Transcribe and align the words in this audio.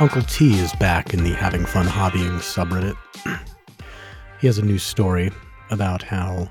Uncle 0.00 0.22
T 0.22 0.58
is 0.58 0.72
back 0.76 1.12
in 1.12 1.24
the 1.24 1.34
Having 1.34 1.66
Fun 1.66 1.84
Hobbying 1.84 2.38
subreddit. 2.38 2.96
he 4.40 4.46
has 4.46 4.56
a 4.56 4.64
new 4.64 4.78
story 4.78 5.30
about 5.70 6.02
how 6.02 6.48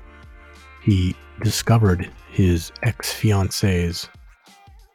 he 0.84 1.16
discovered 1.42 2.08
his 2.30 2.70
ex 2.84 3.12
fiancee's 3.12 4.08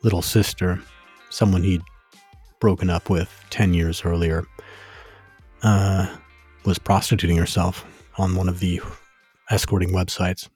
little 0.03 0.21
sister, 0.21 0.79
someone 1.29 1.63
he'd 1.63 1.81
broken 2.61 2.89
up 2.89 3.09
with 3.09 3.29
10 3.49 3.73
years 3.73 4.05
earlier, 4.05 4.45
uh, 5.63 6.07
was 6.63 6.79
prostituting 6.79 7.35
herself 7.35 7.85
on 8.17 8.35
one 8.35 8.47
of 8.47 8.61
the 8.61 8.79
escorting 9.51 9.89
websites. 9.89 10.47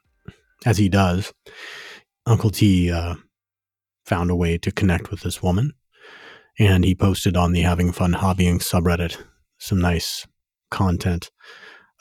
As 0.65 0.77
he 0.77 0.87
does, 0.87 1.33
Uncle 2.25 2.49
T 2.49 2.89
uh, 2.89 3.15
found 4.05 4.31
a 4.31 4.37
way 4.37 4.57
to 4.57 4.71
connect 4.71 5.11
with 5.11 5.19
this 5.19 5.43
woman, 5.43 5.73
and 6.59 6.83
he 6.83 6.93
posted 6.93 7.37
on 7.37 7.53
the 7.53 7.61
Having 7.61 7.93
Fun 7.93 8.13
Hobbying 8.13 8.59
subreddit 8.59 9.17
some 9.57 9.79
nice 9.79 10.27
content 10.69 11.31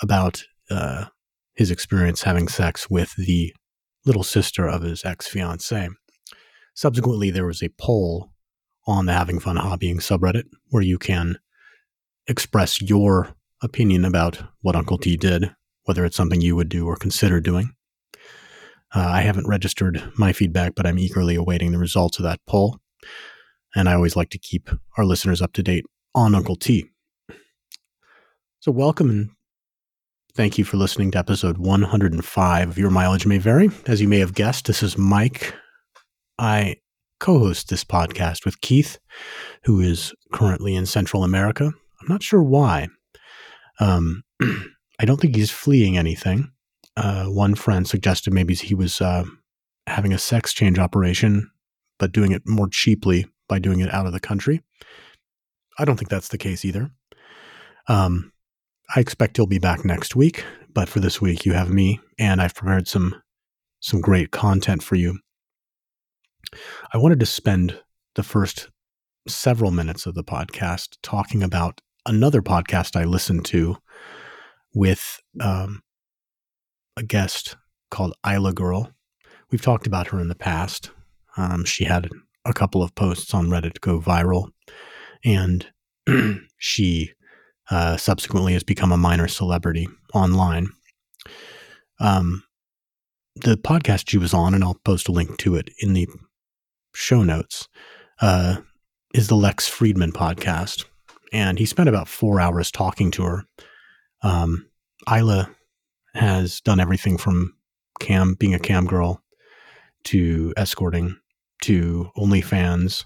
about 0.03 0.43
uh, 0.69 1.07
his 1.55 1.71
experience 1.71 2.23
having 2.23 2.49
sex 2.49 2.91
with 2.91 3.15
the 3.17 3.55
little 4.05 4.25
sister 4.25 4.67
of 4.67 4.83
his 4.83 5.05
ex 5.05 5.29
fiancee. 5.29 5.89
Subsequently, 6.75 7.31
there 7.31 7.47
was 7.47 7.63
a 7.63 7.71
poll 7.79 8.33
on 8.87 9.07
the 9.07 9.13
Having 9.13 9.41
Fun 9.41 9.57
Hobbying 9.57 9.97
subreddit 9.97 10.45
where 10.71 10.83
you 10.83 10.99
can 10.99 11.39
express 12.27 12.83
your 12.83 13.35
opinion 13.63 14.05
about 14.05 14.43
what 14.61 14.77
Uncle 14.77 14.99
T 14.99 15.17
did, 15.17 15.55
whether 15.85 16.05
it's 16.05 16.17
something 16.17 16.41
you 16.41 16.57
would 16.57 16.69
do 16.69 16.87
or 16.87 16.97
consider 16.97 17.41
doing. 17.41 17.75
Uh, 18.95 19.07
I 19.07 19.21
haven't 19.21 19.47
registered 19.47 20.03
my 20.17 20.33
feedback, 20.33 20.75
but 20.75 20.87
I'm 20.87 20.99
eagerly 20.99 21.35
awaiting 21.37 21.73
the 21.73 21.79
results 21.79 22.19
of 22.19 22.23
that 22.25 22.41
poll. 22.47 22.79
And 23.75 23.89
I 23.89 23.95
always 23.95 24.17
like 24.17 24.31
to 24.31 24.39
keep 24.39 24.71
our 24.97 25.05
listeners 25.05 25.43
up 25.43 25.53
to 25.55 25.63
date 25.63 25.85
on 26.15 26.35
Uncle 26.35 26.57
T. 26.57 26.87
So, 28.61 28.73
welcome 28.73 29.11
and 29.11 29.31
thank 30.35 30.59
you 30.59 30.65
for 30.65 30.77
listening 30.77 31.11
to 31.13 31.19
episode 31.19 31.59
105 31.59 32.69
of 32.69 32.79
Your 32.79 32.91
Mileage 32.91 33.27
May 33.27 33.39
Vary. 33.39 33.71
As 33.87 34.01
you 34.01 34.09
may 34.09 34.19
have 34.19 34.35
guessed, 34.35 34.67
this 34.67 34.83
is 34.83 34.99
Mike. 34.99 35.55
I 36.39 36.77
co 37.21 37.39
host 37.39 37.69
this 37.69 37.85
podcast 37.85 38.45
with 38.45 38.61
Keith, 38.61 38.99
who 39.65 39.81
is 39.81 40.13
currently 40.33 40.75
in 40.75 40.87
Central 40.87 41.25
America. 41.25 41.65
I'm 41.65 42.09
not 42.09 42.23
sure 42.23 42.43
why. 42.43 42.89
Um, 43.81 44.23
I 45.01 45.05
don't 45.05 45.21
think 45.21 45.37
he's 45.37 45.51
fleeing 45.51 45.97
anything 45.97 46.53
uh, 46.99 47.27
one 47.27 47.55
friend 47.55 47.87
suggested 47.87 48.33
maybe 48.33 48.55
he 48.55 48.75
was 48.75 49.01
uh, 49.01 49.25
having 49.87 50.13
a 50.13 50.19
sex 50.19 50.53
change 50.53 50.79
operation, 50.79 51.49
but 51.99 52.13
doing 52.13 52.33
it 52.33 52.43
more 52.45 52.69
cheaply 52.69 53.27
by 53.49 53.59
doing 53.59 53.81
it 53.81 53.93
out 53.93 54.07
of 54.07 54.13
the 54.13 54.21
country. 54.21 54.63
I 55.79 55.85
don't 55.85 55.97
think 55.97 56.11
that's 56.11 56.29
the 56.29 56.39
case 56.39 56.65
either. 56.65 56.91
Um, 57.87 58.33
I 58.95 59.01
expect 59.01 59.37
he'll 59.37 59.47
be 59.47 59.59
back 59.59 59.85
next 59.85 60.17
week, 60.17 60.45
but 60.73 60.89
for 60.89 61.01
this 61.01 61.21
week 61.21 61.45
you 61.45 61.53
have 61.53 61.71
me, 61.71 62.01
and 62.19 62.41
I've 62.41 62.55
prepared 62.55 62.89
some 62.89 63.15
some 63.81 64.01
great 64.01 64.33
content 64.33 64.83
for 64.83 64.97
you. 64.97 65.19
I 66.93 66.99
wanted 66.99 67.21
to 67.21 67.27
spend 67.27 67.81
the 68.15 68.23
first 68.23 68.71
several 69.27 69.71
minutes 69.71 70.07
of 70.07 70.15
the 70.15 70.25
podcast 70.25 70.97
talking 71.03 71.43
about 71.43 71.81
another 72.07 72.43
podcast 72.43 72.97
I 72.97 73.05
listened 73.05 73.45
to 73.47 73.77
with 74.75 75.21
um, 75.41 75.83
a 76.97 77.03
guest 77.03 77.57
called 77.91 78.15
Aella 78.25 78.55
Girl. 78.55 78.91
We've 79.51 79.63
talked 79.63 79.87
about 79.87 80.09
her 80.09 80.21
in 80.21 80.29
the 80.29 80.35
past. 80.35 80.91
Um, 81.37 81.65
she 81.65 81.85
had 81.85 82.09
a 82.49 82.55
couple 82.55 82.83
of 82.83 82.95
posts 82.95 83.35
on 83.35 83.49
Reddit 83.49 83.81
go 83.81 84.01
viral, 84.01 84.51
and 85.25 85.67
she 86.59 87.13
uh, 87.71 87.97
subsequently 87.97 88.55
has 88.55 88.65
become 88.65 88.91
a 88.91 88.97
minor 88.97 89.29
celebrity 89.29 89.89
online. 90.15 90.71
Um, 92.01 92.45
the 93.37 93.57
podcast 93.57 94.09
she 94.09 94.19
was 94.19 94.33
on, 94.33 94.55
and 94.55 94.65
I'll 94.65 94.81
post 94.85 95.09
a 95.09 95.13
link 95.13 95.37
to 95.39 95.55
it 95.57 95.71
in 95.79 95.93
the 95.93 96.09
show 96.95 97.23
notes, 97.23 97.69
uh, 98.21 98.57
is 99.15 99.29
the 99.29 99.37
Lex 99.37 99.69
Fridman 99.69 100.13
podcast. 100.13 100.85
And 101.33 101.59
he 101.59 101.67
spent 101.67 101.89
about 101.89 102.09
four 102.09 102.41
hours 102.41 102.71
talking 102.71 103.11
to 103.13 103.23
her. 103.25 103.45
Um, 104.23 104.69
Aella 105.07 105.55
has 106.15 106.61
done 106.63 106.81
everything 106.81 107.19
from 107.19 107.55
cam 108.01 108.35
being 108.35 108.55
a 108.55 108.59
cam 108.59 108.87
girl 108.87 109.23
to 110.05 110.55
escorting 110.57 111.17
to 111.63 112.11
OnlyFans. 112.17 113.05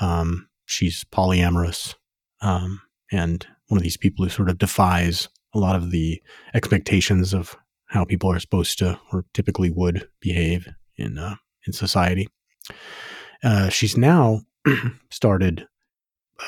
Um, 0.00 0.48
she's 0.66 1.04
polyamorous 1.04 1.94
um, 2.40 2.80
and 3.10 3.46
one 3.68 3.78
of 3.78 3.82
these 3.82 3.96
people 3.96 4.24
who 4.24 4.30
sort 4.30 4.50
of 4.50 4.58
defies 4.58 5.28
a 5.54 5.58
lot 5.58 5.76
of 5.76 5.90
the 5.90 6.20
expectations 6.54 7.32
of 7.32 7.56
how 7.86 8.04
people 8.04 8.30
are 8.30 8.38
supposed 8.40 8.78
to 8.78 8.98
or 9.12 9.24
typically 9.32 9.70
would 9.70 10.08
behave 10.20 10.68
in 10.96 11.18
uh, 11.18 11.36
in 11.66 11.72
society. 11.72 12.28
Uh, 13.42 13.68
she's 13.68 13.96
now 13.96 14.40
started 15.10 15.66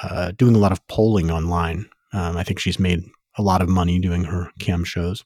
uh, 0.02 0.32
doing 0.32 0.54
a 0.54 0.58
lot 0.58 0.72
of 0.72 0.86
polling 0.88 1.30
online. 1.30 1.88
Um, 2.12 2.36
I 2.36 2.44
think 2.44 2.58
she's 2.58 2.78
made 2.78 3.04
a 3.36 3.42
lot 3.42 3.62
of 3.62 3.68
money 3.68 3.98
doing 3.98 4.24
her 4.24 4.50
cam 4.58 4.84
shows 4.84 5.24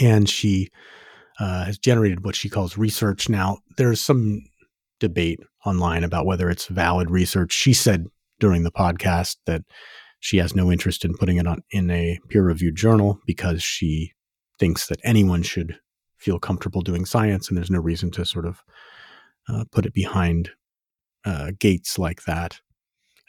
and 0.00 0.28
she 0.28 0.70
uh, 1.40 1.64
has 1.64 1.78
generated 1.78 2.24
what 2.24 2.36
she 2.36 2.48
calls 2.48 2.78
research. 2.78 3.28
Now, 3.28 3.58
there's 3.76 4.00
some 4.00 4.42
debate 5.00 5.40
online 5.66 6.04
about 6.04 6.26
whether 6.26 6.48
it's 6.50 6.66
valid 6.66 7.10
research. 7.10 7.52
She 7.52 7.72
said 7.72 8.06
during 8.40 8.62
the 8.62 8.70
podcast 8.72 9.36
that 9.46 9.62
she 10.20 10.38
has 10.38 10.54
no 10.54 10.70
interest 10.72 11.04
in 11.04 11.14
putting 11.14 11.36
it 11.36 11.46
on 11.46 11.62
in 11.70 11.90
a 11.90 12.18
peer-reviewed 12.28 12.76
journal 12.76 13.18
because 13.26 13.62
she 13.62 14.12
thinks 14.58 14.86
that 14.86 15.00
anyone 15.04 15.42
should 15.42 15.78
feel 16.16 16.38
comfortable 16.38 16.80
doing 16.80 17.04
science, 17.04 17.48
and 17.48 17.58
there's 17.58 17.70
no 17.70 17.80
reason 17.80 18.10
to 18.12 18.24
sort 18.24 18.46
of 18.46 18.62
uh, 19.48 19.64
put 19.70 19.84
it 19.84 19.92
behind 19.92 20.50
uh, 21.24 21.50
gates 21.58 21.98
like 21.98 22.24
that. 22.24 22.60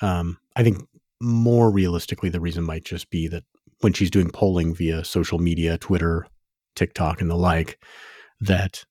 Um, 0.02 0.38
I 0.56 0.64
think 0.64 0.82
more 1.22 1.72
realistically, 1.72 2.30
the 2.30 2.40
reason 2.40 2.64
might 2.64 2.86
just 2.86 3.10
be 3.10 3.28
that 3.28 3.44
when 3.82 3.94
she's 3.94 4.12
doing 4.12 4.30
polling 4.30 4.74
via 4.74 5.04
social 5.04 5.40
media, 5.40 5.78
Twitter, 5.78 6.28
TikTok 6.75 7.22
and 7.22 7.30
the 7.30 7.36
like, 7.36 7.80
that 8.41 8.86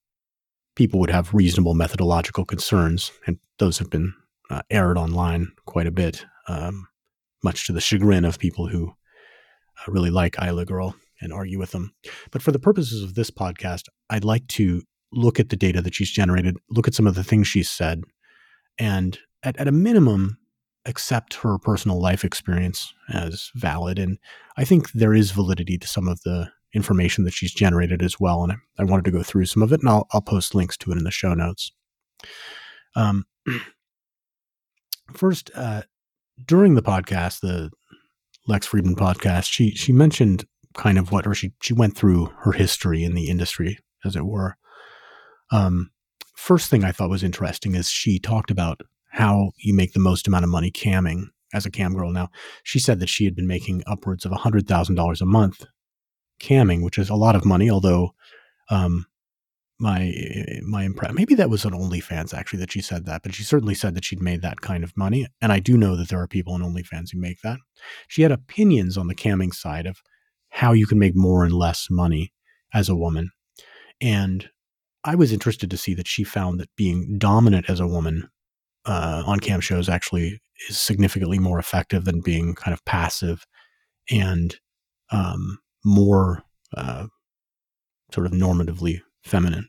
people 0.74 0.98
would 1.00 1.10
have 1.10 1.34
reasonable 1.34 1.74
methodological 1.74 2.44
concerns, 2.44 3.12
and 3.26 3.38
those 3.58 3.78
have 3.78 3.90
been 3.90 4.12
uh, 4.50 4.62
aired 4.70 4.98
online 4.98 5.52
quite 5.66 5.86
a 5.86 5.92
bit, 5.92 6.24
um, 6.48 6.86
much 7.42 7.66
to 7.66 7.72
the 7.72 7.80
chagrin 7.80 8.24
of 8.24 8.38
people 8.38 8.66
who 8.66 8.88
uh, 8.88 9.92
really 9.92 10.10
like 10.10 10.36
Aella 10.36 10.66
Girl 10.66 10.96
and 11.20 11.32
argue 11.32 11.58
with 11.58 11.70
them. 11.70 11.94
But 12.30 12.42
for 12.42 12.52
the 12.52 12.58
purposes 12.58 13.02
of 13.02 13.14
this 13.14 13.30
podcast, 13.30 13.84
I'd 14.10 14.24
like 14.24 14.46
to 14.48 14.82
look 15.12 15.38
at 15.38 15.48
the 15.48 15.56
data 15.56 15.80
that 15.80 15.94
she's 15.94 16.10
generated, 16.10 16.56
look 16.70 16.88
at 16.88 16.94
some 16.94 17.06
of 17.06 17.14
the 17.14 17.24
things 17.24 17.46
she's 17.46 17.70
said, 17.70 18.02
and 18.78 19.18
at, 19.42 19.56
at 19.58 19.68
a 19.68 19.72
minimum, 19.72 20.38
accept 20.86 21.34
her 21.34 21.58
personal 21.58 22.00
life 22.00 22.24
experience 22.24 22.92
as 23.08 23.50
valid. 23.54 23.98
And 23.98 24.18
I 24.58 24.64
think 24.64 24.92
there 24.92 25.14
is 25.14 25.30
validity 25.30 25.78
to 25.78 25.86
some 25.86 26.08
of 26.08 26.20
the 26.22 26.50
information 26.74 27.24
that 27.24 27.32
she's 27.32 27.52
generated 27.52 28.02
as 28.02 28.18
well. 28.18 28.42
And 28.42 28.52
I, 28.52 28.56
I, 28.78 28.84
wanted 28.84 29.04
to 29.06 29.10
go 29.10 29.22
through 29.22 29.46
some 29.46 29.62
of 29.62 29.72
it, 29.72 29.80
and 29.80 29.88
I'll, 29.88 30.06
I'll 30.12 30.20
post 30.20 30.54
links 30.54 30.76
to 30.78 30.92
it 30.92 30.98
in 30.98 31.04
the 31.04 31.10
show 31.10 31.34
notes. 31.34 31.72
Um, 32.96 33.24
first, 35.12 35.50
uh, 35.54 35.82
during 36.44 36.74
the 36.74 36.82
podcast, 36.82 37.40
the 37.40 37.70
Lex 38.46 38.68
Fridman 38.68 38.96
podcast, 38.96 39.46
she 39.50 39.70
she 39.70 39.92
mentioned 39.92 40.44
kind 40.74 40.98
of 40.98 41.12
what, 41.12 41.26
or 41.26 41.34
she 41.34 41.52
she 41.60 41.72
went 41.72 41.96
through 41.96 42.26
her 42.40 42.52
history 42.52 43.04
in 43.04 43.14
the 43.14 43.28
industry, 43.28 43.78
as 44.04 44.16
it 44.16 44.26
were. 44.26 44.56
Um, 45.50 45.90
first 46.34 46.70
thing 46.70 46.84
I 46.84 46.92
thought 46.92 47.10
was 47.10 47.22
interesting 47.22 47.74
is 47.74 47.88
she 47.88 48.18
talked 48.18 48.50
about 48.50 48.80
how 49.10 49.52
you 49.58 49.74
make 49.74 49.92
the 49.92 50.00
most 50.00 50.26
amount 50.26 50.44
of 50.44 50.50
money 50.50 50.72
camming 50.72 51.26
as 51.52 51.64
a 51.64 51.70
cam 51.70 51.94
girl. 51.94 52.10
Now, 52.10 52.30
she 52.64 52.80
said 52.80 52.98
that 52.98 53.08
she 53.08 53.24
had 53.24 53.36
been 53.36 53.46
making 53.46 53.84
upwards 53.86 54.24
of 54.24 54.32
$100,000 54.32 55.20
a 55.20 55.24
month 55.24 55.64
camming, 56.44 56.82
which 56.82 56.98
is 56.98 57.10
a 57.10 57.14
lot 57.14 57.36
of 57.36 57.44
money, 57.44 57.70
although 57.70 58.14
um, 58.70 59.06
my 59.78 60.12
my 60.62 60.84
impression 60.84 61.16
maybe 61.16 61.34
that 61.34 61.50
was 61.50 61.64
on 61.64 61.72
OnlyFans 61.72 62.32
actually 62.32 62.60
that 62.60 62.72
she 62.72 62.80
said 62.80 63.06
that, 63.06 63.22
but 63.22 63.34
she 63.34 63.42
certainly 63.42 63.74
said 63.74 63.94
that 63.94 64.04
she'd 64.04 64.22
made 64.22 64.42
that 64.42 64.60
kind 64.60 64.84
of 64.84 64.96
money, 64.96 65.26
and 65.40 65.52
I 65.52 65.58
do 65.58 65.76
know 65.76 65.96
that 65.96 66.08
there 66.08 66.20
are 66.20 66.28
people 66.28 66.54
on 66.54 66.62
OnlyFans 66.62 67.10
who 67.12 67.20
make 67.20 67.40
that. 67.42 67.58
She 68.08 68.22
had 68.22 68.32
opinions 68.32 68.96
on 68.96 69.08
the 69.08 69.14
camming 69.14 69.52
side 69.54 69.86
of 69.86 69.98
how 70.50 70.72
you 70.72 70.86
can 70.86 70.98
make 70.98 71.16
more 71.16 71.44
and 71.44 71.52
less 71.52 71.88
money 71.90 72.32
as 72.72 72.88
a 72.88 72.96
woman, 72.96 73.30
and 74.00 74.48
I 75.04 75.14
was 75.16 75.32
interested 75.32 75.70
to 75.70 75.76
see 75.76 75.94
that 75.94 76.08
she 76.08 76.24
found 76.24 76.60
that 76.60 76.74
being 76.76 77.18
dominant 77.18 77.68
as 77.68 77.80
a 77.80 77.86
woman 77.86 78.28
uh, 78.86 79.22
on 79.26 79.40
cam 79.40 79.60
shows 79.60 79.88
actually 79.88 80.40
is 80.68 80.78
significantly 80.78 81.38
more 81.38 81.58
effective 81.58 82.04
than 82.04 82.20
being 82.20 82.54
kind 82.54 82.72
of 82.72 82.84
passive 82.84 83.44
and 84.10 84.56
um, 85.10 85.58
more 85.84 86.42
uh, 86.76 87.06
sort 88.12 88.26
of 88.26 88.32
normatively 88.32 89.00
feminine. 89.22 89.68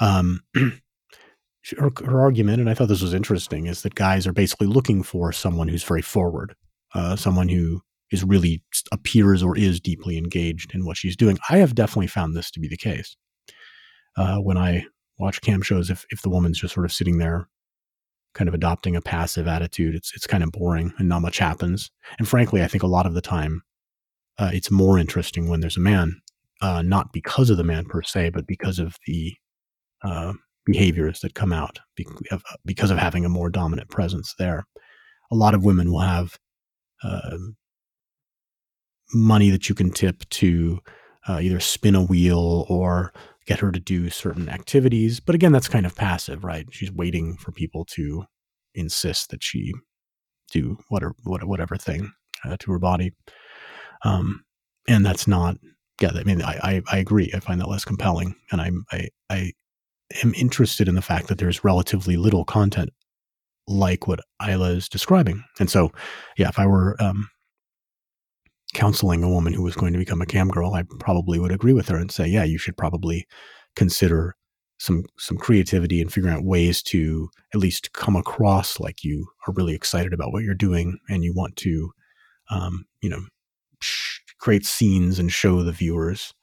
Um, 0.00 0.40
her, 0.54 1.90
her, 2.04 2.20
argument, 2.20 2.60
and 2.60 2.68
I 2.68 2.74
thought 2.74 2.88
this 2.88 3.02
was 3.02 3.14
interesting, 3.14 3.66
is 3.66 3.82
that 3.82 3.94
guys 3.94 4.26
are 4.26 4.32
basically 4.32 4.66
looking 4.66 5.02
for 5.02 5.32
someone 5.32 5.68
who's 5.68 5.84
very 5.84 6.02
forward, 6.02 6.54
uh, 6.94 7.16
someone 7.16 7.48
who 7.48 7.80
is 8.10 8.24
really 8.24 8.62
appears 8.92 9.42
or 9.42 9.56
is 9.56 9.80
deeply 9.80 10.18
engaged 10.18 10.74
in 10.74 10.84
what 10.84 10.96
she's 10.96 11.16
doing. 11.16 11.38
I 11.48 11.58
have 11.58 11.74
definitely 11.74 12.06
found 12.06 12.36
this 12.36 12.50
to 12.52 12.60
be 12.60 12.68
the 12.68 12.76
case. 12.76 13.16
Uh, 14.16 14.38
when 14.38 14.56
I 14.56 14.86
watch 15.18 15.40
cam 15.40 15.62
shows, 15.62 15.90
if 15.90 16.04
if 16.10 16.22
the 16.22 16.30
woman's 16.30 16.60
just 16.60 16.74
sort 16.74 16.86
of 16.86 16.92
sitting 16.92 17.18
there, 17.18 17.48
kind 18.34 18.48
of 18.48 18.54
adopting 18.54 18.94
a 18.96 19.00
passive 19.00 19.48
attitude, 19.48 19.94
it's 19.94 20.12
it's 20.14 20.26
kind 20.26 20.44
of 20.44 20.52
boring 20.52 20.92
and 20.98 21.08
not 21.08 21.22
much 21.22 21.38
happens. 21.38 21.90
And 22.18 22.28
frankly, 22.28 22.62
I 22.62 22.68
think 22.68 22.82
a 22.82 22.88
lot 22.88 23.06
of 23.06 23.14
the 23.14 23.20
time, 23.20 23.62
uh, 24.38 24.50
it's 24.52 24.70
more 24.70 24.98
interesting 24.98 25.48
when 25.48 25.60
there's 25.60 25.76
a 25.76 25.80
man, 25.80 26.20
uh, 26.60 26.82
not 26.82 27.12
because 27.12 27.50
of 27.50 27.56
the 27.56 27.64
man 27.64 27.84
per 27.84 28.02
se, 28.02 28.30
but 28.30 28.46
because 28.46 28.78
of 28.78 28.96
the 29.06 29.34
uh, 30.02 30.32
behaviors 30.64 31.20
that 31.20 31.34
come 31.34 31.52
out 31.52 31.78
because 32.64 32.90
of 32.90 32.98
having 32.98 33.24
a 33.24 33.28
more 33.28 33.50
dominant 33.50 33.90
presence 33.90 34.34
there. 34.38 34.64
A 35.30 35.34
lot 35.34 35.54
of 35.54 35.64
women 35.64 35.90
will 35.90 36.00
have 36.00 36.38
uh, 37.02 37.36
money 39.12 39.50
that 39.50 39.68
you 39.68 39.74
can 39.74 39.90
tip 39.90 40.28
to 40.30 40.80
uh, 41.28 41.38
either 41.40 41.60
spin 41.60 41.94
a 41.94 42.02
wheel 42.02 42.66
or 42.68 43.12
get 43.46 43.60
her 43.60 43.70
to 43.72 43.80
do 43.80 44.10
certain 44.10 44.48
activities. 44.48 45.20
But 45.20 45.34
again, 45.34 45.52
that's 45.52 45.68
kind 45.68 45.86
of 45.86 45.94
passive, 45.94 46.44
right? 46.44 46.66
She's 46.70 46.92
waiting 46.92 47.36
for 47.36 47.52
people 47.52 47.84
to 47.90 48.24
insist 48.74 49.30
that 49.30 49.42
she 49.42 49.72
do 50.50 50.78
whatever 50.88 51.14
whatever 51.24 51.76
thing 51.76 52.12
uh, 52.44 52.56
to 52.60 52.72
her 52.72 52.78
body. 52.78 53.12
Um, 54.04 54.44
and 54.88 55.04
that's 55.04 55.26
not. 55.26 55.56
Yeah, 56.00 56.10
I 56.14 56.24
mean, 56.24 56.42
I, 56.42 56.58
I, 56.62 56.82
I 56.92 56.98
agree. 56.98 57.30
I 57.34 57.40
find 57.40 57.60
that 57.60 57.68
less 57.68 57.84
compelling, 57.84 58.34
and 58.50 58.60
I'm 58.60 58.84
I 58.90 59.08
I 59.30 59.52
am 60.22 60.34
interested 60.34 60.88
in 60.88 60.94
the 60.94 61.02
fact 61.02 61.28
that 61.28 61.38
there's 61.38 61.64
relatively 61.64 62.16
little 62.16 62.44
content 62.44 62.90
like 63.66 64.06
what 64.06 64.20
Aella 64.42 64.76
is 64.76 64.88
describing. 64.88 65.42
And 65.58 65.70
so, 65.70 65.90
yeah, 66.36 66.48
if 66.48 66.58
I 66.58 66.66
were 66.66 66.96
um, 67.00 67.28
counseling 68.74 69.22
a 69.22 69.28
woman 69.28 69.52
who 69.54 69.62
was 69.62 69.76
going 69.76 69.92
to 69.92 69.98
become 69.98 70.20
a 70.20 70.26
cam 70.26 70.48
girl, 70.48 70.74
I 70.74 70.84
probably 71.00 71.38
would 71.38 71.52
agree 71.52 71.72
with 71.72 71.88
her 71.88 71.96
and 71.96 72.10
say, 72.10 72.26
yeah, 72.26 72.44
you 72.44 72.58
should 72.58 72.76
probably 72.76 73.26
consider 73.76 74.34
some 74.78 75.04
some 75.18 75.38
creativity 75.38 76.00
and 76.00 76.12
figuring 76.12 76.34
out 76.34 76.44
ways 76.44 76.82
to 76.82 77.30
at 77.54 77.60
least 77.60 77.92
come 77.92 78.16
across 78.16 78.80
like 78.80 79.04
you 79.04 79.26
are 79.46 79.54
really 79.54 79.74
excited 79.74 80.12
about 80.12 80.32
what 80.32 80.42
you're 80.42 80.54
doing 80.54 80.98
and 81.08 81.24
you 81.24 81.32
want 81.32 81.54
to, 81.56 81.92
um, 82.50 82.84
you 83.00 83.08
know, 83.08 83.22
create 84.38 84.66
scenes 84.66 85.18
and 85.18 85.32
show 85.32 85.62
the 85.62 85.72
viewers 85.72 86.34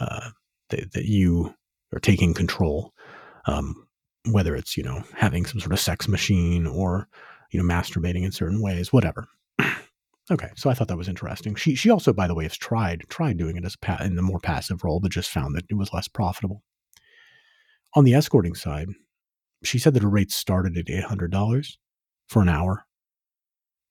uh, 0.00 0.30
that, 0.70 0.92
that 0.92 1.04
you 1.04 1.54
are 1.92 2.00
taking 2.00 2.32
control 2.34 2.92
um, 3.46 3.86
whether 4.30 4.54
it's 4.54 4.76
you 4.76 4.82
know 4.82 5.02
having 5.14 5.46
some 5.46 5.60
sort 5.60 5.72
of 5.72 5.80
sex 5.80 6.08
machine 6.08 6.66
or 6.66 7.08
you 7.50 7.60
know 7.60 7.74
masturbating 7.74 8.24
in 8.24 8.32
certain 8.32 8.60
ways, 8.62 8.92
whatever. 8.92 9.26
okay, 10.30 10.50
so 10.56 10.70
I 10.70 10.74
thought 10.74 10.88
that 10.88 10.96
was 10.96 11.08
interesting. 11.08 11.54
She 11.54 11.74
she 11.74 11.90
also, 11.90 12.12
by 12.12 12.26
the 12.26 12.34
way, 12.34 12.44
has 12.44 12.56
tried 12.56 13.04
tried 13.08 13.38
doing 13.38 13.56
it 13.56 13.64
as 13.64 13.76
pa- 13.76 14.02
in 14.02 14.16
the 14.16 14.22
more 14.22 14.40
passive 14.40 14.84
role, 14.84 15.00
but 15.00 15.10
just 15.10 15.30
found 15.30 15.54
that 15.56 15.64
it 15.68 15.74
was 15.74 15.92
less 15.92 16.08
profitable. 16.08 16.62
On 17.94 18.04
the 18.04 18.14
escorting 18.14 18.54
side, 18.54 18.88
she 19.64 19.78
said 19.78 19.94
that 19.94 20.02
her 20.02 20.08
rates 20.08 20.36
started 20.36 20.76
at 20.76 20.90
eight 20.90 21.04
hundred 21.04 21.30
dollars 21.30 21.78
for 22.28 22.42
an 22.42 22.48
hour, 22.48 22.86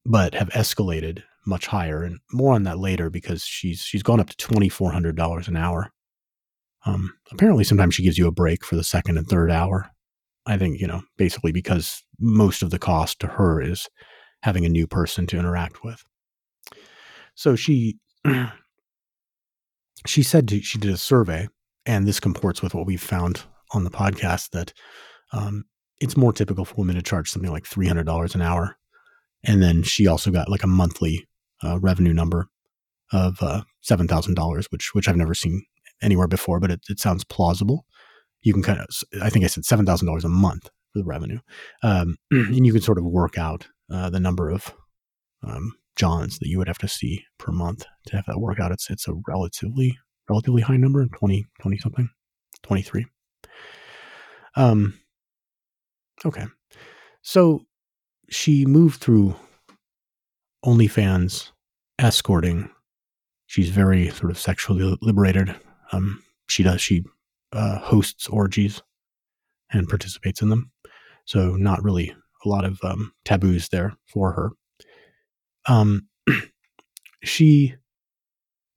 but 0.06 0.36
have 0.36 0.50
escalated 0.50 1.24
much 1.46 1.68
higher, 1.68 2.04
and 2.04 2.20
more 2.32 2.54
on 2.54 2.64
that 2.64 2.80
later 2.80 3.10
because 3.10 3.44
she's 3.44 3.82
she's 3.82 4.04
gone 4.04 4.20
up 4.20 4.30
to 4.30 4.38
twenty 4.38 4.70
four 4.70 4.92
hundred 4.92 5.16
dollars 5.16 5.48
an 5.48 5.56
hour 5.56 5.92
um, 6.86 7.14
apparently, 7.32 7.64
sometimes 7.64 7.96
she 7.96 8.04
gives 8.04 8.18
you 8.18 8.28
a 8.28 8.32
break 8.32 8.64
for 8.64 8.76
the 8.76 8.84
second 8.84 9.18
and 9.18 9.28
third 9.28 9.52
hour. 9.52 9.90
I 10.46 10.58
think, 10.58 10.80
you 10.80 10.88
know, 10.88 11.04
basically 11.18 11.52
because 11.52 12.04
most 12.20 12.64
of 12.64 12.70
the 12.72 12.80
cost 12.80 13.20
to 13.20 13.28
her 13.28 13.62
is 13.62 13.88
having 14.42 14.66
a 14.66 14.70
new 14.70 14.88
person 14.88 15.28
to 15.28 15.38
interact 15.38 15.84
with. 15.84 16.04
So 17.36 17.56
she 17.56 17.98
she 20.08 20.24
said 20.24 20.48
to, 20.48 20.62
she 20.62 20.78
did 20.78 20.92
a 20.92 20.98
survey, 20.98 21.48
and 21.86 22.08
this 22.08 22.20
comports 22.20 22.62
with 22.62 22.74
what 22.74 22.86
we've 22.86 23.02
found 23.02 23.44
on 23.72 23.84
the 23.84 23.92
podcast 23.92 24.52
that 24.52 24.74
um, 25.34 25.66
it's 26.00 26.18
more 26.18 26.34
typical 26.34 26.66
for 26.66 26.76
women 26.76 26.96
to 26.96 27.02
charge 27.02 27.30
something 27.30 27.52
like 27.52 27.68
three 27.68 27.88
hundred 27.88 28.06
dollars 28.06 28.34
an 28.34 28.42
hour, 28.42 28.78
and 29.44 29.62
then 29.62 29.84
she 29.84 30.08
also 30.08 30.32
got 30.32 30.50
like 30.50 30.64
a 30.64 30.68
monthly 30.68 31.28
uh, 31.64 31.80
revenue 31.80 32.14
number 32.14 32.48
of 33.12 33.42
uh, 33.42 33.62
seven 33.82 34.08
thousand 34.08 34.36
dollars, 34.36 34.68
which 34.72 34.94
which 34.94 35.08
I've 35.08 35.16
never 35.16 35.34
seen 35.34 35.64
anywhere 36.02 36.28
before, 36.28 36.60
but 36.60 36.72
it, 36.72 36.82
it 36.90 37.00
sounds 37.00 37.24
plausible. 37.24 37.86
You 38.42 38.54
can 38.54 38.64
kind 38.64 38.80
of, 38.80 38.88
I 39.22 39.30
think 39.30 39.44
I 39.44 39.50
said 39.50 39.66
seven 39.66 39.86
thousand 39.86 40.08
dollars 40.08 40.26
a 40.26 40.30
month 40.30 40.70
for 40.92 41.00
the 41.00 41.06
revenue, 41.06 41.40
um, 41.84 42.18
and 42.32 42.66
you 42.66 42.72
can 42.72 42.82
sort 42.82 42.98
of 42.98 43.06
work 43.06 43.38
out 43.38 43.68
uh, 43.92 44.10
the 44.10 44.20
number 44.20 44.50
of 44.50 44.74
um, 45.44 45.74
Johns 45.96 46.40
that 46.40 46.48
you 46.48 46.58
would 46.58 46.68
have 46.68 46.78
to 46.80 46.88
see 46.88 47.26
per 47.38 47.52
month 47.52 47.86
to 48.08 48.16
have 48.16 48.26
that 48.28 48.40
work 48.40 48.60
out. 48.60 48.72
It's 48.72 48.90
it's 48.90 49.08
a 49.08 49.14
relatively 49.28 49.98
relatively 50.30 50.62
high 50.62 50.78
number, 50.78 51.06
20, 51.08 51.46
20 51.62 51.78
something, 51.78 52.10
twenty 52.64 52.82
three. 52.82 53.06
Um. 54.56 55.00
Okay, 56.26 56.46
so 57.22 57.62
she 58.30 58.66
moved 58.66 59.00
through 59.00 59.36
OnlyFans 60.66 61.52
escorting. 62.00 62.70
She's 63.48 63.70
very 63.70 64.10
sort 64.10 64.32
of 64.32 64.38
sexually 64.38 64.98
liberated. 65.02 65.56
Um, 65.92 66.24
she 66.48 66.64
does. 66.64 66.82
She 66.82 67.04
uh, 67.54 67.80
hosts 67.80 68.28
orgies 68.28 68.82
and 69.72 69.88
participates 69.88 70.42
in 70.42 70.50
them. 70.50 70.72
So 71.26 71.56
not 71.56 71.84
really 71.84 72.14
a 72.46 72.50
lot 72.50 72.66
of 72.66 72.80
um, 72.84 73.14
taboos 73.26 73.70
there 73.70 73.94
for 74.06 74.32
her. 74.34 74.52
Um, 75.68 76.08
she 77.24 77.76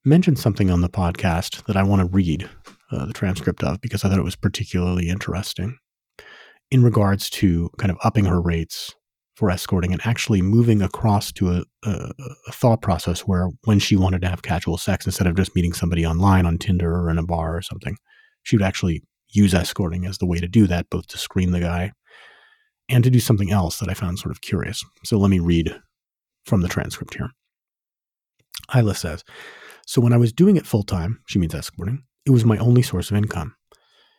mentioned 0.04 0.38
something 0.38 0.70
on 0.70 0.80
the 0.80 0.88
podcast 0.88 1.64
that 1.66 1.76
I 1.76 1.82
want 1.82 2.00
to 2.00 2.08
read 2.08 2.48
uh, 2.90 3.06
the 3.06 3.12
transcript 3.12 3.62
of 3.62 3.80
because 3.80 4.04
I 4.04 4.08
thought 4.08 4.18
it 4.18 4.24
was 4.24 4.36
particularly 4.36 5.08
interesting 5.08 5.78
in 6.70 6.82
regards 6.82 7.30
to 7.30 7.70
kind 7.78 7.90
of 7.90 7.98
upping 8.02 8.24
her 8.24 8.40
rates 8.40 8.94
for 9.34 9.50
escorting 9.50 9.92
and 9.92 10.00
actually 10.04 10.42
moving 10.42 10.82
across 10.82 11.32
to 11.32 11.50
a, 11.50 11.64
a, 11.84 12.12
a, 12.48 12.52
thought 12.52 12.82
process 12.82 13.20
where 13.20 13.48
when 13.64 13.78
she 13.78 13.96
wanted 13.96 14.20
to 14.20 14.28
have 14.28 14.42
casual 14.42 14.76
sex, 14.76 15.06
instead 15.06 15.26
of 15.26 15.36
just 15.36 15.54
meeting 15.54 15.72
somebody 15.72 16.04
online 16.04 16.44
on 16.44 16.58
Tinder 16.58 16.94
or 16.94 17.08
in 17.08 17.18
a 17.18 17.22
bar 17.22 17.56
or 17.56 17.62
something, 17.62 17.96
she 18.42 18.56
would 18.56 18.64
actually 18.64 19.02
use 19.28 19.54
escorting 19.54 20.04
as 20.04 20.18
the 20.18 20.26
way 20.26 20.38
to 20.38 20.46
do 20.46 20.66
that, 20.66 20.90
both 20.90 21.06
to 21.08 21.18
screen 21.18 21.52
the 21.52 21.60
guy 21.60 21.92
and 22.88 23.02
to 23.04 23.10
do 23.10 23.20
something 23.20 23.50
else 23.50 23.78
that 23.78 23.88
I 23.88 23.94
found 23.94 24.18
sort 24.18 24.32
of 24.32 24.42
curious. 24.42 24.84
So 25.04 25.18
let 25.18 25.30
me 25.30 25.38
read 25.38 25.74
from 26.44 26.60
the 26.60 26.68
transcript 26.68 27.14
here. 27.14 27.30
Aella 28.70 28.96
says, 28.96 29.24
So 29.86 30.00
when 30.00 30.12
I 30.12 30.18
was 30.18 30.32
doing 30.32 30.56
it 30.56 30.66
full 30.66 30.82
time, 30.82 31.20
she 31.26 31.38
means 31.38 31.54
escorting, 31.54 32.04
it 32.26 32.30
was 32.30 32.44
my 32.44 32.58
only 32.58 32.82
source 32.82 33.10
of 33.10 33.16
income. 33.16 33.54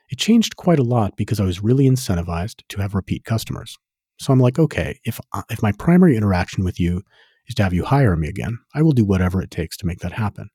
It 0.09 0.17
changed 0.17 0.57
quite 0.57 0.79
a 0.79 0.83
lot 0.83 1.15
because 1.15 1.39
I 1.39 1.45
was 1.45 1.63
really 1.63 1.85
incentivized 1.85 2.61
to 2.69 2.81
have 2.81 2.95
repeat 2.95 3.23
customers. 3.25 3.77
So 4.23 4.31
I'm 4.31 4.39
like, 4.39 4.57
okay, 4.57 4.99
if 5.03 5.19
if 5.49 5.61
my 5.61 5.73
primary 5.73 6.15
interaction 6.15 6.63
with 6.63 6.79
you 6.79 7.03
is 7.47 7.55
to 7.55 7.63
have 7.63 7.73
you 7.73 7.83
hire 7.83 8.15
me 8.15 8.29
again, 8.29 8.57
I 8.73 8.81
will 8.81 8.93
do 8.93 9.03
whatever 9.03 9.41
it 9.41 9.51
takes 9.51 9.75
to 9.77 9.85
make 9.85 9.99
that 9.99 10.13
happen. 10.13 10.49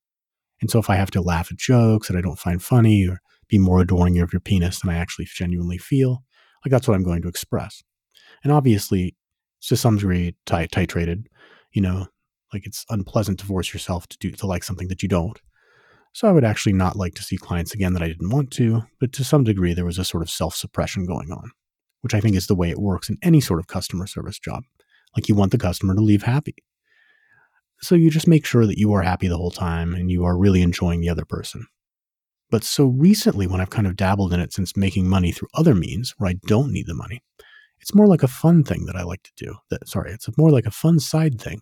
And 0.60 0.70
so 0.70 0.78
if 0.78 0.88
I 0.88 0.96
have 0.96 1.10
to 1.12 1.20
laugh 1.20 1.52
at 1.52 1.58
jokes 1.58 2.08
that 2.08 2.16
I 2.16 2.20
don't 2.20 2.38
find 2.38 2.62
funny 2.62 3.06
or 3.06 3.20
be 3.48 3.58
more 3.58 3.80
adoring 3.80 4.18
of 4.20 4.32
your 4.32 4.40
penis 4.40 4.80
than 4.80 4.90
I 4.90 4.96
actually 4.96 5.26
genuinely 5.26 5.78
feel, 5.78 6.24
like 6.64 6.70
that's 6.70 6.88
what 6.88 6.94
I'm 6.94 7.04
going 7.04 7.22
to 7.22 7.28
express. 7.28 7.82
And 8.42 8.52
obviously, 8.52 9.14
to 9.62 9.76
some 9.76 9.96
degree, 9.96 10.34
titrated. 10.46 11.26
You 11.72 11.82
know, 11.82 12.06
like 12.54 12.66
it's 12.66 12.86
unpleasant 12.88 13.38
to 13.40 13.46
force 13.46 13.74
yourself 13.74 14.06
to 14.08 14.18
do 14.18 14.30
to 14.30 14.46
like 14.46 14.64
something 14.64 14.88
that 14.88 15.02
you 15.02 15.08
don't. 15.08 15.38
So 16.14 16.26
I 16.26 16.32
would 16.32 16.44
actually 16.44 16.72
not 16.72 16.96
like 16.96 17.14
to 17.16 17.22
see 17.22 17.36
clients 17.36 17.74
again 17.74 17.92
that 17.92 18.02
I 18.02 18.08
didn't 18.08 18.30
want 18.30 18.50
to, 18.52 18.84
but 18.98 19.12
to 19.12 19.24
some 19.24 19.44
degree, 19.44 19.74
there 19.74 19.84
was 19.84 19.98
a 19.98 20.04
sort 20.04 20.22
of 20.22 20.30
self 20.30 20.56
suppression 20.56 21.04
going 21.04 21.30
on 21.30 21.50
which 22.00 22.14
I 22.14 22.20
think 22.20 22.36
is 22.36 22.46
the 22.46 22.54
way 22.54 22.70
it 22.70 22.78
works 22.78 23.08
in 23.08 23.18
any 23.22 23.40
sort 23.40 23.60
of 23.60 23.66
customer 23.66 24.06
service 24.06 24.38
job. 24.38 24.64
Like 25.16 25.28
you 25.28 25.34
want 25.34 25.52
the 25.52 25.58
customer 25.58 25.94
to 25.94 26.00
leave 26.00 26.22
happy. 26.22 26.56
So 27.80 27.94
you 27.94 28.10
just 28.10 28.28
make 28.28 28.44
sure 28.44 28.66
that 28.66 28.78
you 28.78 28.92
are 28.92 29.02
happy 29.02 29.28
the 29.28 29.36
whole 29.36 29.50
time 29.50 29.94
and 29.94 30.10
you 30.10 30.24
are 30.24 30.36
really 30.36 30.62
enjoying 30.62 31.00
the 31.00 31.08
other 31.08 31.24
person. 31.24 31.66
But 32.50 32.64
so 32.64 32.86
recently, 32.86 33.46
when 33.46 33.60
I've 33.60 33.70
kind 33.70 33.86
of 33.86 33.96
dabbled 33.96 34.32
in 34.32 34.40
it 34.40 34.52
since 34.52 34.76
making 34.76 35.08
money 35.08 35.32
through 35.32 35.48
other 35.54 35.74
means 35.74 36.14
where 36.16 36.30
I 36.30 36.36
don't 36.46 36.72
need 36.72 36.86
the 36.86 36.94
money, 36.94 37.22
it's 37.80 37.94
more 37.94 38.06
like 38.06 38.22
a 38.22 38.28
fun 38.28 38.64
thing 38.64 38.86
that 38.86 38.96
I 38.96 39.02
like 39.02 39.22
to 39.22 39.32
do. 39.36 39.56
That 39.70 39.88
sorry, 39.88 40.12
it's 40.12 40.28
more 40.38 40.50
like 40.50 40.66
a 40.66 40.70
fun 40.70 40.98
side 40.98 41.40
thing 41.40 41.60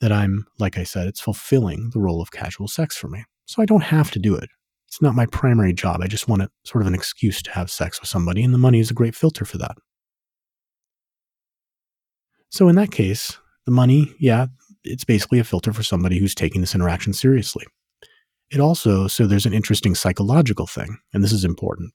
that 0.00 0.10
I'm, 0.10 0.46
like 0.58 0.78
I 0.78 0.84
said, 0.84 1.06
it's 1.06 1.20
fulfilling 1.20 1.90
the 1.92 2.00
role 2.00 2.22
of 2.22 2.30
casual 2.30 2.66
sex 2.66 2.96
for 2.96 3.08
me. 3.08 3.24
So 3.44 3.62
I 3.62 3.66
don't 3.66 3.82
have 3.82 4.10
to 4.12 4.18
do 4.18 4.34
it 4.34 4.48
it's 4.90 5.00
not 5.00 5.14
my 5.14 5.26
primary 5.26 5.72
job. 5.72 6.00
I 6.02 6.08
just 6.08 6.26
want 6.26 6.42
a, 6.42 6.50
sort 6.64 6.82
of 6.82 6.88
an 6.88 6.94
excuse 6.94 7.40
to 7.42 7.52
have 7.52 7.70
sex 7.70 8.00
with 8.00 8.10
somebody, 8.10 8.42
and 8.42 8.52
the 8.52 8.58
money 8.58 8.80
is 8.80 8.90
a 8.90 8.94
great 8.94 9.14
filter 9.14 9.44
for 9.44 9.56
that. 9.58 9.76
So, 12.48 12.68
in 12.68 12.74
that 12.74 12.90
case, 12.90 13.38
the 13.66 13.70
money, 13.70 14.12
yeah, 14.18 14.48
it's 14.82 15.04
basically 15.04 15.38
a 15.38 15.44
filter 15.44 15.72
for 15.72 15.84
somebody 15.84 16.18
who's 16.18 16.34
taking 16.34 16.60
this 16.60 16.74
interaction 16.74 17.12
seriously. 17.12 17.64
It 18.50 18.58
also, 18.58 19.06
so 19.06 19.28
there's 19.28 19.46
an 19.46 19.52
interesting 19.52 19.94
psychological 19.94 20.66
thing, 20.66 20.98
and 21.14 21.22
this 21.22 21.32
is 21.32 21.44
important. 21.44 21.92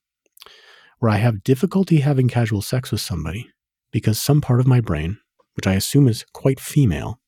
where 1.00 1.12
I 1.12 1.18
have 1.18 1.44
difficulty 1.44 2.00
having 2.00 2.28
casual 2.28 2.62
sex 2.62 2.92
with 2.92 3.02
somebody 3.02 3.50
because 3.92 4.22
some 4.22 4.42
part 4.42 4.60
of 4.60 4.68
my 4.68 4.82
brain, 4.82 5.18
which 5.56 5.68
I 5.68 5.74
assume 5.74 6.08
is 6.08 6.26
quite 6.34 6.60
female, 6.60 7.20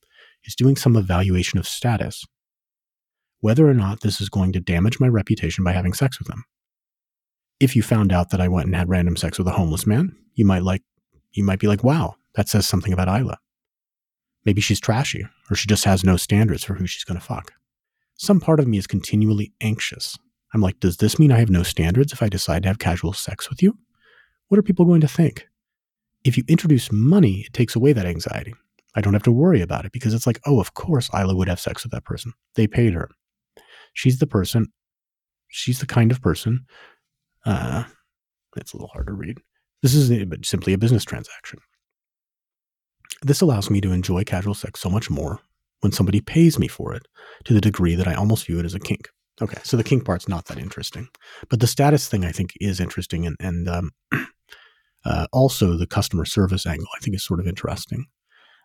is 0.45 0.55
doing 0.55 0.75
some 0.75 0.95
evaluation 0.95 1.59
of 1.59 1.67
status, 1.67 2.25
whether 3.41 3.67
or 3.67 3.73
not 3.73 4.01
this 4.01 4.19
is 4.19 4.29
going 4.29 4.51
to 4.53 4.59
damage 4.59 4.99
my 4.99 5.07
reputation 5.07 5.63
by 5.63 5.71
having 5.71 5.93
sex 5.93 6.19
with 6.19 6.27
them. 6.27 6.43
If 7.59 7.75
you 7.75 7.81
found 7.81 8.11
out 8.11 8.29
that 8.29 8.41
I 8.41 8.47
went 8.47 8.67
and 8.67 8.75
had 8.75 8.89
random 8.89 9.15
sex 9.15 9.37
with 9.37 9.47
a 9.47 9.51
homeless 9.51 9.87
man, 9.87 10.15
you 10.35 10.45
might 10.45 10.63
like 10.63 10.83
you 11.31 11.43
might 11.43 11.59
be 11.59 11.67
like, 11.67 11.83
"Wow, 11.83 12.15
that 12.35 12.49
says 12.49 12.67
something 12.67 12.93
about 12.93 13.07
Aella." 13.07 13.37
Maybe 14.45 14.61
she's 14.61 14.79
trashy, 14.79 15.25
or 15.49 15.55
she 15.55 15.67
just 15.67 15.83
has 15.85 16.03
no 16.03 16.15
standards 16.15 16.63
for 16.63 16.75
who 16.75 16.87
she's 16.87 17.03
going 17.03 17.19
to 17.19 17.25
fuck. 17.25 17.51
Some 18.15 18.39
part 18.39 18.59
of 18.59 18.67
me 18.67 18.77
is 18.77 18.87
continually 18.87 19.51
anxious. 19.61 20.17
I'm 20.53 20.61
like, 20.61 20.79
does 20.79 20.97
this 20.97 21.19
mean 21.19 21.31
I 21.31 21.39
have 21.39 21.49
no 21.49 21.63
standards 21.63 22.13
if 22.13 22.23
I 22.23 22.29
decide 22.29 22.63
to 22.63 22.69
have 22.69 22.79
casual 22.79 23.13
sex 23.13 23.49
with 23.49 23.61
you? 23.61 23.77
What 24.47 24.57
are 24.57 24.63
people 24.63 24.85
going 24.85 25.01
to 25.01 25.07
think? 25.07 25.47
If 26.23 26.37
you 26.37 26.43
introduce 26.47 26.91
money, 26.91 27.41
it 27.41 27.53
takes 27.53 27.75
away 27.75 27.93
that 27.93 28.05
anxiety. 28.05 28.55
I 28.95 29.01
don't 29.01 29.13
have 29.13 29.23
to 29.23 29.31
worry 29.31 29.61
about 29.61 29.85
it 29.85 29.91
because 29.91 30.13
it's 30.13 30.25
like, 30.25 30.39
oh, 30.45 30.59
of 30.59 30.73
course 30.73 31.09
Aella 31.09 31.35
would 31.35 31.49
have 31.49 31.59
sex 31.59 31.83
with 31.83 31.91
that 31.91 32.05
person. 32.05 32.33
They 32.55 32.65
paid 32.65 32.93
her. 32.93 33.09
She's 33.97 34.19
the 34.19 34.27
person. 34.27 34.67
She's 35.47 35.79
the 35.79 35.87
kind 35.87 36.11
of 36.11 36.21
person. 36.21 36.67
Uh, 37.47 37.85
it's 38.55 38.71
a 38.71 38.77
little 38.77 38.89
hard 38.89 39.07
to 39.07 39.13
read. 39.13 39.39
This 39.81 39.95
is 39.95 40.11
simply 40.43 40.73
a 40.73 40.77
business 40.77 41.03
transaction. 41.03 41.57
This 43.23 43.41
allows 43.41 43.71
me 43.71 43.81
to 43.81 43.91
enjoy 43.91 44.23
casual 44.23 44.53
sex 44.53 44.79
so 44.79 44.91
much 44.91 45.09
more 45.09 45.39
when 45.79 45.91
somebody 45.91 46.21
pays 46.21 46.59
me 46.59 46.67
for 46.67 46.93
it 46.93 47.07
to 47.45 47.55
the 47.55 47.61
degree 47.61 47.95
that 47.95 48.07
I 48.07 48.13
almost 48.13 48.45
view 48.45 48.59
it 48.59 48.65
as 48.65 48.75
a 48.75 48.79
kink. 48.79 49.09
Okay, 49.41 49.57
so 49.63 49.75
the 49.75 49.83
kink 49.83 50.05
part's 50.05 50.27
not 50.27 50.45
that 50.45 50.59
interesting, 50.59 51.07
but 51.49 51.59
the 51.59 51.65
status 51.65 52.07
thing 52.07 52.23
I 52.23 52.31
think 52.31 52.53
is 52.61 52.79
interesting, 52.79 53.25
and 53.25 53.35
and 53.39 53.67
um, 53.67 53.91
uh, 55.05 55.25
also 55.33 55.75
the 55.75 55.87
customer 55.87 56.25
service 56.25 56.67
angle 56.67 56.87
I 56.95 56.99
think 56.99 57.15
is 57.15 57.25
sort 57.25 57.39
of 57.39 57.47
interesting. 57.47 58.05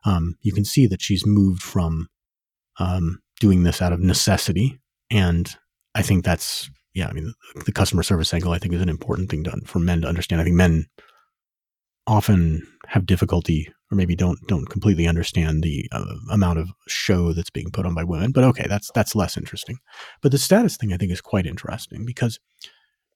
Um, 0.04 0.36
you 0.42 0.52
can 0.52 0.66
see 0.66 0.86
that 0.88 1.00
she's 1.00 1.24
moved 1.24 1.62
from 1.62 2.08
um, 2.78 3.20
doing 3.40 3.62
this 3.62 3.80
out 3.80 3.92
of 3.92 4.00
necessity, 4.00 4.81
and 5.12 5.54
I 5.94 6.02
think 6.02 6.24
that's 6.24 6.70
yeah. 6.94 7.08
I 7.08 7.12
mean, 7.12 7.32
the, 7.64 7.72
customer 7.72 8.02
service 8.02 8.32
angle 8.34 8.52
I 8.52 8.58
think 8.58 8.74
is 8.74 8.82
an 8.82 8.88
important 8.88 9.30
thing 9.30 9.44
for 9.64 9.78
men 9.78 10.02
to 10.02 10.08
understand. 10.08 10.40
I 10.40 10.44
think 10.44 10.56
men 10.56 10.86
often 12.06 12.66
have 12.88 13.06
difficulty 13.06 13.72
or 13.90 13.94
maybe 13.94 14.16
don't 14.16 14.38
don't 14.48 14.68
completely 14.68 15.06
understand 15.06 15.62
the 15.62 15.88
uh, 15.92 16.04
amount 16.30 16.58
of 16.58 16.70
show 16.88 17.32
that's 17.32 17.50
being 17.50 17.70
put 17.70 17.86
on 17.86 17.94
by 17.94 18.04
women. 18.04 18.32
But 18.32 18.44
okay, 18.44 18.66
that's 18.68 18.90
that's 18.94 19.14
less 19.14 19.36
interesting. 19.36 19.78
But 20.22 20.32
the 20.32 20.38
status 20.38 20.76
thing 20.76 20.92
I 20.92 20.96
think 20.96 21.12
is 21.12 21.20
quite 21.20 21.46
interesting 21.46 22.04
because 22.06 22.40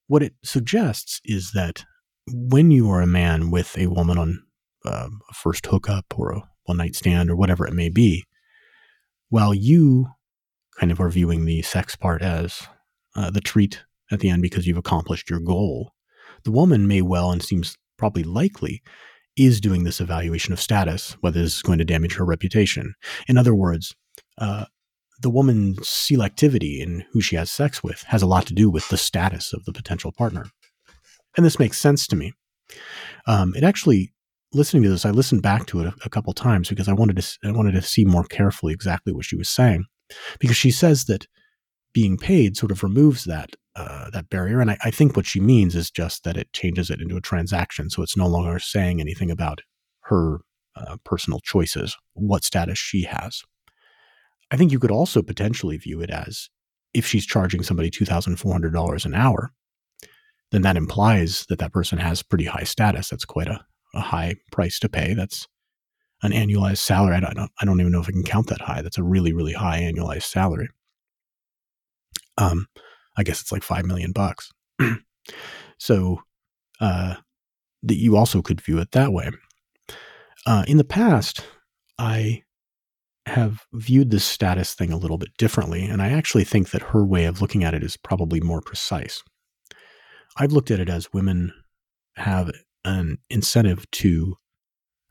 what 0.07 0.23
it 0.23 0.35
suggests 0.45 1.21
is 1.25 1.53
that 1.53 1.85
when 2.29 2.71
you 2.71 2.91
are 2.91 3.01
a 3.01 3.07
man 3.07 3.51
with 3.51 3.77
a 3.79 3.87
woman 3.87 4.19
on 4.19 4.43
uh, 4.85 5.09
a 5.31 5.35
first 5.35 5.67
hookup 5.67 6.07
or 6.17 6.33
a 6.33 6.43
one 6.65 6.77
night 6.77 6.95
stand 6.95 7.31
or 7.31 7.37
whatever 7.37 7.67
it 7.67 7.75
may 7.75 7.89
be, 7.89 8.25
while 9.29 9.55
you 9.55 10.09
kind 10.79 10.93
of 10.93 11.01
are 11.01 11.11
viewing 11.11 11.45
the 11.45 11.63
sex 11.63 11.97
part 11.97 12.23
as 12.23 12.69
uh, 13.15 13.31
the 13.31 13.41
treat 13.41 13.85
at 14.11 14.21
the 14.21 14.31
end 14.31 14.43
because 14.43 14.67
you've 14.67 14.77
accomplished 14.77 15.31
your 15.31 15.41
goal, 15.41 15.93
the 16.45 16.51
woman 16.51 16.87
may 16.87 17.03
well 17.03 17.33
and 17.33 17.43
seems 17.43 17.77
probably 17.97 18.23
likely 18.23 18.83
is 19.37 19.61
doing 19.61 19.85
this 19.85 20.01
evaluation 20.01 20.53
of 20.53 20.61
status, 20.61 21.17
whether 21.21 21.41
this 21.41 21.57
is 21.57 21.63
going 21.63 21.79
to 21.79 21.85
damage 21.85 22.15
her 22.15 22.25
reputation. 22.25 22.95
In 23.29 23.37
other 23.37 23.55
words, 23.55 23.95
uh, 24.39 24.65
the 25.21 25.31
woman's 25.31 25.81
selectivity 25.81 26.81
in 26.81 27.05
who 27.13 27.21
she 27.21 27.37
has 27.37 27.51
sex 27.51 27.83
with 27.83 28.03
has 28.09 28.23
a 28.23 28.27
lot 28.27 28.47
to 28.47 28.55
do 28.55 28.71
with 28.71 28.89
the 28.89 28.97
status 28.97 29.53
of 29.53 29.65
the 29.65 29.73
potential 29.73 30.13
partner. 30.13 30.47
And 31.37 31.45
this 31.45 31.59
makes 31.59 31.79
sense 31.79 32.07
to 32.09 32.17
me. 32.17 32.33
Um, 33.27 33.55
it 33.55 33.63
actually, 33.63 34.13
listening 34.53 34.83
to 34.85 34.89
this, 34.89 35.05
I 35.05 35.11
listened 35.11 35.43
back 35.43 35.67
to 35.67 35.81
it 35.81 35.87
a, 35.87 35.95
a 36.05 36.11
couple 36.11 36.33
times 36.33 36.69
because 36.69 36.89
I 36.89 36.93
wanted 36.93 37.17
to 37.17 37.39
I 37.45 37.53
wanted 37.53 37.73
to 37.73 37.83
see 37.83 38.05
more 38.05 38.25
carefully 38.25 38.73
exactly 38.73 39.13
what 39.13 39.25
she 39.25 39.37
was 39.37 39.49
saying, 39.49 39.85
because 40.39 40.57
she 40.57 40.71
says 40.71 41.05
that 41.05 41.27
being 41.93 42.17
paid 42.17 42.57
sort 42.57 42.73
of 42.73 42.83
removes 42.83 43.25
that 43.25 43.57
uh, 43.75 44.11
that 44.11 44.31
barrier. 44.31 44.61
And 44.61 44.71
I, 44.71 44.79
I, 44.85 44.91
think 44.91 45.17
what 45.17 45.27
she 45.27 45.39
means 45.39 45.75
is 45.75 45.91
just 45.91 46.25
that 46.25 46.39
it 46.39 46.51
changes 46.55 46.89
it 46.89 47.01
into 47.01 47.17
a 47.17 47.21
transaction. 47.21 47.91
So 47.91 48.03
it's 48.03 48.17
no 48.17 48.27
longer 48.27 48.59
saying 48.59 49.01
anything 49.01 49.31
about 49.31 49.61
her 50.05 50.41
uh, 50.75 50.97
personal 51.05 51.41
choices, 51.41 51.95
what 52.15 52.43
status 52.43 52.79
she 52.79 53.03
has. 53.03 53.43
I 54.51 54.57
think 54.57 54.73
you 54.73 54.79
could 54.79 54.91
also 54.91 55.21
potentially 55.21 55.77
view 55.77 56.01
it 56.01 56.11
as 56.11 56.49
if 56.95 57.07
she's 57.07 57.27
charging 57.27 57.63
somebody 57.63 57.91
$2,400 57.91 59.05
an 59.05 59.15
hour, 59.15 59.53
then 60.53 60.63
that 60.63 60.77
implies 60.77 61.45
that 61.51 61.59
that 61.59 61.73
person 61.73 61.99
has 61.99 62.23
pretty 62.23 62.47
high 62.47 62.65
status. 62.65 63.11
That's 63.11 63.25
quite 63.25 63.49
a, 63.49 63.65
a 63.95 64.01
high 64.01 64.37
price 64.53 64.79
to 64.81 64.89
pay. 64.89 65.13
That's 65.13 65.47
an 66.23 66.33
annualized 66.33 66.79
salary. 66.79 67.17
I 67.17 67.21
don't, 67.21 67.51
I 67.61 67.65
don't 67.65 67.81
even 67.81 67.93
know 67.93 68.01
if 68.01 68.09
I 68.09 68.13
can 68.13 68.23
count 68.23 68.49
that 68.49 68.61
high. 68.61 68.83
That's 68.83 68.99
a 68.99 69.03
really, 69.05 69.33
really 69.33 69.53
high 69.53 69.81
annualized 69.81 70.25
salary. 70.25 70.69
Um, 72.39 72.67
I 73.17 73.23
guess 73.23 73.41
it's 73.41 73.53
like 73.53 73.63
five 73.63 73.85
million 73.85 74.13
bucks. 74.13 74.51
so 75.79 76.23
uh, 76.81 77.17
that 77.83 77.97
you 77.97 78.17
also 78.17 78.43
could 78.43 78.61
view 78.61 78.79
it 78.79 78.93
that 78.93 79.13
way. 79.13 79.31
Uh, 80.47 80.65
in 80.69 80.77
the 80.77 80.85
past, 80.85 81.45
I 81.99 82.43
have 83.27 83.65
viewed 83.73 84.11
this 84.11 84.25
status 84.25 84.75
thing 84.75 84.93
a 84.93 84.97
little 84.97 85.19
bit 85.19 85.37
differently, 85.37 85.85
and 85.85 86.01
I 86.01 86.11
actually 86.11 86.45
think 86.45 86.71
that 86.71 86.83
her 86.83 87.05
way 87.05 87.25
of 87.25 87.41
looking 87.43 87.65
at 87.65 87.75
it 87.75 87.83
is 87.83 87.97
probably 87.97 88.41
more 88.41 88.61
precise. 88.61 89.23
I've 90.37 90.53
looked 90.53 90.71
at 90.71 90.81
it 90.81 90.89
as 90.89 91.13
women 91.13 91.53
have 92.17 92.51
an 92.85 93.19
incentive 93.31 93.91
to 93.93 94.37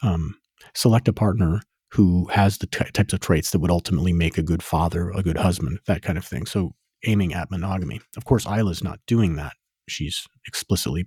um, 0.02 0.36
select 0.74 1.08
a 1.08 1.14
partner 1.14 1.62
who 1.92 2.28
has 2.28 2.58
the 2.58 2.68
t- 2.68 2.92
types 2.94 3.14
of 3.14 3.20
traits 3.20 3.52
that 3.52 3.60
would 3.60 3.72
ultimately 3.72 4.14
make 4.14 4.38
a 4.38 4.44
good 4.44 4.64
father, 4.64 5.12
a 5.12 5.24
good 5.24 5.38
husband, 5.38 5.80
that 5.88 6.02
kind 6.02 6.18
of 6.18 6.26
thing. 6.26 6.46
So 6.46 6.74
aiming 7.06 7.34
at 7.34 7.52
monogamy. 7.52 8.02
Of 8.18 8.26
course, 8.26 8.46
Aella's 8.46 8.84
not 8.84 9.00
doing 9.08 9.36
that. 9.36 9.54
She's 9.88 10.26
explicitly 10.48 11.06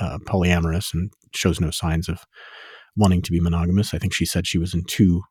uh, 0.00 0.18
polyamorous 0.26 0.92
and 0.92 1.10
shows 1.34 1.60
no 1.60 1.70
signs 1.70 2.08
of 2.08 2.24
wanting 2.96 3.22
to 3.22 3.32
be 3.32 3.40
monogamous. 3.40 3.94
I 3.94 3.98
think 3.98 4.12
she 4.12 4.26
said 4.26 4.46
she 4.46 4.58
was 4.58 4.74
in 4.74 4.84
two 4.84 5.22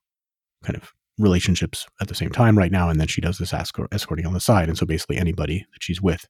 kind 0.63 0.75
of 0.75 0.93
relationships 1.17 1.85
at 1.99 2.07
the 2.07 2.15
same 2.15 2.29
time 2.29 2.57
right 2.57 2.71
now, 2.71 2.89
and 2.89 2.99
then 2.99 3.07
she 3.07 3.21
does 3.21 3.37
this 3.37 3.53
escort, 3.53 3.93
escorting 3.93 4.25
on 4.25 4.33
the 4.33 4.39
side. 4.39 4.69
And 4.69 4.77
so 4.77 4.85
basically, 4.85 5.17
anybody 5.17 5.65
that 5.73 5.83
she's 5.83 6.01
with 6.01 6.25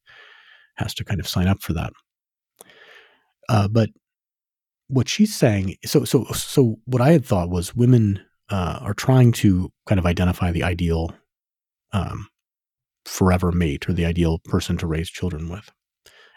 has 0.76 0.94
to 0.96 1.04
kind 1.04 1.20
of 1.20 1.28
sign 1.28 1.48
up 1.48 1.62
for 1.62 1.74
that. 1.74 1.94
Uh, 3.50 3.68
but 3.68 3.90
what 4.88 5.10
she's 5.10 5.36
saying, 5.36 5.76
so 5.86 6.06
so 6.06 6.24
so, 6.26 6.80
what 6.86 7.02
I 7.02 7.12
had 7.12 7.26
thought 7.26 7.50
was 7.50 7.76
women 7.76 8.22
uh, 8.50 8.80
are 8.82 8.94
trying 8.94 9.32
to 9.34 9.72
kind 9.86 10.00
of 10.00 10.06
identify 10.06 10.52
the 10.52 10.64
ideal 10.64 11.14
um, 11.92 12.28
forever 13.06 13.52
mate 13.52 13.88
or 13.90 13.94
the 13.94 14.06
ideal 14.06 14.40
person 14.46 14.78
to 14.78 14.88
raise 14.88 15.10
children 15.10 15.50
with. 15.50 15.72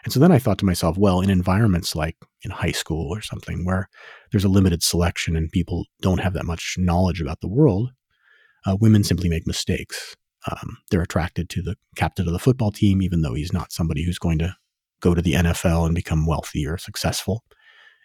And 0.03 0.11
so 0.11 0.19
then 0.19 0.31
I 0.31 0.39
thought 0.39 0.57
to 0.59 0.65
myself, 0.65 0.97
well, 0.97 1.21
in 1.21 1.29
environments 1.29 1.95
like 1.95 2.17
in 2.43 2.51
high 2.51 2.71
school 2.71 3.09
or 3.15 3.21
something 3.21 3.65
where 3.65 3.87
there's 4.31 4.43
a 4.43 4.49
limited 4.49 4.81
selection 4.81 5.35
and 5.35 5.51
people 5.51 5.85
don't 6.01 6.19
have 6.19 6.33
that 6.33 6.45
much 6.45 6.75
knowledge 6.77 7.21
about 7.21 7.41
the 7.41 7.47
world, 7.47 7.91
uh, 8.65 8.75
women 8.79 9.03
simply 9.03 9.29
make 9.29 9.45
mistakes. 9.45 10.15
Um, 10.51 10.77
they're 10.89 11.03
attracted 11.03 11.49
to 11.49 11.61
the 11.61 11.75
captain 11.95 12.25
of 12.25 12.33
the 12.33 12.39
football 12.39 12.71
team, 12.71 13.01
even 13.01 13.21
though 13.21 13.35
he's 13.35 13.53
not 13.53 13.71
somebody 13.71 14.03
who's 14.03 14.17
going 14.17 14.39
to 14.39 14.55
go 15.01 15.13
to 15.13 15.21
the 15.21 15.33
NFL 15.33 15.85
and 15.85 15.93
become 15.93 16.25
wealthy 16.25 16.65
or 16.65 16.77
successful. 16.79 17.43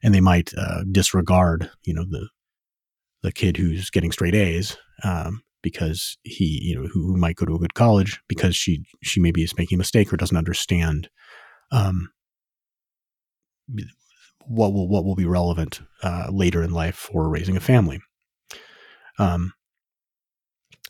And 0.03 0.15
they 0.15 0.21
might 0.21 0.53
uh, 0.57 0.85
disregard, 0.91 1.71
you 1.85 1.95
know, 1.95 2.05
the 2.09 2.29
the 3.23 3.33
kid 3.33 3.57
who's 3.57 3.91
getting 3.91 4.13
straight 4.13 4.35
A's 4.35 4.77
um, 5.03 5.43
because 5.63 6.17
he, 6.23 6.61
you 6.63 6.81
know, 6.81 6.87
who, 6.87 7.17
might 7.17 7.35
go 7.35 7.45
to 7.45 7.57
a 7.57 7.59
good 7.59 7.75
college 7.75 8.21
because 8.29 8.55
she 8.55 8.85
she 9.03 9.21
maybe 9.21 9.43
is 9.43 9.57
making 9.57 9.77
a 9.77 9.79
mistake 9.79 10.13
or 10.13 10.17
doesn't 10.17 10.37
understand 10.37 11.09
um, 11.73 12.11
what 14.47 14.73
will 14.73 14.89
what 14.89 15.05
will 15.05 15.17
be 15.17 15.25
relevant 15.25 15.81
uh, 16.03 16.29
later 16.31 16.63
in 16.63 16.71
life 16.71 16.95
for 16.95 17.29
raising 17.29 17.57
a 17.57 17.61
family. 17.61 18.01
Um, 19.19 19.55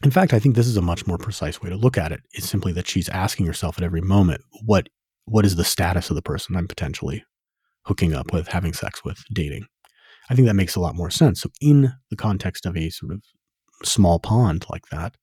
in 0.05 0.11
fact, 0.11 0.35
I 0.35 0.39
think 0.39 0.57
this 0.57 0.67
is 0.67 0.77
a 0.77 0.83
much 0.83 1.07
more 1.07 1.17
precise 1.17 1.63
way 1.63 1.71
to 1.71 1.77
look 1.77 1.97
at 1.97 2.13
it. 2.13 2.21
It's 2.33 2.49
simply 2.49 2.73
that 2.73 2.87
she's 2.87 3.09
asking 3.09 3.47
herself 3.47 3.79
at 3.79 3.85
every 3.85 4.03
moment, 4.03 4.43
what 4.65 4.89
what 5.25 5.47
is 5.47 5.57
the 5.57 5.65
status 5.65 6.11
of 6.11 6.17
the 6.17 6.23
person 6.23 6.55
I'm 6.55 6.69
potentially 6.69 7.25
hooking 7.87 8.15
up 8.15 8.33
with, 8.33 8.49
having 8.49 8.73
sex 8.73 9.05
with, 9.05 9.23
dating. 9.33 9.67
I 10.29 10.35
think 10.35 10.47
that 10.49 10.55
makes 10.55 10.77
a 10.77 10.81
lot 10.81 10.97
more 10.97 11.11
sense. 11.11 11.41
So, 11.41 11.51
in 11.61 11.93
the 12.11 12.17
context 12.17 12.67
of 12.67 12.77
a 12.77 12.91
sort 12.91 13.13
of 13.13 13.23
small 13.85 14.19
pond 14.19 14.67
like 14.71 14.87
that, 14.91 15.17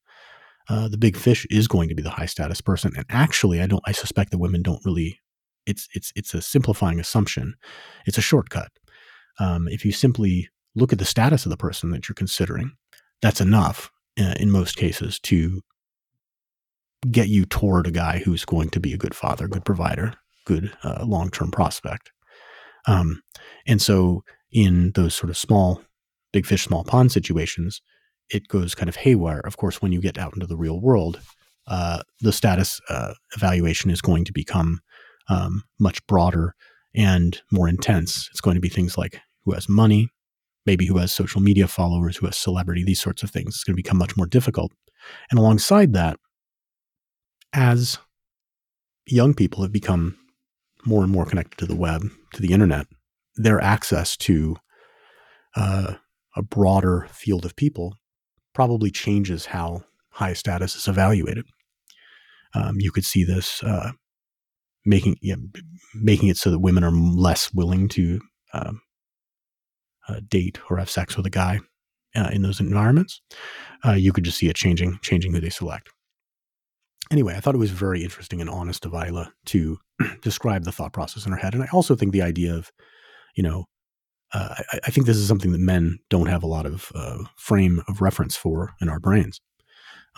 uh, 0.69 0.87
the 0.87 0.97
big 0.97 1.17
fish 1.17 1.45
is 1.49 1.67
going 1.67 1.89
to 1.89 1.95
be 1.95 2.03
the 2.03 2.09
high 2.09 2.25
status 2.25 2.61
person. 2.61 2.93
And 2.95 3.05
actually, 3.09 3.61
I 3.61 3.67
don't. 3.67 3.83
I 3.85 3.91
suspect 3.91 4.31
that 4.31 4.37
women 4.37 4.61
don't 4.61 4.83
really. 4.85 5.19
It's 5.65 5.87
it's 5.93 6.11
it's 6.15 6.33
a 6.33 6.41
simplifying 6.41 6.99
assumption. 6.99 7.55
It's 8.05 8.17
a 8.17 8.21
shortcut. 8.21 8.71
Um, 9.39 9.67
if 9.67 9.83
you 9.83 9.91
simply 9.91 10.49
look 10.75 10.93
at 10.93 10.99
the 10.99 11.05
status 11.05 11.45
of 11.45 11.49
the 11.49 11.57
person 11.57 11.91
that 11.91 12.07
you're 12.07 12.15
considering, 12.15 12.71
that's 13.21 13.41
enough 13.41 13.91
uh, 14.19 14.35
in 14.39 14.51
most 14.51 14.75
cases 14.75 15.19
to 15.21 15.61
get 17.11 17.27
you 17.27 17.45
toward 17.45 17.87
a 17.87 17.91
guy 17.91 18.19
who's 18.19 18.45
going 18.45 18.69
to 18.69 18.79
be 18.79 18.93
a 18.93 18.97
good 18.97 19.15
father, 19.15 19.47
good 19.47 19.65
provider, 19.65 20.13
good 20.45 20.71
uh, 20.83 21.03
long 21.05 21.29
term 21.29 21.51
prospect. 21.51 22.11
Um, 22.87 23.21
and 23.65 23.81
so 23.81 24.23
in 24.51 24.91
those 24.95 25.15
sort 25.15 25.29
of 25.29 25.37
small, 25.37 25.81
big 26.31 26.45
fish, 26.45 26.65
small 26.65 26.83
pond 26.83 27.11
situations, 27.11 27.81
it 28.29 28.47
goes 28.47 28.75
kind 28.75 28.89
of 28.89 28.95
haywire. 28.95 29.39
Of 29.39 29.57
course, 29.57 29.81
when 29.81 29.91
you 29.91 30.01
get 30.01 30.17
out 30.17 30.33
into 30.33 30.47
the 30.47 30.57
real 30.57 30.79
world, 30.79 31.19
uh, 31.67 32.03
the 32.19 32.33
status 32.33 32.81
uh, 32.89 33.13
evaluation 33.35 33.89
is 33.89 34.01
going 34.01 34.25
to 34.25 34.33
become 34.33 34.79
um, 35.29 35.63
much 35.79 36.05
broader 36.07 36.55
and 36.95 37.41
more 37.51 37.67
intense. 37.67 38.27
It's 38.31 38.41
going 38.41 38.55
to 38.55 38.61
be 38.61 38.69
things 38.69 38.97
like 38.97 39.19
who 39.45 39.53
has 39.53 39.69
money, 39.69 40.09
maybe 40.65 40.85
who 40.85 40.97
has 40.97 41.11
social 41.11 41.41
media 41.41 41.67
followers, 41.67 42.17
who 42.17 42.25
has 42.25 42.37
celebrity, 42.37 42.83
these 42.83 43.01
sorts 43.01 43.23
of 43.23 43.31
things. 43.31 43.55
It's 43.55 43.63
going 43.63 43.73
to 43.73 43.81
become 43.81 43.97
much 43.97 44.15
more 44.17 44.27
difficult. 44.27 44.71
And 45.29 45.39
alongside 45.39 45.93
that, 45.93 46.17
as 47.53 47.99
young 49.05 49.33
people 49.33 49.61
have 49.63 49.71
become 49.71 50.17
more 50.85 51.03
and 51.03 51.11
more 51.11 51.25
connected 51.25 51.57
to 51.57 51.65
the 51.65 51.75
web, 51.75 52.03
to 52.33 52.41
the 52.41 52.53
internet, 52.53 52.87
their 53.35 53.61
access 53.61 54.15
to 54.17 54.55
uh, 55.55 55.95
a 56.35 56.41
broader 56.41 57.07
field 57.11 57.45
of 57.45 57.55
people 57.55 57.95
probably 58.53 58.91
changes 58.91 59.47
how 59.47 59.83
high 60.11 60.33
status 60.33 60.75
is 60.75 60.87
evaluated. 60.87 61.45
Um, 62.53 62.75
you 62.79 62.91
could 62.91 63.05
see 63.05 63.23
this 63.23 63.63
uh, 63.63 63.91
making 64.85 65.17
yeah, 65.21 65.35
making 65.95 66.29
it 66.29 66.37
so 66.37 66.51
that 66.51 66.59
women 66.59 66.83
are 66.83 66.91
less 66.91 67.53
willing 67.53 67.87
to 67.89 68.21
um, 68.53 68.81
uh, 70.07 70.19
date 70.27 70.59
or 70.69 70.77
have 70.77 70.89
sex 70.89 71.17
with 71.17 71.25
a 71.25 71.31
guy 71.31 71.59
uh, 72.15 72.29
in 72.31 72.41
those 72.43 72.59
environments. 72.59 73.21
Uh, 73.85 73.93
you 73.93 74.13
could 74.13 74.23
just 74.23 74.37
see 74.37 74.49
it 74.49 74.55
changing 74.55 74.99
changing 75.01 75.33
who 75.33 75.39
they 75.39 75.49
select. 75.49 75.89
Anyway, 77.11 77.35
I 77.35 77.39
thought 77.39 77.55
it 77.55 77.59
was 77.59 77.71
very 77.71 78.03
interesting 78.03 78.41
and 78.41 78.49
honest 78.49 78.85
of 78.85 78.93
Aella 78.93 79.31
to 79.47 79.77
describe 80.21 80.63
the 80.63 80.71
thought 80.71 80.93
process 80.93 81.25
in 81.25 81.31
her 81.31 81.37
head, 81.37 81.53
and 81.53 81.63
I 81.63 81.67
also 81.73 81.95
think 81.95 82.11
the 82.11 82.21
idea 82.21 82.53
of, 82.55 82.71
you 83.35 83.43
know, 83.43 83.65
uh, 84.33 84.55
I, 84.71 84.79
I, 84.85 84.91
think 84.91 85.05
this 85.05 85.17
is 85.17 85.27
something 85.27 85.51
that 85.51 85.59
men 85.59 85.99
don't 86.09 86.25
have 86.27 86.41
a 86.41 86.47
lot 86.47 86.65
of 86.65 86.91
uh, 86.95 87.19
frame 87.37 87.81
of 87.87 88.01
reference 88.01 88.35
for 88.35 88.73
in 88.81 88.89
our 88.89 88.99
brains. 88.99 89.39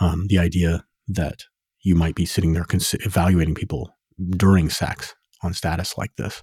Um, 0.00 0.26
the 0.28 0.38
idea 0.38 0.84
that 1.08 1.44
you 1.82 1.94
might 1.94 2.14
be 2.14 2.24
sitting 2.24 2.54
there 2.54 2.64
cons- 2.64 2.94
evaluating 2.94 3.54
people 3.54 3.94
during 4.30 4.70
sex 4.70 5.14
on 5.42 5.52
status 5.52 5.98
like 5.98 6.16
this, 6.16 6.42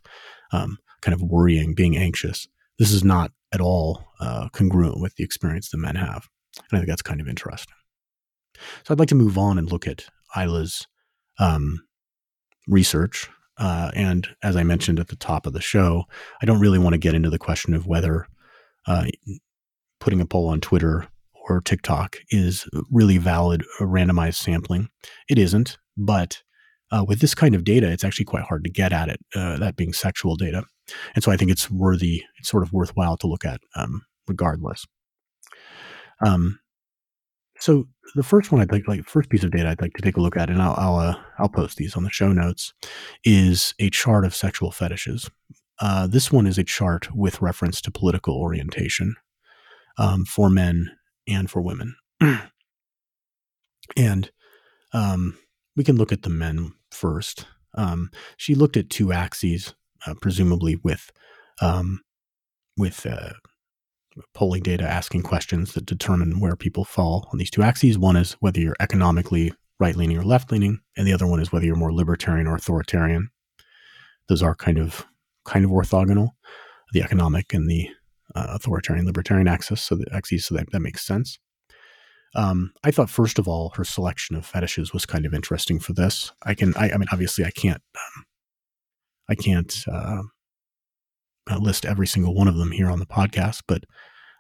um, 0.52 0.78
kind 1.02 1.14
of 1.14 1.22
worrying, 1.22 1.74
being 1.74 1.98
anxious. 1.98 2.48
This 2.78 2.92
is 2.92 3.04
not 3.04 3.32
at 3.52 3.62
all 3.62 4.06
uh, 4.20 4.50
congruent 4.50 5.00
with 5.00 5.16
the 5.16 5.24
experience 5.24 5.70
that 5.70 5.78
men 5.78 5.96
have. 5.96 6.28
And 6.58 6.66
I 6.74 6.78
think 6.78 6.88
that's 6.88 7.02
kind 7.02 7.22
of 7.22 7.28
interesting. 7.28 7.74
So 8.84 8.94
I'd 8.94 9.00
like 9.00 9.10
to 9.10 9.16
move 9.16 9.38
on 9.38 9.58
and 9.58 9.72
look 9.72 9.88
at 9.88 10.06
Aella's 10.36 10.88
um, 11.40 11.84
research. 12.68 13.30
Uh, 13.58 13.92
and 13.94 14.28
as 14.42 14.56
I 14.56 14.64
mentioned 14.64 15.00
at 15.00 15.10
the 15.10 15.16
top 15.16 15.46
of 15.46 15.54
the 15.54 15.62
show, 15.62 16.06
I 16.42 16.46
don't 16.46 16.60
really 16.60 16.80
want 16.80 16.94
to 16.94 17.00
get 17.00 17.14
into 17.14 17.30
the 17.30 17.40
question 17.40 17.74
of 17.74 17.86
whether 17.86 18.28
uh, 18.88 19.06
putting 20.00 20.22
a 20.22 20.26
poll 20.26 20.50
on 20.50 20.60
Twitter 20.60 21.08
or 21.48 21.62
TikTok 21.62 22.18
is 22.30 22.68
really 22.92 23.18
valid 23.18 23.64
randomized 23.80 24.36
sampling. 24.36 24.90
It 25.30 25.38
isn't, 25.38 25.78
but 25.98 26.42
uh, 26.92 27.04
with 27.08 27.20
this 27.20 27.36
kind 27.36 27.56
of 27.56 27.64
data, 27.64 27.92
it's 27.92 28.04
actually 28.04 28.26
quite 28.26 28.44
hard 28.44 28.64
to 28.64 28.70
get 28.70 28.94
at 28.94 29.10
it, 29.10 29.20
uh, 29.36 29.58
that 29.58 29.76
being 29.76 29.94
sexual 29.94 30.36
data. 30.36 30.64
And 31.16 31.24
so 31.24 31.32
I 31.32 31.38
think 31.38 31.52
it's 31.52 31.70
worthy, 31.70 32.24
it's 32.40 32.50
sort 32.50 32.64
of 32.64 32.74
worthwhile 32.74 33.18
to 33.18 33.28
look 33.28 33.46
at 33.46 33.62
um, 33.76 34.04
regardless. 34.28 34.86
Um, 36.26 36.60
so 37.64 37.88
the 38.16 38.24
first 38.24 38.52
one 38.52 38.60
I'd 38.60 38.74
like, 38.74 38.90
like 38.90 39.06
first 39.06 39.30
piece 39.30 39.46
of 39.46 39.52
data 39.52 39.70
I'd 39.70 39.82
like 39.82 39.94
to 39.94 40.02
take 40.02 40.18
a 40.18 40.20
look 40.20 40.36
at, 40.36 40.50
and 40.50 40.62
I'll 40.62 40.76
I'll, 40.78 40.98
uh, 40.98 41.16
I'll 41.40 41.48
post 41.48 41.78
these 41.78 41.96
on 41.96 42.04
the 42.04 42.10
show 42.10 42.34
notes, 42.34 42.74
is 43.24 43.74
a 43.80 43.90
chart 43.90 44.26
of 44.26 44.36
sexual 44.36 44.70
fetishes. 44.70 45.32
Uh, 45.80 46.06
this 46.06 46.30
one 46.30 46.46
is 46.46 46.58
a 46.58 46.66
chart 46.66 47.16
with 47.16 47.42
reference 47.42 47.80
to 47.80 47.90
political 47.90 48.36
orientation 48.36 49.16
um, 49.98 50.26
for 50.26 50.50
men 50.50 50.92
and 51.26 51.50
for 51.50 51.62
women, 51.62 51.96
and 53.96 54.30
um, 54.92 55.38
we 55.78 55.86
can 55.86 55.96
look 55.96 56.12
at 56.12 56.24
the 56.24 56.30
men 56.30 56.74
first. 56.92 57.46
Um, 57.76 58.12
she 58.36 58.56
looked 58.56 58.76
at 58.76 58.90
two 58.90 59.14
axes, 59.14 59.74
uh, 60.06 60.16
presumably 60.22 60.82
with 60.84 61.14
um, 61.62 62.02
with 62.76 63.06
uh, 63.06 63.32
polling 64.34 64.64
data 64.64 64.84
asking 64.84 65.24
questions 65.24 65.74
that 65.74 65.86
determine 65.86 66.40
where 66.40 66.56
people 66.56 66.86
fall 66.86 67.28
on 67.32 67.40
these 67.40 67.52
two 67.52 67.64
axes. 67.64 67.98
One 67.98 68.16
is 68.16 68.34
whether 68.34 68.60
you're 68.60 68.76
economically 68.80 69.54
right 69.80 69.96
leaning 69.96 70.18
or 70.18 70.24
left 70.24 70.52
leaning, 70.52 70.80
and 70.98 71.08
the 71.08 71.14
other 71.14 71.28
one 71.28 71.40
is 71.40 71.52
whether 71.52 71.66
you're 71.66 71.76
more 71.76 71.94
libertarian 71.94 72.48
or 72.48 72.56
authoritarian. 72.56 73.30
Those 74.30 74.44
are 74.44 74.56
kind 74.56 74.78
of 74.78 75.06
kind 75.46 75.66
of 75.66 75.72
orthogonal, 75.72 76.30
the 76.94 77.02
economic 77.02 77.54
and 77.54 77.70
the 77.70 77.90
uh, 78.36 78.48
authoritarian 78.50 79.06
libertarian 79.06 79.48
axis. 79.48 79.82
So 79.82 79.96
the 79.96 80.06
axes, 80.14 80.46
so 80.46 80.56
that, 80.56 80.72
that 80.72 80.80
makes 80.80 81.06
sense. 81.06 81.40
Um, 82.36 82.74
I 82.84 82.92
thought 82.92 83.10
first 83.10 83.38
of 83.38 83.48
all 83.48 83.74
her 83.76 83.84
selection 83.84 84.36
of 84.36 84.46
fetishes 84.46 84.94
was 84.94 85.06
kind 85.06 85.26
of 85.26 85.34
interesting 85.34 85.80
for 85.80 85.94
this. 85.94 86.32
I 86.44 86.56
can, 86.56 86.74
I, 86.76 86.92
I 86.92 86.98
mean, 86.98 87.08
obviously 87.12 87.46
I 87.46 87.52
can't, 87.52 87.82
um, 87.96 88.26
I 89.30 89.36
can't 89.36 89.76
uh, 89.92 90.24
uh, 91.50 91.58
list 91.58 91.86
every 91.86 92.08
single 92.08 92.34
one 92.34 92.48
of 92.48 92.58
them 92.58 92.72
here 92.72 92.90
on 92.90 93.00
the 93.00 93.06
podcast, 93.06 93.62
but 93.68 93.84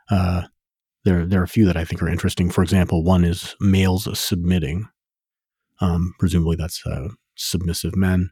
uh, 0.09 0.43
there 1.05 1.25
there 1.25 1.41
are 1.41 1.45
a 1.45 1.47
few 1.49 1.65
that 1.65 1.77
I 1.77 1.85
think 1.85 2.01
are 2.01 2.09
interesting. 2.09 2.49
For 2.49 2.63
example, 2.63 3.03
one 3.03 3.23
is 3.23 3.55
males 3.59 4.07
submitting. 4.17 4.87
Um, 5.81 6.13
presumably, 6.19 6.55
that's 6.55 6.85
uh, 6.85 7.09
submissive 7.35 7.95
men, 7.95 8.29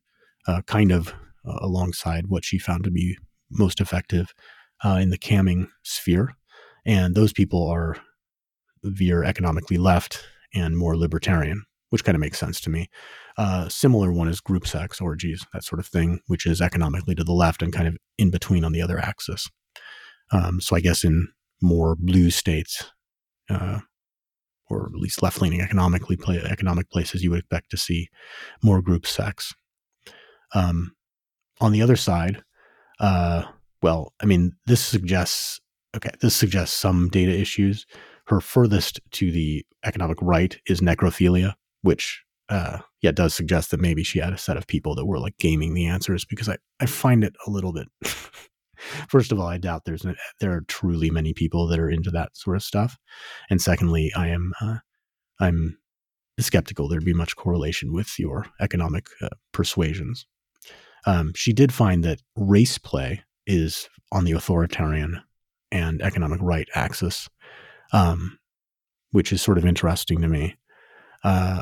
uh, 0.48 0.62
kind 0.68 0.92
of 0.92 1.10
uh, 1.46 1.60
alongside 1.62 2.28
what 2.28 2.46
she 2.46 2.58
found 2.58 2.84
to 2.86 2.92
be 2.92 3.18
most 3.50 3.82
effective 3.82 4.34
in 4.84 5.12
the 5.12 5.18
camming 5.18 5.68
sphere, 5.84 6.36
and 6.86 7.14
those 7.14 7.34
people 7.34 7.68
are 7.68 7.98
veer 8.84 9.24
economically 9.24 9.78
left 9.78 10.24
and 10.54 10.78
more 10.78 10.98
libertarian, 10.98 11.64
which 11.92 12.04
kind 12.04 12.16
of 12.16 12.20
makes 12.20 12.40
sense 12.40 12.60
to 12.62 12.70
me. 12.70 12.90
Uh, 13.38 13.70
similar 13.70 14.12
one 14.12 14.28
is 14.28 14.42
group 14.42 14.68
sex, 14.68 15.00
orgies, 15.00 15.46
that 15.54 15.64
sort 15.64 15.80
of 15.80 15.88
thing, 15.88 16.20
which 16.28 16.46
is 16.46 16.62
economically 16.62 17.16
to 17.16 17.24
the 17.24 17.32
left 17.34 17.62
and 17.62 17.72
kind 17.72 17.88
of 17.88 17.96
in 18.18 18.32
between 18.32 18.64
on 18.64 18.72
the 18.72 18.82
other 18.82 19.00
axis. 19.00 19.50
Um, 20.32 20.60
so 20.60 20.76
I 20.76 20.80
guess 20.80 21.04
in 21.04 21.30
more 21.62 21.96
blue 21.96 22.32
states, 22.32 22.92
uh, 23.50 23.80
or 24.70 24.86
at 24.86 25.00
least 25.00 25.22
left 25.22 25.42
leaning 25.42 25.62
economically 25.62 26.18
play, 26.18 26.42
economic 26.42 26.90
places, 26.90 27.24
you 27.24 27.30
would 27.30 27.40
expect 27.40 27.70
to 27.72 27.78
see 27.78 28.08
more 28.64 28.82
group 28.82 29.06
sex. 29.06 29.54
Um, 30.54 30.94
on 31.60 31.72
the 31.72 31.82
other 31.82 31.96
side, 31.96 32.42
uh, 33.00 33.44
well, 33.82 34.14
I 34.22 34.26
mean, 34.26 34.54
this 34.66 34.82
suggests 34.82 35.60
okay, 35.96 36.12
this 36.22 36.36
suggests 36.36 36.76
some 36.76 37.10
data 37.10 37.38
issues 37.38 37.86
her 38.32 38.40
furthest 38.40 39.00
to 39.12 39.32
the 39.32 39.66
economic 39.84 40.18
right 40.22 40.58
is 40.66 40.80
necrophilia, 40.80 41.54
which 41.82 42.24
uh, 42.50 42.80
yeah 43.02 43.12
does 43.12 43.34
suggest 43.34 43.72
that 43.72 43.80
maybe 43.80 44.04
she 44.04 44.20
had 44.20 44.34
a 44.34 44.38
set 44.38 44.58
of 44.58 44.68
people 44.68 44.96
that 44.96 45.06
were 45.06 45.20
like 45.20 45.38
gaming 45.38 45.74
the 45.74 45.86
answers 45.86 46.26
because 46.26 46.50
I, 46.50 46.58
I 46.80 46.86
find 46.86 47.24
it 47.24 47.34
a 47.48 47.50
little 47.50 47.74
bit. 47.74 47.88
First 49.10 49.32
of 49.32 49.40
all, 49.40 49.48
I 49.48 49.58
doubt 49.58 49.84
there's 49.86 50.06
there 50.40 50.52
are 50.52 50.62
truly 50.68 51.12
many 51.12 51.34
people 51.34 51.68
that 51.68 51.80
are 51.80 51.90
into 51.90 52.10
that 52.12 52.36
sort 52.36 52.56
of 52.56 52.64
stuff, 52.64 52.98
and 53.50 53.62
secondly, 53.62 54.12
I 54.16 54.28
am 54.30 54.54
uh, 54.60 54.78
I'm 55.40 55.78
skeptical 56.40 56.88
there'd 56.88 57.06
be 57.06 57.14
much 57.14 57.36
correlation 57.36 57.94
with 57.94 58.18
your 58.18 58.48
economic 58.60 59.06
uh, 59.22 59.30
persuasions. 59.52 60.26
Um, 61.06 61.34
she 61.36 61.54
did 61.54 61.74
find 61.74 62.04
that 62.04 62.22
race 62.36 62.78
play 62.78 63.24
is 63.48 63.90
on 64.12 64.26
the 64.26 64.34
authoritarian 64.34 65.22
and 65.72 66.02
economic 66.02 66.40
right 66.42 66.68
axis, 66.76 67.30
um, 67.94 68.38
which 69.12 69.32
is 69.32 69.42
sort 69.42 69.58
of 69.58 69.66
interesting 69.66 70.22
to 70.22 70.28
me. 70.28 70.56
Uh, 71.24 71.62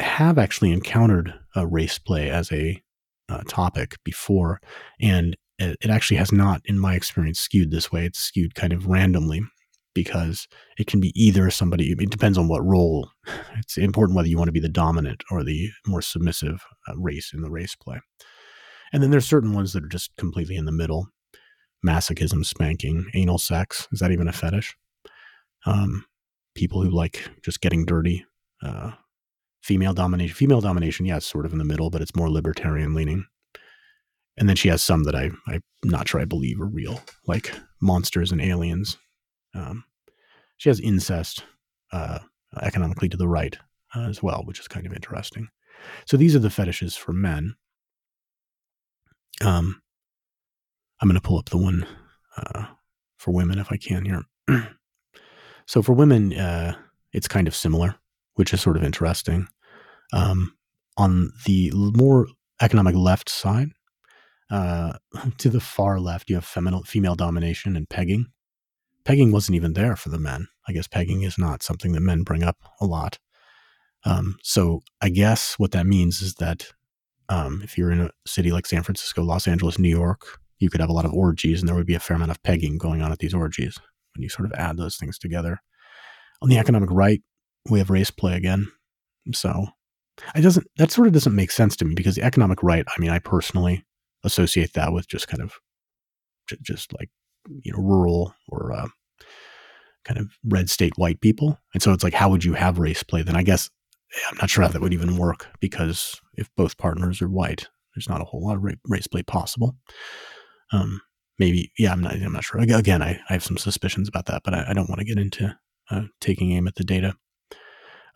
have 0.00 0.38
actually 0.38 0.72
encountered 0.72 1.34
a 1.56 1.66
race 1.66 1.98
play 1.98 2.30
as 2.30 2.50
a 2.52 2.82
uh, 3.28 3.42
topic 3.48 3.96
before, 4.04 4.60
and 5.00 5.36
it, 5.58 5.76
it 5.80 5.90
actually 5.90 6.16
has 6.16 6.32
not, 6.32 6.60
in 6.64 6.78
my 6.78 6.94
experience, 6.94 7.40
skewed 7.40 7.70
this 7.70 7.90
way. 7.92 8.06
It's 8.06 8.18
skewed 8.20 8.54
kind 8.54 8.72
of 8.72 8.86
randomly 8.86 9.42
because 9.94 10.46
it 10.78 10.86
can 10.86 11.00
be 11.00 11.12
either 11.20 11.50
somebody, 11.50 11.92
it 11.92 12.10
depends 12.10 12.38
on 12.38 12.48
what 12.48 12.64
role. 12.64 13.10
It's 13.58 13.76
important 13.76 14.16
whether 14.16 14.28
you 14.28 14.38
want 14.38 14.48
to 14.48 14.52
be 14.52 14.60
the 14.60 14.68
dominant 14.68 15.24
or 15.30 15.42
the 15.42 15.70
more 15.86 16.02
submissive 16.02 16.62
uh, 16.88 16.96
race 16.96 17.32
in 17.34 17.42
the 17.42 17.50
race 17.50 17.74
play. 17.74 18.00
And 18.92 19.02
then 19.02 19.10
there's 19.10 19.26
certain 19.26 19.52
ones 19.52 19.72
that 19.72 19.84
are 19.84 19.88
just 19.88 20.16
completely 20.16 20.56
in 20.56 20.64
the 20.64 20.72
middle 20.72 21.08
masochism, 21.86 22.44
spanking, 22.44 23.06
anal 23.14 23.38
sex. 23.38 23.88
Is 23.92 24.00
that 24.00 24.12
even 24.12 24.28
a 24.28 24.32
fetish? 24.32 24.76
um, 25.66 26.04
people 26.54 26.82
who 26.82 26.90
like 26.90 27.30
just 27.42 27.60
getting 27.60 27.84
dirty, 27.84 28.24
uh, 28.62 28.92
female 29.62 29.94
domination. 29.94 30.34
Female 30.34 30.60
domination, 30.60 31.06
it's 31.06 31.26
sort 31.26 31.46
of 31.46 31.52
in 31.52 31.58
the 31.58 31.64
middle, 31.64 31.90
but 31.90 32.02
it's 32.02 32.16
more 32.16 32.30
libertarian 32.30 32.94
leaning. 32.94 33.26
And 34.36 34.48
then 34.48 34.56
she 34.56 34.68
has 34.68 34.82
some 34.82 35.04
that 35.04 35.16
I, 35.16 35.30
I'm 35.48 35.62
not 35.84 36.08
sure 36.08 36.20
I 36.20 36.24
believe 36.24 36.60
are 36.60 36.66
real, 36.66 37.02
like 37.26 37.52
monsters 37.80 38.30
and 38.30 38.40
aliens. 38.40 38.96
Um, 39.54 39.84
she 40.58 40.68
has 40.68 40.80
incest 40.80 41.44
uh, 41.92 42.20
economically 42.62 43.08
to 43.08 43.16
the 43.16 43.28
right 43.28 43.56
uh, 43.94 44.02
as 44.08 44.22
well, 44.22 44.42
which 44.44 44.60
is 44.60 44.68
kind 44.68 44.86
of 44.86 44.92
interesting. 44.92 45.48
So 46.06 46.16
these 46.16 46.36
are 46.36 46.40
the 46.40 46.50
fetishes 46.50 46.96
for 46.96 47.12
men. 47.12 47.54
Um, 49.40 49.80
I'm 51.00 51.08
going 51.08 51.20
to 51.20 51.26
pull 51.26 51.38
up 51.38 51.50
the 51.50 51.58
one 51.58 51.86
uh, 52.36 52.66
for 53.18 53.32
women 53.32 53.58
if 53.58 53.70
I 53.70 53.76
can 53.76 54.04
here. 54.04 54.24
so 55.66 55.82
for 55.82 55.92
women, 55.92 56.32
uh, 56.32 56.74
it's 57.12 57.28
kind 57.28 57.46
of 57.46 57.54
similar, 57.54 57.96
which 58.38 58.54
is 58.54 58.60
sort 58.60 58.76
of 58.76 58.84
interesting. 58.84 59.48
Um, 60.12 60.54
on 60.96 61.32
the 61.44 61.72
more 61.74 62.28
economic 62.62 62.94
left 62.94 63.28
side, 63.28 63.70
uh, 64.48 64.92
to 65.38 65.50
the 65.50 65.60
far 65.60 65.98
left, 65.98 66.30
you 66.30 66.36
have 66.36 66.44
feminine, 66.44 66.84
female 66.84 67.16
domination 67.16 67.76
and 67.76 67.88
pegging. 67.88 68.26
Pegging 69.04 69.32
wasn't 69.32 69.56
even 69.56 69.72
there 69.72 69.96
for 69.96 70.10
the 70.10 70.20
men. 70.20 70.46
I 70.68 70.72
guess 70.72 70.86
pegging 70.86 71.22
is 71.22 71.36
not 71.36 71.64
something 71.64 71.92
that 71.92 72.00
men 72.00 72.22
bring 72.22 72.44
up 72.44 72.58
a 72.80 72.86
lot. 72.86 73.18
Um, 74.04 74.36
so 74.44 74.82
I 75.00 75.08
guess 75.08 75.54
what 75.58 75.72
that 75.72 75.86
means 75.86 76.22
is 76.22 76.34
that 76.34 76.68
um, 77.28 77.60
if 77.64 77.76
you're 77.76 77.90
in 77.90 78.02
a 78.02 78.10
city 78.24 78.52
like 78.52 78.66
San 78.66 78.84
Francisco, 78.84 79.24
Los 79.24 79.48
Angeles, 79.48 79.80
New 79.80 79.88
York, 79.88 80.38
you 80.60 80.70
could 80.70 80.80
have 80.80 80.90
a 80.90 80.94
lot 80.94 81.04
of 81.04 81.12
orgies, 81.12 81.60
and 81.60 81.68
there 81.68 81.74
would 81.74 81.86
be 81.86 81.94
a 81.94 82.00
fair 82.00 82.16
amount 82.16 82.30
of 82.30 82.42
pegging 82.44 82.78
going 82.78 83.02
on 83.02 83.10
at 83.10 83.18
these 83.18 83.34
orgies 83.34 83.78
when 84.14 84.22
you 84.22 84.28
sort 84.28 84.46
of 84.46 84.52
add 84.52 84.76
those 84.76 84.96
things 84.96 85.18
together. 85.18 85.60
On 86.40 86.48
the 86.48 86.58
economic 86.58 86.90
right, 86.92 87.20
we 87.70 87.78
have 87.78 87.90
race 87.90 88.10
play 88.10 88.36
again. 88.36 88.68
So 89.32 89.66
it 90.34 90.42
doesn't 90.42 90.66
that 90.76 90.90
sort 90.90 91.06
of 91.06 91.12
doesn't 91.12 91.34
make 91.34 91.50
sense 91.50 91.76
to 91.76 91.84
me 91.84 91.94
because 91.94 92.16
the 92.16 92.22
economic 92.22 92.62
right, 92.62 92.84
I 92.86 93.00
mean, 93.00 93.10
I 93.10 93.18
personally 93.18 93.84
associate 94.24 94.72
that 94.74 94.92
with 94.92 95.08
just 95.08 95.28
kind 95.28 95.42
of 95.42 95.54
just 96.62 96.92
like 96.98 97.10
you 97.62 97.72
know 97.72 97.78
rural 97.78 98.34
or 98.48 98.72
uh, 98.72 98.88
kind 100.04 100.18
of 100.18 100.28
red 100.44 100.70
state 100.70 100.94
white 100.96 101.20
people, 101.20 101.58
and 101.74 101.82
so 101.82 101.92
it's 101.92 102.04
like, 102.04 102.14
how 102.14 102.28
would 102.30 102.44
you 102.44 102.54
have 102.54 102.78
race 102.78 103.02
play? 103.02 103.22
Then 103.22 103.36
I 103.36 103.42
guess 103.42 103.70
I'm 104.30 104.38
not 104.38 104.50
sure 104.50 104.64
how 104.64 104.70
that 104.70 104.80
would 104.80 104.94
even 104.94 105.16
work 105.16 105.46
because 105.60 106.20
if 106.34 106.48
both 106.56 106.78
partners 106.78 107.20
are 107.20 107.28
white, 107.28 107.68
there's 107.94 108.08
not 108.08 108.20
a 108.20 108.24
whole 108.24 108.46
lot 108.46 108.56
of 108.56 108.64
race 108.88 109.06
play 109.06 109.22
possible. 109.22 109.76
Um, 110.72 111.00
maybe, 111.38 111.72
yeah, 111.78 111.92
I'm 111.92 112.00
not, 112.00 112.14
I'm 112.14 112.32
not 112.32 112.44
sure. 112.44 112.60
Again, 112.60 113.02
I, 113.02 113.20
I 113.28 113.32
have 113.32 113.44
some 113.44 113.58
suspicions 113.58 114.08
about 114.08 114.26
that, 114.26 114.42
but 114.44 114.54
I, 114.54 114.66
I 114.68 114.72
don't 114.72 114.88
want 114.88 115.00
to 115.00 115.04
get 115.04 115.18
into 115.18 115.56
uh, 115.90 116.02
taking 116.20 116.52
aim 116.52 116.66
at 116.68 116.76
the 116.76 116.84
data. 116.84 117.14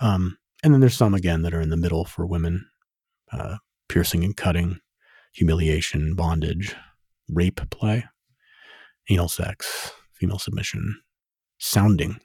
Um, 0.01 0.39
and 0.63 0.73
then 0.73 0.81
there's 0.81 0.97
some 0.97 1.15
again 1.15 1.43
that 1.43 1.55
are 1.55 1.61
in 1.61 1.71
the 1.71 1.77
middle 1.77 2.05
for 2.05 2.27
women, 2.27 2.69
uh, 3.33 3.57
piercing 3.89 4.25
and 4.25 4.37
cutting, 4.37 4.79
humiliation, 5.33 6.15
bondage, 6.15 6.75
rape 7.29 7.61
play, 7.71 8.05
anal 9.11 9.29
sex, 9.29 9.93
female 10.13 10.39
submission, 10.39 11.01
sounding. 11.59 12.21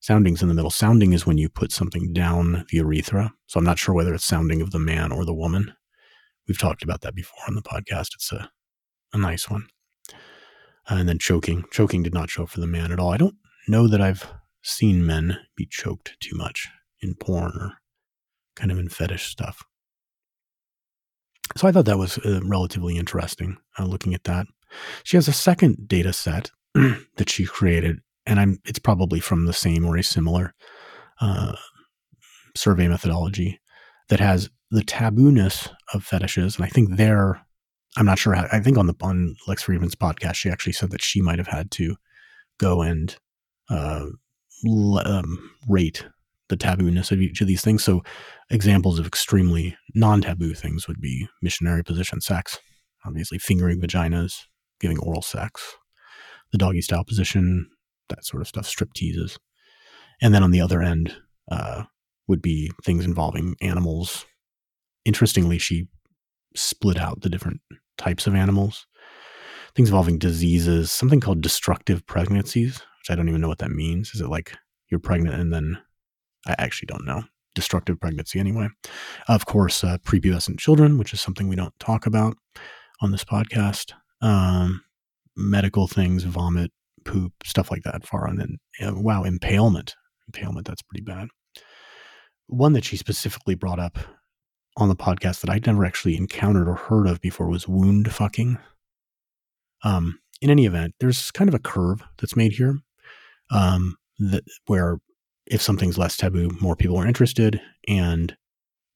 Sounding's 0.00 0.42
in 0.42 0.48
the 0.48 0.54
middle. 0.54 0.70
Sounding 0.70 1.12
is 1.12 1.26
when 1.26 1.38
you 1.38 1.48
put 1.48 1.72
something 1.72 2.12
down 2.12 2.66
the 2.70 2.76
urethra. 2.78 3.32
So 3.46 3.58
I'm 3.58 3.64
not 3.64 3.78
sure 3.78 3.94
whether 3.94 4.14
it's 4.14 4.24
sounding 4.24 4.60
of 4.60 4.70
the 4.70 4.78
man 4.78 5.12
or 5.12 5.24
the 5.24 5.34
woman. 5.34 5.72
We've 6.46 6.58
talked 6.58 6.82
about 6.82 7.00
that 7.02 7.14
before 7.14 7.40
on 7.48 7.54
the 7.54 7.62
podcast. 7.62 8.08
It's 8.14 8.30
a, 8.30 8.50
a 9.14 9.18
nice 9.18 9.48
one. 9.48 9.66
Uh, 10.90 10.96
and 10.96 11.08
then 11.08 11.18
choking. 11.18 11.64
Choking 11.70 12.02
did 12.02 12.12
not 12.12 12.28
show 12.28 12.42
up 12.42 12.50
for 12.50 12.60
the 12.60 12.66
man 12.66 12.92
at 12.92 13.00
all. 13.00 13.12
I 13.12 13.16
don't 13.16 13.36
know 13.66 13.88
that 13.88 14.02
I've 14.02 14.30
seen 14.62 15.06
men 15.06 15.38
be 15.56 15.66
choked 15.70 16.16
too 16.20 16.36
much 16.36 16.68
in 17.04 17.14
porn 17.14 17.52
or 17.60 17.72
kind 18.56 18.72
of 18.72 18.78
in 18.78 18.88
fetish 18.88 19.30
stuff. 19.30 19.64
So 21.56 21.68
I 21.68 21.72
thought 21.72 21.84
that 21.84 21.98
was 21.98 22.18
uh, 22.18 22.40
relatively 22.42 22.96
interesting 22.96 23.58
uh, 23.78 23.84
looking 23.84 24.14
at 24.14 24.24
that. 24.24 24.46
She 25.04 25.16
has 25.16 25.28
a 25.28 25.32
second 25.32 25.86
data 25.86 26.12
set 26.12 26.50
that 26.74 27.28
she 27.28 27.44
created, 27.44 28.00
and 28.26 28.40
I'm 28.40 28.58
it's 28.64 28.78
probably 28.78 29.20
from 29.20 29.46
the 29.46 29.52
same 29.52 29.84
or 29.84 29.96
a 29.96 30.02
similar 30.02 30.54
uh, 31.20 31.54
survey 32.56 32.88
methodology 32.88 33.60
that 34.08 34.20
has 34.20 34.50
the 34.70 34.82
tabooness 34.82 35.70
of 35.92 36.02
fetishes. 36.02 36.56
And 36.56 36.64
I 36.64 36.68
think 36.68 36.96
there, 36.96 37.40
I'm 37.96 38.06
not 38.06 38.18
sure. 38.18 38.34
How, 38.34 38.48
I 38.50 38.60
think 38.60 38.78
on 38.78 38.86
the 38.86 38.94
on 39.00 39.36
Lex 39.46 39.64
Fridman's 39.64 39.94
podcast, 39.94 40.34
she 40.34 40.50
actually 40.50 40.72
said 40.72 40.90
that 40.90 41.02
she 41.02 41.20
might 41.20 41.38
have 41.38 41.46
had 41.46 41.70
to 41.72 41.96
go 42.58 42.82
and 42.82 43.16
uh, 43.70 44.06
um, 45.04 45.50
rate 45.68 46.04
the 46.48 46.56
tabooness 46.56 47.10
of 47.10 47.20
each 47.20 47.40
of 47.40 47.46
these 47.46 47.62
things. 47.62 47.82
So, 47.82 48.02
examples 48.50 48.98
of 48.98 49.06
extremely 49.06 49.76
non 49.94 50.20
taboo 50.22 50.54
things 50.54 50.86
would 50.86 51.00
be 51.00 51.28
missionary 51.42 51.82
position 51.82 52.20
sex, 52.20 52.58
obviously, 53.04 53.38
fingering 53.38 53.80
vaginas, 53.80 54.42
giving 54.80 54.98
oral 54.98 55.22
sex, 55.22 55.76
the 56.52 56.58
doggy 56.58 56.82
style 56.82 57.04
position, 57.04 57.68
that 58.08 58.24
sort 58.24 58.40
of 58.40 58.48
stuff, 58.48 58.66
strip 58.66 58.92
teases. 58.92 59.38
And 60.22 60.34
then 60.34 60.42
on 60.42 60.50
the 60.50 60.60
other 60.60 60.82
end 60.82 61.16
uh, 61.50 61.84
would 62.28 62.42
be 62.42 62.70
things 62.84 63.04
involving 63.04 63.56
animals. 63.60 64.26
Interestingly, 65.04 65.58
she 65.58 65.88
split 66.54 66.98
out 66.98 67.22
the 67.22 67.28
different 67.28 67.60
types 67.98 68.26
of 68.26 68.34
animals, 68.34 68.86
things 69.74 69.88
involving 69.88 70.18
diseases, 70.18 70.92
something 70.92 71.20
called 71.20 71.42
destructive 71.42 72.06
pregnancies, 72.06 72.74
which 72.76 73.10
I 73.10 73.14
don't 73.14 73.28
even 73.28 73.40
know 73.40 73.48
what 73.48 73.58
that 73.58 73.70
means. 73.70 74.14
Is 74.14 74.20
it 74.20 74.28
like 74.28 74.56
you're 74.90 75.00
pregnant 75.00 75.40
and 75.40 75.52
then 75.52 75.78
I 76.46 76.54
actually 76.58 76.86
don't 76.86 77.04
know. 77.04 77.22
Destructive 77.54 78.00
pregnancy, 78.00 78.38
anyway. 78.38 78.68
Of 79.28 79.46
course, 79.46 79.84
uh, 79.84 79.98
prepubescent 79.98 80.58
children, 80.58 80.98
which 80.98 81.12
is 81.12 81.20
something 81.20 81.48
we 81.48 81.56
don't 81.56 81.78
talk 81.78 82.06
about 82.06 82.36
on 83.00 83.12
this 83.12 83.24
podcast. 83.24 83.92
Um, 84.20 84.82
medical 85.36 85.86
things, 85.86 86.24
vomit, 86.24 86.72
poop, 87.04 87.32
stuff 87.44 87.70
like 87.70 87.82
that. 87.84 88.06
Far 88.06 88.28
on. 88.28 88.40
And 88.40 88.58
uh, 88.82 89.00
wow, 89.00 89.24
impalement. 89.24 89.94
Impalement, 90.26 90.66
that's 90.66 90.82
pretty 90.82 91.04
bad. 91.04 91.28
One 92.46 92.72
that 92.72 92.84
she 92.84 92.96
specifically 92.96 93.54
brought 93.54 93.78
up 93.78 93.98
on 94.76 94.88
the 94.88 94.96
podcast 94.96 95.40
that 95.40 95.50
I'd 95.50 95.66
never 95.66 95.84
actually 95.84 96.16
encountered 96.16 96.68
or 96.68 96.74
heard 96.74 97.06
of 97.06 97.20
before 97.20 97.48
was 97.48 97.68
wound 97.68 98.12
fucking. 98.12 98.58
Um, 99.84 100.18
in 100.40 100.50
any 100.50 100.66
event, 100.66 100.94
there's 100.98 101.30
kind 101.30 101.48
of 101.48 101.54
a 101.54 101.60
curve 101.60 102.02
that's 102.18 102.36
made 102.36 102.52
here 102.52 102.78
um, 103.50 103.96
that 104.18 104.44
where 104.66 104.98
if 105.46 105.60
something's 105.60 105.98
less 105.98 106.16
taboo, 106.16 106.50
more 106.60 106.76
people 106.76 106.96
are 106.96 107.06
interested. 107.06 107.60
And 107.86 108.36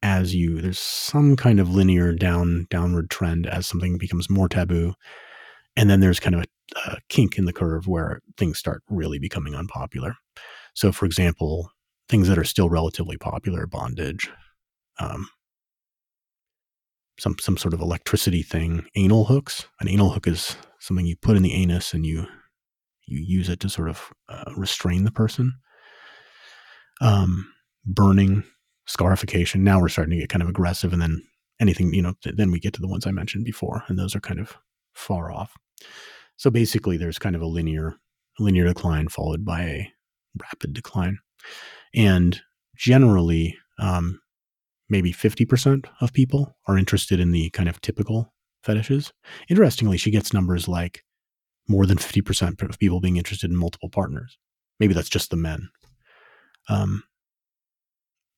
as 0.03 0.35
you, 0.35 0.61
there's 0.61 0.79
some 0.79 1.37
kind 1.37 1.61
of 1.61 1.71
linear 1.71 2.13
down, 2.15 2.67
downward 2.71 3.11
trend 3.11 3.47
as 3.47 3.67
something 3.67 3.99
becomes 3.99 4.31
more 4.31 4.49
taboo. 4.49 4.95
And 5.77 5.91
then 5.91 6.01
there's 6.01 6.21
kind 6.21 6.35
of 6.35 6.43
a, 6.43 6.79
a 6.91 6.99
kink 7.09 7.39
in 7.39 7.45
the 7.45 7.53
curve 7.53 7.87
where 7.87 8.21
things 8.37 8.59
start 8.59 8.83
really 8.89 9.19
becoming 9.19 9.55
unpopular. 9.55 10.15
So, 10.75 10.93
for 10.93 11.07
example, 11.07 11.71
things 12.09 12.29
that 12.29 12.39
are 12.39 12.45
still 12.45 12.69
relatively 12.69 13.17
popular, 13.17 13.67
bondage, 13.67 14.31
um, 14.99 15.29
some 17.19 17.37
some 17.41 17.57
sort 17.57 17.75
of 17.75 17.81
electricity 17.81 18.43
thing, 18.43 18.87
anal 18.95 19.25
hooks. 19.25 19.67
An 19.81 19.89
anal 19.89 20.11
hook 20.11 20.27
is 20.27 20.57
something 20.79 21.07
you 21.07 21.17
put 21.17 21.37
in 21.37 21.43
the 21.43 21.53
anus 21.53 21.93
and 21.93 22.07
you 22.07 22.27
you 23.07 23.21
use 23.21 23.49
it 23.49 23.61
to 23.61 23.69
sort 23.69 23.89
of 23.89 24.13
uh, 24.29 24.53
restrain 24.57 25.05
the 25.05 25.11
person 25.11 25.55
um, 27.01 27.53
burning, 27.85 28.45
scarification. 28.87 29.65
Now 29.65 29.81
we're 29.81 29.89
starting 29.89 30.13
to 30.13 30.21
get 30.21 30.29
kind 30.29 30.43
of 30.43 30.49
aggressive, 30.49 30.93
and 30.93 31.01
then 31.01 31.23
anything, 31.61 31.93
you 31.95 32.03
know, 32.03 32.15
th- 32.23 32.37
then 32.37 32.51
we 32.51 32.61
get 32.61 32.73
to 32.75 32.81
the 32.81 32.89
ones 32.89 33.07
I 33.07 33.11
mentioned 33.11 33.45
before, 33.45 33.85
and 33.89 33.99
those 33.99 34.15
are 34.15 34.21
kind 34.21 34.41
of 34.41 34.57
far 34.95 35.31
off. 35.31 35.55
So 36.37 36.51
basically, 36.51 36.97
there's 36.97 37.19
kind 37.19 37.37
of 37.37 37.43
a 37.43 37.47
linear 37.47 37.97
linear 38.39 38.65
decline 38.65 39.09
followed 39.09 39.45
by 39.45 39.63
a 39.63 39.93
rapid 40.41 40.73
decline, 40.73 41.19
and 41.95 42.41
generally, 42.77 43.57
um, 43.79 44.21
maybe 44.89 45.13
50% 45.13 45.87
of 46.01 46.13
people 46.13 46.57
are 46.67 46.79
interested 46.79 47.21
in 47.21 47.33
the 47.33 47.51
kind 47.51 47.69
of 47.69 47.81
typical 47.81 48.33
fetishes. 48.63 49.13
Interestingly, 49.49 49.99
she 49.99 50.11
gets 50.11 50.33
numbers 50.33 50.69
like 50.69 51.05
more 51.69 51.87
than 51.87 51.99
50% 51.99 52.63
of 52.63 52.79
people 52.79 53.01
being 53.01 53.17
interested 53.17 53.51
in 53.51 53.57
multiple 53.57 53.91
partners. 53.91 54.39
Maybe 54.81 54.95
that's 54.95 55.09
just 55.09 55.31
the 55.31 55.37
men, 55.37 55.69
um, 56.69 57.03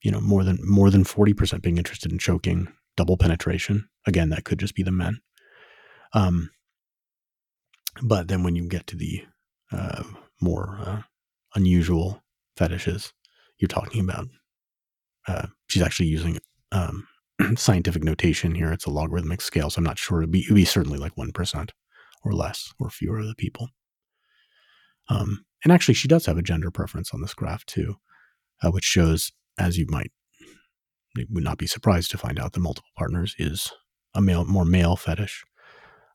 you 0.02 0.10
know, 0.10 0.20
more 0.20 0.44
than 0.44 0.58
more 0.62 0.90
than 0.90 1.04
forty 1.04 1.34
percent 1.34 1.62
being 1.62 1.78
interested 1.78 2.10
in 2.12 2.18
choking, 2.18 2.68
double 2.96 3.16
penetration. 3.16 3.88
Again, 4.06 4.30
that 4.30 4.44
could 4.44 4.58
just 4.58 4.74
be 4.74 4.82
the 4.82 4.90
men. 4.90 5.20
Um, 6.12 6.50
but 8.02 8.28
then 8.28 8.42
when 8.42 8.56
you 8.56 8.66
get 8.66 8.86
to 8.88 8.96
the 8.96 9.24
uh, 9.72 10.02
more 10.40 10.78
uh, 10.80 11.02
unusual 11.54 12.22
fetishes, 12.56 13.12
you're 13.58 13.68
talking 13.68 14.00
about. 14.00 14.28
Uh, 15.28 15.46
she's 15.68 15.82
actually 15.82 16.06
using 16.08 16.38
um, 16.72 17.06
scientific 17.56 18.02
notation 18.02 18.54
here. 18.54 18.72
It's 18.72 18.86
a 18.86 18.90
logarithmic 18.90 19.42
scale, 19.42 19.68
so 19.68 19.78
I'm 19.78 19.84
not 19.84 19.98
sure. 19.98 20.22
It'd 20.22 20.30
be, 20.30 20.40
it'd 20.40 20.54
be 20.54 20.64
certainly 20.64 20.98
like 20.98 21.16
one 21.16 21.32
percent 21.32 21.72
or 22.24 22.32
less, 22.32 22.72
or 22.78 22.90
fewer 22.90 23.18
of 23.18 23.26
the 23.26 23.34
people. 23.34 23.68
Um, 25.08 25.44
and 25.62 25.72
actually, 25.72 25.94
she 25.94 26.08
does 26.08 26.26
have 26.26 26.38
a 26.38 26.42
gender 26.42 26.70
preference 26.70 27.12
on 27.12 27.20
this 27.20 27.34
graph 27.34 27.66
too 27.66 27.96
uh, 28.62 28.70
which 28.70 28.84
shows, 28.84 29.32
as 29.58 29.78
you 29.78 29.86
might 29.88 30.12
would 31.28 31.44
not 31.44 31.58
be 31.58 31.66
surprised 31.66 32.10
to 32.10 32.18
find 32.18 32.38
out, 32.38 32.52
the 32.52 32.60
multiple 32.60 32.90
partners 32.96 33.34
is 33.38 33.72
a 34.14 34.20
male, 34.20 34.44
more 34.44 34.64
male 34.64 34.96
fetish, 34.96 35.44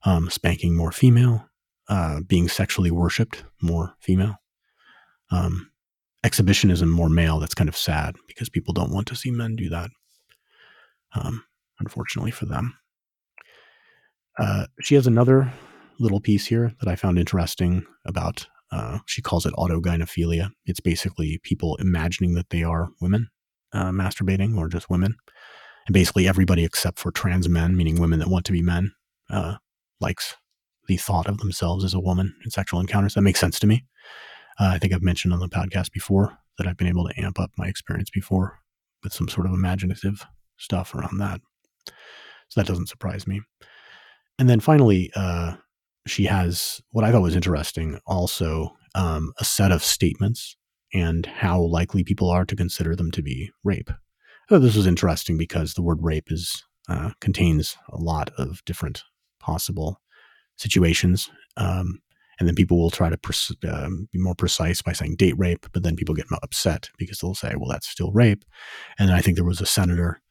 um, 0.04 0.30
spanking 0.30 0.76
more 0.76 0.92
female, 0.92 1.50
uh, 1.90 2.22
being 2.22 2.48
sexually 2.48 2.92
worshipped 2.92 3.44
more 3.62 3.96
female, 4.00 4.38
um, 5.32 5.72
exhibitionism 6.24 6.90
more 6.90 7.10
male. 7.10 7.40
That's 7.40 7.56
kind 7.56 7.70
of 7.70 7.78
sad 7.78 8.16
because 8.28 8.50
people 8.50 8.74
don't 8.74 8.92
want 8.92 9.08
to 9.08 9.16
see 9.16 9.32
men 9.32 9.56
do 9.56 9.70
that. 9.70 9.90
Um, 11.14 11.44
unfortunately 11.80 12.32
for 12.32 12.46
them, 12.46 12.78
uh, 14.38 14.68
she 14.82 14.96
has 14.96 15.08
another 15.08 15.54
little 16.00 16.20
piece 16.20 16.46
here 16.46 16.74
that 16.80 16.90
I 16.90 16.96
found 16.96 17.18
interesting 17.18 17.86
about. 18.06 18.48
Uh, 18.76 19.00
she 19.06 19.22
calls 19.22 19.46
it 19.46 19.54
autogynephilia. 19.54 20.50
It's 20.66 20.82
basically 20.82 21.40
people 21.44 21.78
imagining 21.78 22.34
that 22.34 22.50
they 22.50 22.62
are 22.62 22.90
women 23.00 23.30
uh, 23.72 23.92
masturbating 23.92 24.58
or 24.58 24.68
just 24.68 24.90
women. 24.90 25.16
And 25.88 25.94
basically, 25.94 26.28
everybody 26.28 26.66
except 26.66 27.00
for 27.00 27.12
trans 27.12 27.48
men, 27.48 27.78
meaning 27.78 28.02
women 28.02 28.20
that 28.20 28.28
want 28.28 28.46
to 28.48 28.52
be 28.52 28.62
men, 28.62 28.92
uh, 29.30 29.56
likes 30.02 30.36
the 30.88 30.98
thought 30.98 31.28
of 31.28 31.38
themselves 31.38 31.86
as 31.86 31.94
a 31.94 32.02
woman 32.02 32.36
in 32.44 32.52
sexual 32.52 32.82
encounters. 32.82 33.14
That 33.14 33.22
makes 33.22 33.40
sense 33.40 33.60
to 33.60 33.68
me. 33.68 33.86
Uh, 34.60 34.72
I 34.74 34.80
think 34.80 34.94
I've 34.94 35.02
mentioned 35.02 35.34
on 35.34 35.40
the 35.40 35.48
podcast 35.48 35.92
before 35.92 36.38
that 36.58 36.68
I've 36.68 36.78
been 36.78 36.88
able 36.88 37.08
to 37.08 37.22
amp 37.22 37.40
up 37.40 37.52
my 37.58 37.68
experience 37.68 38.10
before 38.10 38.60
with 39.04 39.14
some 39.14 39.30
sort 39.30 39.48
of 39.48 39.54
imaginative 39.54 40.26
stuff 40.58 40.94
around 40.94 41.18
that. 41.20 41.40
So 42.50 42.60
that 42.60 42.68
doesn't 42.68 42.90
surprise 42.90 43.26
me. 43.26 43.42
And 44.38 44.50
then 44.50 44.60
finally, 44.60 45.12
uh, 45.16 45.56
she 46.08 46.26
has 46.26 46.82
what 46.92 47.04
I 47.04 47.12
thought 47.12 47.22
was 47.22 47.36
interesting 47.36 48.00
also 48.06 48.76
um, 48.94 49.34
a 49.40 49.46
set 49.46 49.72
of 49.72 49.84
statements 49.84 50.56
and 50.94 51.26
how 51.26 51.62
likely 51.62 52.04
people 52.04 52.30
are 52.30 52.46
to 52.46 52.56
consider 52.56 52.96
them 52.96 53.12
to 53.12 53.22
be 53.22 53.52
rape. 53.64 53.90
So 54.50 54.60
this 54.60 54.76
was 54.76 54.88
interesting 54.88 55.38
because 55.38 55.74
the 55.74 55.82
word 55.82 56.00
rape 56.02 56.32
is 56.32 56.64
uh, 56.88 57.12
contains 57.20 57.78
a 57.90 57.98
lot 57.98 58.30
of 58.38 58.64
different 58.66 59.04
possible 59.40 60.00
situations. 60.56 61.30
Um, 61.58 62.02
and 62.40 62.48
then 62.48 62.56
people 62.56 62.78
will 62.78 62.92
try 62.92 63.10
to 63.10 63.18
pres- 63.18 63.56
um, 63.68 64.08
be 64.12 64.20
more 64.20 64.36
precise 64.36 64.82
by 64.82 64.92
saying 64.92 65.16
date 65.16 65.38
rape, 65.38 65.66
but 65.72 65.84
then 65.84 65.96
people 65.96 66.14
get 66.14 66.28
upset 66.44 66.90
because 66.98 67.20
they'll 67.20 67.34
say, 67.34 67.54
well, 67.58 67.70
that's 67.70 67.88
still 67.88 68.12
rape. 68.12 68.44
And 69.00 69.12
I 69.12 69.22
think 69.22 69.36
there 69.36 69.46
was 69.46 69.62
a 69.62 69.66
senator 69.66 70.22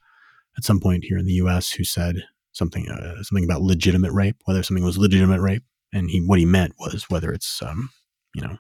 at 0.57 0.65
some 0.65 0.81
point 0.81 1.05
here 1.05 1.19
in 1.19 1.25
the 1.25 1.33
U.S. 1.35 1.73
who 1.73 1.83
said 1.83 2.25
something 2.55 2.89
uh, 2.89 3.23
something 3.23 3.45
about 3.45 3.63
legitimate 3.63 4.13
rape, 4.13 4.37
whether 4.47 4.63
something 4.63 4.85
was 4.85 4.97
legitimate 4.97 5.41
rape, 5.41 5.65
and 5.93 6.11
he 6.11 6.21
what 6.21 6.39
he 6.39 6.47
meant 6.47 6.73
was 6.79 7.05
whether 7.11 7.33
it's 7.33 7.63
um, 7.63 7.91
you 8.35 8.43
know 8.43 8.57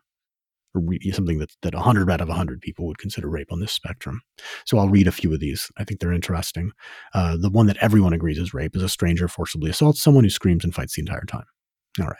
something 1.12 1.38
that 1.38 1.52
that 1.62 1.74
100 1.74 2.10
out 2.10 2.20
of 2.20 2.28
100 2.28 2.60
people 2.60 2.86
would 2.86 2.98
consider 2.98 3.28
rape 3.28 3.52
on 3.52 3.60
this 3.60 3.72
spectrum. 3.72 4.20
So 4.66 4.78
I'll 4.78 4.88
read 4.88 5.06
a 5.06 5.12
few 5.12 5.32
of 5.32 5.40
these. 5.40 5.70
I 5.78 5.84
think 5.84 6.00
they're 6.00 6.12
interesting. 6.12 6.72
Uh, 7.14 7.36
the 7.36 7.50
one 7.50 7.66
that 7.66 7.78
everyone 7.80 8.12
agrees 8.12 8.38
is 8.38 8.52
rape 8.52 8.76
is 8.76 8.82
a 8.82 8.88
stranger 8.88 9.28
forcibly 9.28 9.70
assaults 9.70 10.02
someone 10.02 10.24
who 10.24 10.30
screams 10.30 10.64
and 10.64 10.74
fights 10.74 10.96
the 10.96 11.00
entire 11.00 11.24
time. 11.24 11.46
All 12.00 12.06
right. 12.06 12.16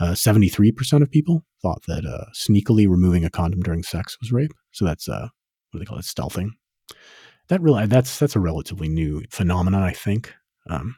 Uh, 0.00 0.12
73% 0.12 1.02
of 1.02 1.10
people 1.10 1.44
thought 1.60 1.82
that 1.88 2.06
uh, 2.06 2.30
sneakily 2.32 2.88
removing 2.88 3.24
a 3.24 3.30
condom 3.30 3.60
during 3.60 3.82
sex 3.82 4.16
was 4.20 4.30
rape. 4.30 4.52
So 4.70 4.84
that's 4.84 5.08
uh, 5.08 5.28
what 5.70 5.72
do 5.72 5.78
they 5.80 5.84
call 5.84 5.98
it? 5.98 6.04
Stealthing. 6.04 6.50
That 7.48 7.60
really 7.62 7.86
that's 7.86 8.18
that's 8.18 8.36
a 8.36 8.40
relatively 8.40 8.88
new 8.88 9.22
phenomenon, 9.30 9.82
I 9.82 9.92
think. 9.92 10.34
Um, 10.68 10.96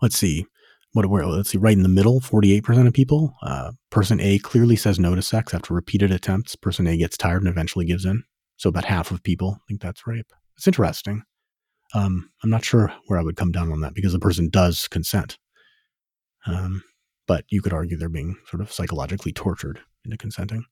let's 0.00 0.16
see 0.16 0.46
what 0.92 1.06
where 1.06 1.26
let's 1.26 1.50
see 1.50 1.58
right 1.58 1.76
in 1.76 1.82
the 1.82 1.88
middle 1.88 2.20
48% 2.20 2.86
of 2.86 2.92
people 2.92 3.34
uh, 3.42 3.72
person 3.90 4.20
a 4.20 4.38
clearly 4.38 4.76
says 4.76 4.98
no 4.98 5.14
to 5.14 5.22
sex 5.22 5.54
after 5.54 5.74
repeated 5.74 6.10
attempts. 6.10 6.56
Person 6.56 6.86
a 6.86 6.96
gets 6.96 7.16
tired 7.16 7.42
and 7.42 7.48
eventually 7.48 7.84
gives 7.84 8.04
in. 8.04 8.24
So 8.58 8.68
about 8.68 8.84
half 8.84 9.10
of 9.10 9.22
people 9.22 9.58
think 9.66 9.80
that's 9.80 10.06
rape. 10.06 10.32
It's 10.56 10.66
interesting. 10.66 11.22
Um, 11.94 12.30
i'm 12.42 12.48
not 12.48 12.64
sure 12.64 12.90
where 13.06 13.18
i 13.18 13.22
would 13.22 13.36
come 13.36 13.52
down 13.52 13.70
on 13.70 13.80
that 13.82 13.94
because 13.94 14.12
the 14.12 14.18
person 14.18 14.48
does 14.48 14.88
consent. 14.88 15.38
Um, 16.46 16.82
but 17.26 17.44
you 17.50 17.62
could 17.62 17.72
argue 17.72 17.96
they're 17.96 18.08
being 18.08 18.36
sort 18.46 18.60
of 18.60 18.72
psychologically 18.72 19.32
tortured 19.32 19.80
into 20.04 20.16
consenting. 20.16 20.64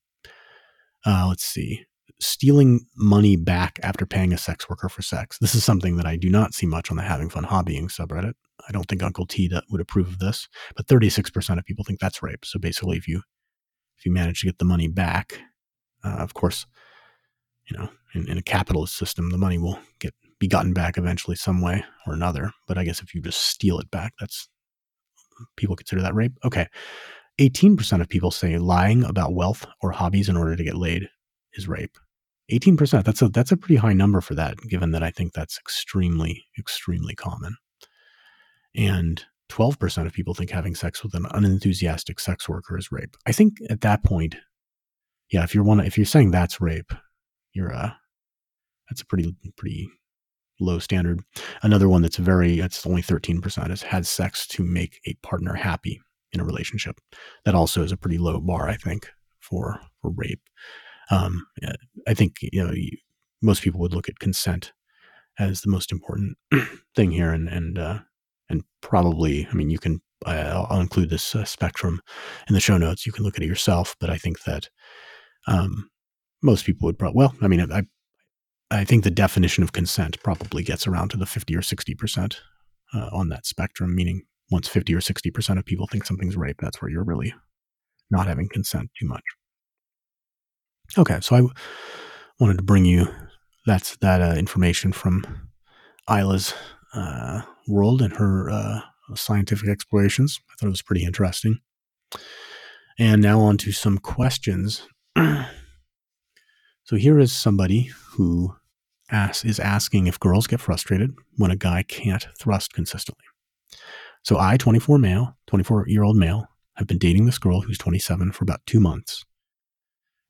Uh, 1.05 1.25
let's 1.29 1.43
see 1.43 1.85
stealing 2.21 2.85
money 2.95 3.35
back 3.35 3.79
after 3.83 4.05
paying 4.05 4.31
a 4.31 4.37
sex 4.37 4.69
worker 4.69 4.89
for 4.89 5.01
sex. 5.01 5.37
This 5.39 5.55
is 5.55 5.63
something 5.63 5.97
that 5.97 6.05
I 6.05 6.15
do 6.15 6.29
not 6.29 6.53
see 6.53 6.65
much 6.65 6.91
on 6.91 6.97
the 6.97 7.03
having 7.03 7.29
fun 7.29 7.45
hobbying 7.45 7.85
subreddit. 7.85 8.33
I 8.67 8.71
don't 8.71 8.85
think 8.85 9.01
Uncle 9.01 9.25
T 9.25 9.51
would 9.69 9.81
approve 9.81 10.07
of 10.07 10.19
this, 10.19 10.47
but 10.75 10.87
36% 10.87 11.57
of 11.57 11.65
people 11.65 11.83
think 11.83 11.99
that's 11.99 12.21
rape. 12.21 12.45
So 12.45 12.59
basically, 12.59 12.97
if 12.97 13.07
you 13.07 13.23
if 13.97 14.05
you 14.05 14.11
manage 14.11 14.41
to 14.41 14.47
get 14.47 14.59
the 14.59 14.65
money 14.65 14.87
back, 14.87 15.39
uh, 16.03 16.17
of 16.19 16.33
course, 16.33 16.65
you 17.69 17.77
know, 17.77 17.89
in, 18.15 18.27
in, 18.29 18.37
a 18.37 18.41
capitalist 18.41 18.95
system, 18.95 19.29
the 19.29 19.37
money 19.37 19.59
will 19.59 19.79
get 19.99 20.13
be 20.39 20.47
gotten 20.47 20.73
back 20.73 20.97
eventually 20.97 21.35
some 21.35 21.61
way 21.61 21.83
or 22.07 22.13
another. 22.13 22.51
But 22.67 22.77
I 22.77 22.83
guess 22.83 23.01
if 23.01 23.13
you 23.13 23.21
just 23.21 23.41
steal 23.41 23.79
it 23.79 23.91
back, 23.91 24.13
that's 24.19 24.49
people 25.55 25.75
consider 25.75 26.01
that 26.01 26.15
rape. 26.15 26.33
Okay. 26.43 26.67
18% 27.39 28.01
of 28.01 28.09
people 28.09 28.29
say 28.29 28.57
lying 28.57 29.03
about 29.03 29.33
wealth 29.33 29.65
or 29.81 29.91
hobbies 29.91 30.29
in 30.29 30.37
order 30.37 30.55
to 30.55 30.63
get 30.63 30.75
laid 30.75 31.07
is 31.53 31.67
rape. 31.67 31.97
18%. 32.51 33.03
That's 33.03 33.21
a 33.21 33.29
that's 33.29 33.51
a 33.51 33.57
pretty 33.57 33.77
high 33.77 33.93
number 33.93 34.21
for 34.21 34.35
that, 34.35 34.57
given 34.69 34.91
that 34.91 35.03
I 35.03 35.11
think 35.11 35.33
that's 35.33 35.57
extremely, 35.57 36.45
extremely 36.57 37.15
common. 37.15 37.55
And 38.75 39.23
12% 39.49 40.05
of 40.05 40.13
people 40.13 40.33
think 40.33 40.49
having 40.49 40.75
sex 40.75 41.03
with 41.03 41.13
an 41.13 41.25
unenthusiastic 41.31 42.19
sex 42.19 42.47
worker 42.47 42.77
is 42.77 42.91
rape. 42.91 43.17
I 43.25 43.31
think 43.31 43.57
at 43.69 43.81
that 43.81 44.03
point, 44.03 44.35
yeah, 45.29 45.43
if 45.43 45.53
you're 45.53 45.63
one 45.63 45.79
if 45.79 45.97
you're 45.97 46.05
saying 46.05 46.31
that's 46.31 46.61
rape, 46.61 46.93
you're 47.53 47.73
uh 47.73 47.91
that's 48.89 49.01
a 49.01 49.05
pretty 49.05 49.35
pretty 49.57 49.89
low 50.59 50.79
standard. 50.79 51.21
Another 51.63 51.89
one 51.89 52.01
that's 52.01 52.17
very 52.17 52.59
that's 52.59 52.85
only 52.85 53.01
13% 53.01 53.71
is 53.71 53.83
had 53.83 54.05
sex 54.05 54.47
to 54.47 54.63
make 54.63 54.99
a 55.05 55.13
partner 55.15 55.53
happy 55.53 56.01
in 56.33 56.39
a 56.39 56.45
relationship. 56.45 56.99
That 57.45 57.55
also 57.55 57.83
is 57.83 57.91
a 57.91 57.97
pretty 57.97 58.17
low 58.17 58.39
bar, 58.39 58.69
I 58.69 58.75
think, 58.75 59.09
for 59.39 59.81
for 60.01 60.11
rape. 60.11 60.41
Um, 61.09 61.45
I 62.07 62.13
think 62.13 62.35
you 62.41 62.63
know 62.63 62.73
most 63.41 63.61
people 63.61 63.79
would 63.81 63.93
look 63.93 64.07
at 64.07 64.19
consent 64.19 64.71
as 65.39 65.61
the 65.61 65.69
most 65.69 65.91
important 65.91 66.37
thing 66.95 67.11
here, 67.11 67.31
and 67.31 67.47
and 67.47 67.77
uh, 67.77 67.99
and 68.49 68.63
probably, 68.81 69.47
I 69.49 69.53
mean, 69.53 69.69
you 69.69 69.79
can. 69.79 70.01
I'll, 70.23 70.67
I'll 70.69 70.81
include 70.81 71.09
this 71.09 71.33
uh, 71.33 71.45
spectrum 71.45 71.99
in 72.47 72.53
the 72.53 72.59
show 72.59 72.77
notes. 72.77 73.07
You 73.07 73.11
can 73.11 73.23
look 73.23 73.37
at 73.37 73.43
it 73.43 73.47
yourself, 73.47 73.95
but 73.99 74.11
I 74.11 74.17
think 74.17 74.43
that 74.43 74.69
um, 75.47 75.89
most 76.43 76.65
people 76.65 76.85
would 76.85 76.99
probably. 76.99 77.17
Well, 77.17 77.33
I 77.41 77.47
mean, 77.47 77.71
I 77.71 77.83
I 78.69 78.85
think 78.85 79.03
the 79.03 79.11
definition 79.11 79.63
of 79.63 79.73
consent 79.73 80.21
probably 80.23 80.63
gets 80.63 80.85
around 80.85 81.09
to 81.09 81.17
the 81.17 81.25
fifty 81.25 81.55
or 81.55 81.63
sixty 81.63 81.95
percent 81.95 82.41
uh, 82.93 83.09
on 83.11 83.29
that 83.29 83.45
spectrum. 83.47 83.95
Meaning, 83.95 84.21
once 84.51 84.67
fifty 84.67 84.93
or 84.93 85.01
sixty 85.01 85.31
percent 85.31 85.57
of 85.57 85.65
people 85.65 85.87
think 85.87 86.05
something's 86.05 86.37
rape, 86.37 86.57
that's 86.59 86.81
where 86.81 86.91
you're 86.91 87.03
really 87.03 87.33
not 88.11 88.27
having 88.27 88.49
consent 88.49 88.91
too 88.99 89.07
much. 89.07 89.23
Okay, 90.97 91.19
so 91.21 91.35
I 91.37 91.41
wanted 92.39 92.57
to 92.57 92.63
bring 92.63 92.85
you 92.85 93.07
that's 93.65 93.95
that 93.97 94.21
uh, 94.21 94.35
information 94.37 94.91
from 94.91 95.49
Aella's 96.09 96.53
uh, 96.93 97.41
world 97.67 98.01
and 98.01 98.13
her 98.13 98.49
uh, 98.49 98.81
scientific 99.15 99.69
explorations. 99.69 100.39
I 100.49 100.53
thought 100.55 100.67
it 100.67 100.71
was 100.71 100.81
pretty 100.81 101.05
interesting. 101.05 101.59
And 102.99 103.21
now 103.21 103.39
on 103.39 103.57
to 103.57 103.71
some 103.71 103.99
questions. 103.99 104.87
so 105.15 106.95
here 106.97 107.19
is 107.19 107.31
somebody 107.31 107.91
who 108.11 108.55
asks, 109.11 109.45
is 109.45 109.59
asking 109.59 110.07
if 110.07 110.19
girls 110.19 110.47
get 110.47 110.59
frustrated 110.59 111.11
when 111.37 111.51
a 111.51 111.55
guy 111.55 111.83
can't 111.83 112.27
thrust 112.39 112.73
consistently. 112.73 113.25
So 114.23 114.37
I, 114.37 114.57
24 114.57 114.97
male, 114.97 115.37
24 115.47 115.87
year 115.87 116.03
old 116.03 116.17
male, 116.17 116.47
have 116.75 116.87
been 116.87 116.97
dating 116.97 117.25
this 117.25 117.37
girl 117.37 117.61
who's 117.61 117.77
27 117.77 118.31
for 118.33 118.43
about 118.43 118.65
two 118.65 118.79
months 118.79 119.23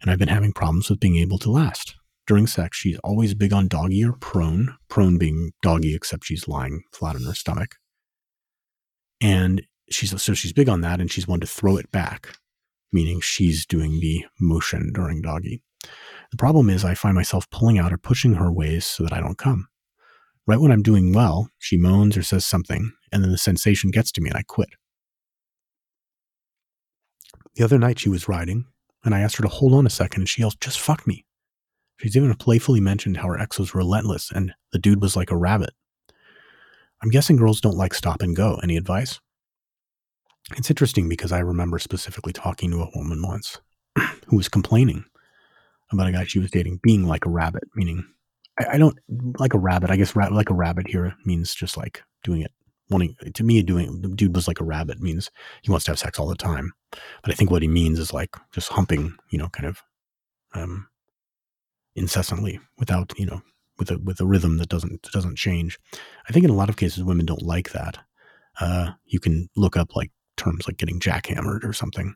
and 0.01 0.09
I've 0.09 0.19
been 0.19 0.27
having 0.27 0.53
problems 0.53 0.89
with 0.89 0.99
being 0.99 1.17
able 1.17 1.37
to 1.39 1.51
last. 1.51 1.95
During 2.27 2.47
sex, 2.47 2.77
she's 2.77 2.97
always 3.03 3.33
big 3.33 3.53
on 3.53 3.67
doggy 3.67 4.03
or 4.03 4.13
prone, 4.13 4.75
prone 4.89 5.17
being 5.17 5.51
doggy, 5.61 5.95
except 5.95 6.25
she's 6.25 6.47
lying 6.47 6.83
flat 6.91 7.15
on 7.15 7.23
her 7.23 7.33
stomach. 7.33 7.75
And 9.21 9.61
she's 9.89 10.19
so 10.21 10.33
she's 10.33 10.53
big 10.53 10.69
on 10.69 10.81
that, 10.81 10.99
and 10.99 11.11
she's 11.11 11.27
one 11.27 11.39
to 11.41 11.47
throw 11.47 11.77
it 11.77 11.91
back, 11.91 12.37
meaning 12.91 13.21
she's 13.21 13.65
doing 13.65 13.99
the 13.99 14.25
motion 14.39 14.91
during 14.93 15.21
doggy. 15.21 15.61
The 16.31 16.37
problem 16.37 16.69
is, 16.69 16.85
I 16.85 16.95
find 16.95 17.15
myself 17.15 17.49
pulling 17.49 17.77
out 17.77 17.91
or 17.91 17.97
pushing 17.97 18.35
her 18.35 18.51
ways 18.51 18.85
so 18.85 19.03
that 19.03 19.13
I 19.13 19.19
don't 19.19 19.37
come. 19.37 19.67
Right 20.47 20.59
when 20.59 20.71
I'm 20.71 20.81
doing 20.81 21.13
well, 21.13 21.49
she 21.59 21.77
moans 21.77 22.17
or 22.17 22.23
says 22.23 22.45
something, 22.45 22.91
and 23.11 23.23
then 23.23 23.31
the 23.31 23.37
sensation 23.37 23.91
gets 23.91 24.11
to 24.13 24.21
me 24.21 24.29
and 24.29 24.37
I 24.37 24.43
quit. 24.43 24.69
The 27.55 27.63
other 27.63 27.77
night 27.77 27.99
she 27.99 28.09
was 28.09 28.29
riding, 28.29 28.65
and 29.03 29.15
I 29.15 29.21
asked 29.21 29.37
her 29.37 29.43
to 29.43 29.49
hold 29.49 29.73
on 29.73 29.85
a 29.85 29.89
second, 29.89 30.21
and 30.21 30.29
she 30.29 30.41
yells, 30.41 30.55
just 30.55 30.79
fuck 30.79 31.05
me. 31.07 31.25
She's 32.01 32.17
even 32.17 32.33
playfully 32.35 32.79
mentioned 32.79 33.17
how 33.17 33.27
her 33.27 33.39
ex 33.39 33.59
was 33.59 33.75
relentless 33.75 34.31
and 34.31 34.53
the 34.71 34.79
dude 34.79 35.01
was 35.01 35.15
like 35.15 35.29
a 35.29 35.37
rabbit. 35.37 35.71
I'm 37.03 37.09
guessing 37.09 37.35
girls 37.35 37.61
don't 37.61 37.77
like 37.77 37.93
stop 37.93 38.21
and 38.21 38.35
go. 38.35 38.59
Any 38.63 38.75
advice? 38.75 39.19
It's 40.57 40.69
interesting 40.69 41.07
because 41.07 41.31
I 41.31 41.39
remember 41.39 41.77
specifically 41.77 42.33
talking 42.33 42.71
to 42.71 42.81
a 42.81 42.89
woman 42.95 43.21
once 43.21 43.59
who 44.27 44.37
was 44.37 44.49
complaining 44.49 45.05
about 45.91 46.07
a 46.07 46.11
guy 46.11 46.23
she 46.23 46.39
was 46.39 46.49
dating 46.49 46.79
being 46.81 47.05
like 47.05 47.25
a 47.25 47.29
rabbit, 47.29 47.63
meaning 47.75 48.03
I, 48.59 48.73
I 48.73 48.77
don't 48.79 48.97
like 49.39 49.53
a 49.53 49.59
rabbit. 49.59 49.91
I 49.91 49.95
guess 49.95 50.15
ra- 50.15 50.29
like 50.31 50.49
a 50.49 50.55
rabbit 50.55 50.87
here 50.87 51.15
means 51.25 51.53
just 51.53 51.77
like 51.77 52.01
doing 52.23 52.41
it 52.41 52.51
wanting 52.91 53.15
to 53.33 53.43
me 53.43 53.63
doing 53.63 54.01
the 54.01 54.09
dude 54.09 54.35
was 54.35 54.47
like 54.47 54.59
a 54.61 54.65
rabbit 54.65 55.01
means 55.01 55.31
he 55.63 55.71
wants 55.71 55.85
to 55.85 55.91
have 55.91 55.99
sex 55.99 56.19
all 56.19 56.27
the 56.27 56.35
time 56.35 56.71
but 57.23 57.31
i 57.31 57.35
think 57.35 57.49
what 57.49 57.61
he 57.63 57.67
means 57.67 57.97
is 57.99 58.13
like 58.13 58.35
just 58.53 58.69
humping 58.69 59.15
you 59.31 59.39
know 59.39 59.49
kind 59.49 59.67
of 59.67 59.81
um 60.53 60.87
incessantly 61.95 62.59
without 62.77 63.13
you 63.17 63.25
know 63.25 63.41
with 63.79 63.91
a 63.91 63.97
with 63.99 64.19
a 64.21 64.25
rhythm 64.25 64.57
that 64.57 64.69
doesn't 64.69 65.01
doesn't 65.13 65.37
change 65.37 65.79
i 66.29 66.33
think 66.33 66.43
in 66.43 66.51
a 66.51 66.55
lot 66.55 66.69
of 66.69 66.77
cases 66.77 67.03
women 67.03 67.25
don't 67.25 67.41
like 67.55 67.71
that 67.71 67.97
Uh, 68.59 68.91
you 69.05 69.19
can 69.19 69.47
look 69.55 69.77
up 69.77 69.95
like 69.95 70.11
terms 70.35 70.67
like 70.67 70.77
getting 70.77 70.99
jackhammered 70.99 71.63
or 71.63 71.73
something. 71.73 72.13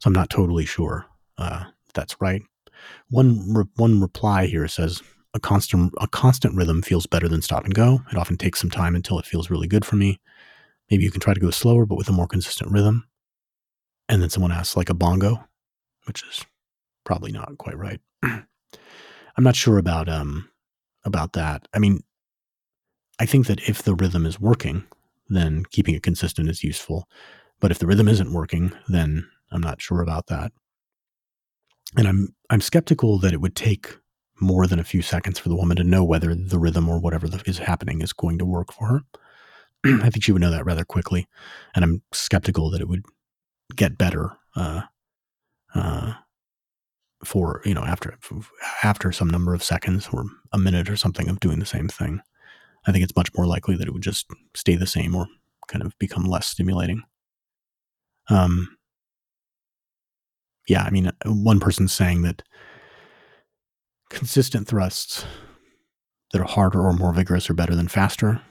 So 0.00 0.08
I'm 0.08 0.14
not 0.14 0.30
totally 0.30 0.64
sure 0.66 1.04
uh, 1.38 1.64
that's 1.92 2.16
right. 2.20 2.42
One 3.10 3.28
re- 3.54 3.74
one 3.76 4.00
reply 4.00 4.46
here 4.46 4.66
says 4.68 5.02
a 5.34 5.40
constant 5.40 5.92
a 5.98 6.06
constant 6.06 6.56
rhythm 6.56 6.80
feels 6.80 7.06
better 7.06 7.28
than 7.28 7.42
stop 7.42 7.64
and 7.64 7.74
go. 7.74 8.00
It 8.10 8.16
often 8.16 8.36
takes 8.36 8.60
some 8.60 8.70
time 8.70 8.94
until 8.94 9.18
it 9.18 9.26
feels 9.26 9.50
really 9.50 9.66
good 9.66 9.84
for 9.84 9.96
me. 9.96 10.20
Maybe 10.90 11.02
you 11.02 11.10
can 11.10 11.20
try 11.20 11.34
to 11.34 11.40
go 11.40 11.50
slower, 11.50 11.86
but 11.86 11.96
with 11.96 12.08
a 12.08 12.12
more 12.12 12.28
consistent 12.28 12.70
rhythm. 12.70 13.08
And 14.08 14.22
then 14.22 14.30
someone 14.30 14.52
asks 14.52 14.76
like 14.76 14.90
a 14.90 14.94
bongo, 14.94 15.44
which 16.06 16.22
is 16.22 16.44
probably 17.04 17.32
not 17.32 17.58
quite 17.58 17.76
right. 17.76 18.00
I'm 18.22 19.44
not 19.44 19.56
sure 19.56 19.78
about 19.78 20.08
um 20.08 20.48
about 21.04 21.32
that. 21.32 21.66
I 21.74 21.78
mean, 21.78 22.00
I 23.18 23.26
think 23.26 23.46
that 23.46 23.68
if 23.68 23.82
the 23.82 23.94
rhythm 23.94 24.26
is 24.26 24.40
working, 24.40 24.84
then 25.28 25.64
keeping 25.70 25.94
it 25.94 26.02
consistent 26.02 26.48
is 26.48 26.62
useful. 26.62 27.08
But 27.60 27.70
if 27.70 27.78
the 27.78 27.86
rhythm 27.86 28.08
isn't 28.08 28.32
working, 28.32 28.72
then 28.88 29.28
I'm 29.50 29.60
not 29.60 29.80
sure 29.80 30.00
about 30.00 30.26
that. 30.28 30.52
And 31.96 32.06
I'm 32.06 32.34
I'm 32.50 32.60
skeptical 32.60 33.18
that 33.18 33.32
it 33.32 33.40
would 33.40 33.56
take 33.56 33.96
more 34.44 34.66
than 34.66 34.78
a 34.78 34.84
few 34.84 35.02
seconds 35.02 35.38
for 35.38 35.48
the 35.48 35.56
woman 35.56 35.76
to 35.76 35.84
know 35.84 36.04
whether 36.04 36.34
the 36.34 36.58
rhythm 36.58 36.88
or 36.88 36.98
whatever 36.98 37.28
is 37.46 37.58
happening 37.58 38.00
is 38.00 38.12
going 38.12 38.38
to 38.38 38.44
work 38.44 38.72
for 38.72 38.86
her. 38.86 39.00
I 40.02 40.10
think 40.10 40.22
she 40.22 40.32
would 40.32 40.42
know 40.42 40.50
that 40.50 40.64
rather 40.64 40.84
quickly, 40.84 41.26
and 41.74 41.84
I'm 41.84 42.02
skeptical 42.12 42.70
that 42.70 42.80
it 42.80 42.88
would 42.88 43.04
get 43.74 43.98
better 43.98 44.36
uh, 44.56 44.82
uh, 45.74 46.14
for 47.24 47.62
you 47.64 47.74
know 47.74 47.84
after 47.84 48.16
after 48.82 49.12
some 49.12 49.28
number 49.28 49.54
of 49.54 49.62
seconds 49.62 50.08
or 50.12 50.24
a 50.52 50.58
minute 50.58 50.88
or 50.88 50.96
something 50.96 51.28
of 51.28 51.40
doing 51.40 51.58
the 51.58 51.66
same 51.66 51.88
thing. 51.88 52.20
I 52.86 52.92
think 52.92 53.02
it's 53.02 53.16
much 53.16 53.30
more 53.36 53.46
likely 53.46 53.76
that 53.76 53.88
it 53.88 53.92
would 53.92 54.02
just 54.02 54.26
stay 54.54 54.76
the 54.76 54.86
same 54.86 55.14
or 55.14 55.26
kind 55.68 55.82
of 55.82 55.98
become 55.98 56.24
less 56.24 56.46
stimulating. 56.46 57.02
Um, 58.28 58.76
yeah, 60.68 60.82
I 60.82 60.90
mean, 60.90 61.10
one 61.24 61.60
person's 61.60 61.92
saying 61.92 62.22
that 62.22 62.42
consistent 64.10 64.66
thrusts 64.66 65.24
that 66.32 66.40
are 66.40 66.44
harder 66.44 66.80
or 66.80 66.92
more 66.92 67.12
vigorous 67.12 67.48
are 67.48 67.54
better 67.54 67.74
than 67.74 67.88
faster. 67.88 68.42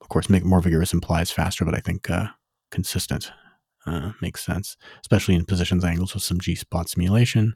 Of 0.00 0.08
course, 0.08 0.30
make 0.30 0.44
more 0.44 0.60
vigorous 0.60 0.92
implies 0.92 1.30
faster, 1.30 1.64
but 1.64 1.74
I 1.74 1.80
think 1.80 2.08
uh, 2.08 2.28
consistent 2.70 3.30
uh, 3.86 4.12
makes 4.20 4.44
sense, 4.44 4.76
especially 5.00 5.34
in 5.34 5.44
positions 5.44 5.84
angles 5.84 6.14
with 6.14 6.22
some 6.22 6.40
G 6.40 6.54
spot 6.54 6.88
simulation. 6.88 7.54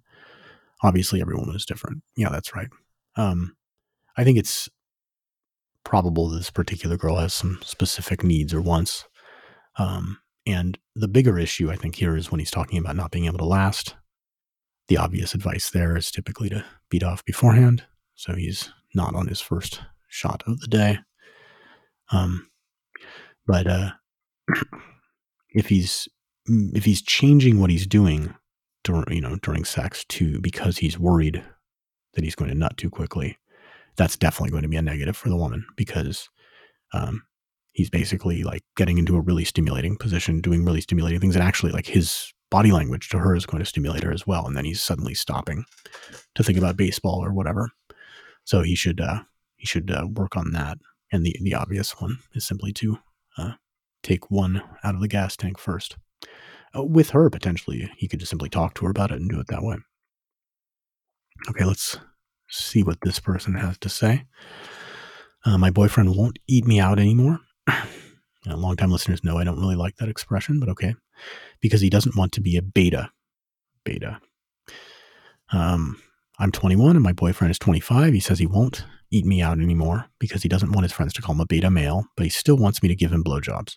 Obviously, 0.82 1.20
every 1.20 1.34
woman 1.34 1.54
is 1.54 1.66
different. 1.66 2.02
Yeah, 2.16 2.28
that's 2.30 2.54
right. 2.54 2.68
Um, 3.16 3.56
I 4.16 4.24
think 4.24 4.38
it's 4.38 4.68
probable 5.84 6.28
this 6.28 6.50
particular 6.50 6.96
girl 6.96 7.16
has 7.16 7.34
some 7.34 7.58
specific 7.62 8.22
needs 8.22 8.52
or 8.52 8.60
wants. 8.60 9.06
Um, 9.76 10.18
and 10.46 10.78
the 10.94 11.08
bigger 11.08 11.38
issue, 11.38 11.70
I 11.70 11.76
think, 11.76 11.96
here 11.96 12.16
is 12.16 12.30
when 12.30 12.40
he's 12.40 12.50
talking 12.50 12.78
about 12.78 12.96
not 12.96 13.10
being 13.10 13.26
able 13.26 13.38
to 13.38 13.44
last. 13.44 13.94
The 14.88 14.96
obvious 14.96 15.34
advice 15.34 15.70
there 15.70 15.96
is 15.96 16.10
typically 16.10 16.48
to 16.50 16.64
beat 16.90 17.02
off 17.02 17.24
beforehand. 17.24 17.84
So 18.14 18.34
he's 18.34 18.70
not 18.94 19.14
on 19.14 19.28
his 19.28 19.40
first 19.40 19.80
shot 20.08 20.42
of 20.46 20.60
the 20.60 20.66
day. 20.66 20.98
Um, 22.10 22.48
but 23.46 23.66
uh, 23.66 23.90
if 25.50 25.66
he's 25.66 26.08
if 26.46 26.84
he's 26.84 27.02
changing 27.02 27.60
what 27.60 27.70
he's 27.70 27.86
doing 27.86 28.34
during 28.84 29.12
you 29.12 29.20
know 29.20 29.36
during 29.36 29.64
sex 29.64 30.04
to 30.08 30.40
because 30.40 30.78
he's 30.78 30.98
worried 30.98 31.42
that 32.14 32.24
he's 32.24 32.34
going 32.34 32.50
to 32.50 32.56
nut 32.56 32.76
too 32.76 32.90
quickly, 32.90 33.38
that's 33.96 34.16
definitely 34.16 34.50
going 34.50 34.62
to 34.62 34.68
be 34.68 34.76
a 34.76 34.82
negative 34.82 35.16
for 35.16 35.28
the 35.28 35.36
woman 35.36 35.64
because 35.76 36.28
um, 36.92 37.22
he's 37.72 37.90
basically 37.90 38.42
like 38.42 38.62
getting 38.76 38.98
into 38.98 39.16
a 39.16 39.20
really 39.20 39.44
stimulating 39.44 39.96
position, 39.96 40.40
doing 40.40 40.64
really 40.64 40.80
stimulating 40.80 41.20
things, 41.20 41.34
and 41.34 41.42
actually 41.42 41.72
like 41.72 41.86
his 41.86 42.32
body 42.50 42.70
language 42.70 43.08
to 43.08 43.18
her 43.18 43.34
is 43.34 43.46
going 43.46 43.62
to 43.62 43.68
stimulate 43.68 44.02
her 44.02 44.12
as 44.12 44.26
well. 44.26 44.46
And 44.46 44.56
then 44.56 44.64
he's 44.64 44.82
suddenly 44.82 45.14
stopping 45.14 45.64
to 46.34 46.44
think 46.44 46.58
about 46.58 46.76
baseball 46.76 47.24
or 47.24 47.32
whatever. 47.32 47.70
So 48.44 48.62
he 48.62 48.74
should 48.74 49.00
uh, 49.00 49.22
he 49.56 49.66
should 49.66 49.90
uh, 49.90 50.06
work 50.06 50.36
on 50.36 50.52
that. 50.52 50.78
And 51.10 51.24
the 51.24 51.34
the 51.42 51.54
obvious 51.54 52.00
one 52.00 52.18
is 52.34 52.46
simply 52.46 52.72
to 52.74 52.98
uh, 53.38 53.52
take 54.02 54.30
one 54.30 54.62
out 54.84 54.94
of 54.94 55.00
the 55.00 55.08
gas 55.08 55.36
tank 55.36 55.58
first. 55.58 55.96
Uh, 56.76 56.82
with 56.82 57.10
her 57.10 57.28
potentially, 57.30 57.90
he 57.96 58.08
could 58.08 58.20
just 58.20 58.30
simply 58.30 58.48
talk 58.48 58.74
to 58.74 58.84
her 58.84 58.90
about 58.90 59.10
it 59.10 59.20
and 59.20 59.30
do 59.30 59.40
it 59.40 59.46
that 59.48 59.62
way. 59.62 59.76
Okay, 61.50 61.64
let's 61.64 61.98
see 62.48 62.82
what 62.82 62.98
this 63.02 63.18
person 63.18 63.54
has 63.54 63.78
to 63.78 63.88
say. 63.88 64.24
Uh, 65.44 65.58
my 65.58 65.70
boyfriend 65.70 66.14
won't 66.14 66.38
eat 66.46 66.66
me 66.66 66.78
out 66.78 66.98
anymore. 66.98 67.40
Longtime 68.46 68.90
listeners 68.90 69.22
know 69.24 69.38
I 69.38 69.44
don't 69.44 69.60
really 69.60 69.76
like 69.76 69.96
that 69.96 70.08
expression, 70.08 70.60
but 70.60 70.68
okay. 70.68 70.94
Because 71.60 71.80
he 71.80 71.90
doesn't 71.90 72.16
want 72.16 72.32
to 72.32 72.40
be 72.40 72.56
a 72.56 72.62
beta. 72.62 73.10
Beta. 73.84 74.20
Um, 75.52 76.00
I'm 76.38 76.50
21 76.50 76.96
and 76.96 77.02
my 77.02 77.12
boyfriend 77.12 77.50
is 77.50 77.58
25. 77.58 78.14
He 78.14 78.20
says 78.20 78.38
he 78.38 78.46
won't 78.46 78.84
eat 79.10 79.26
me 79.26 79.42
out 79.42 79.58
anymore 79.58 80.06
because 80.18 80.42
he 80.42 80.48
doesn't 80.48 80.72
want 80.72 80.84
his 80.84 80.92
friends 80.92 81.12
to 81.12 81.22
call 81.22 81.34
him 81.34 81.40
a 81.40 81.46
beta 81.46 81.70
male, 81.70 82.06
but 82.16 82.24
he 82.24 82.30
still 82.30 82.56
wants 82.56 82.82
me 82.82 82.88
to 82.88 82.96
give 82.96 83.12
him 83.12 83.22
blowjobs. 83.22 83.76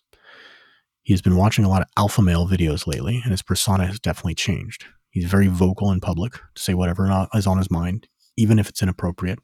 He 1.03 1.13
has 1.13 1.21
been 1.21 1.35
watching 1.35 1.65
a 1.65 1.69
lot 1.69 1.83
of 1.83 1.87
alpha 1.97 2.21
male 2.21 2.47
videos 2.47 2.87
lately, 2.87 3.21
and 3.21 3.31
his 3.31 3.43
persona 3.43 3.85
has 3.85 3.99
definitely 3.99 4.33
changed. 4.33 4.85
He's 5.11 5.25
very 5.25 5.47
vocal 5.47 5.91
in 5.91 5.99
public 5.99 6.33
to 6.33 6.61
say 6.61 6.73
whatever 6.73 7.27
is 7.35 7.45
on 7.45 7.57
his 7.57 7.69
mind, 7.69 8.07
even 8.37 8.57
if 8.57 8.69
it's 8.69 8.81
inappropriate. 8.81 9.39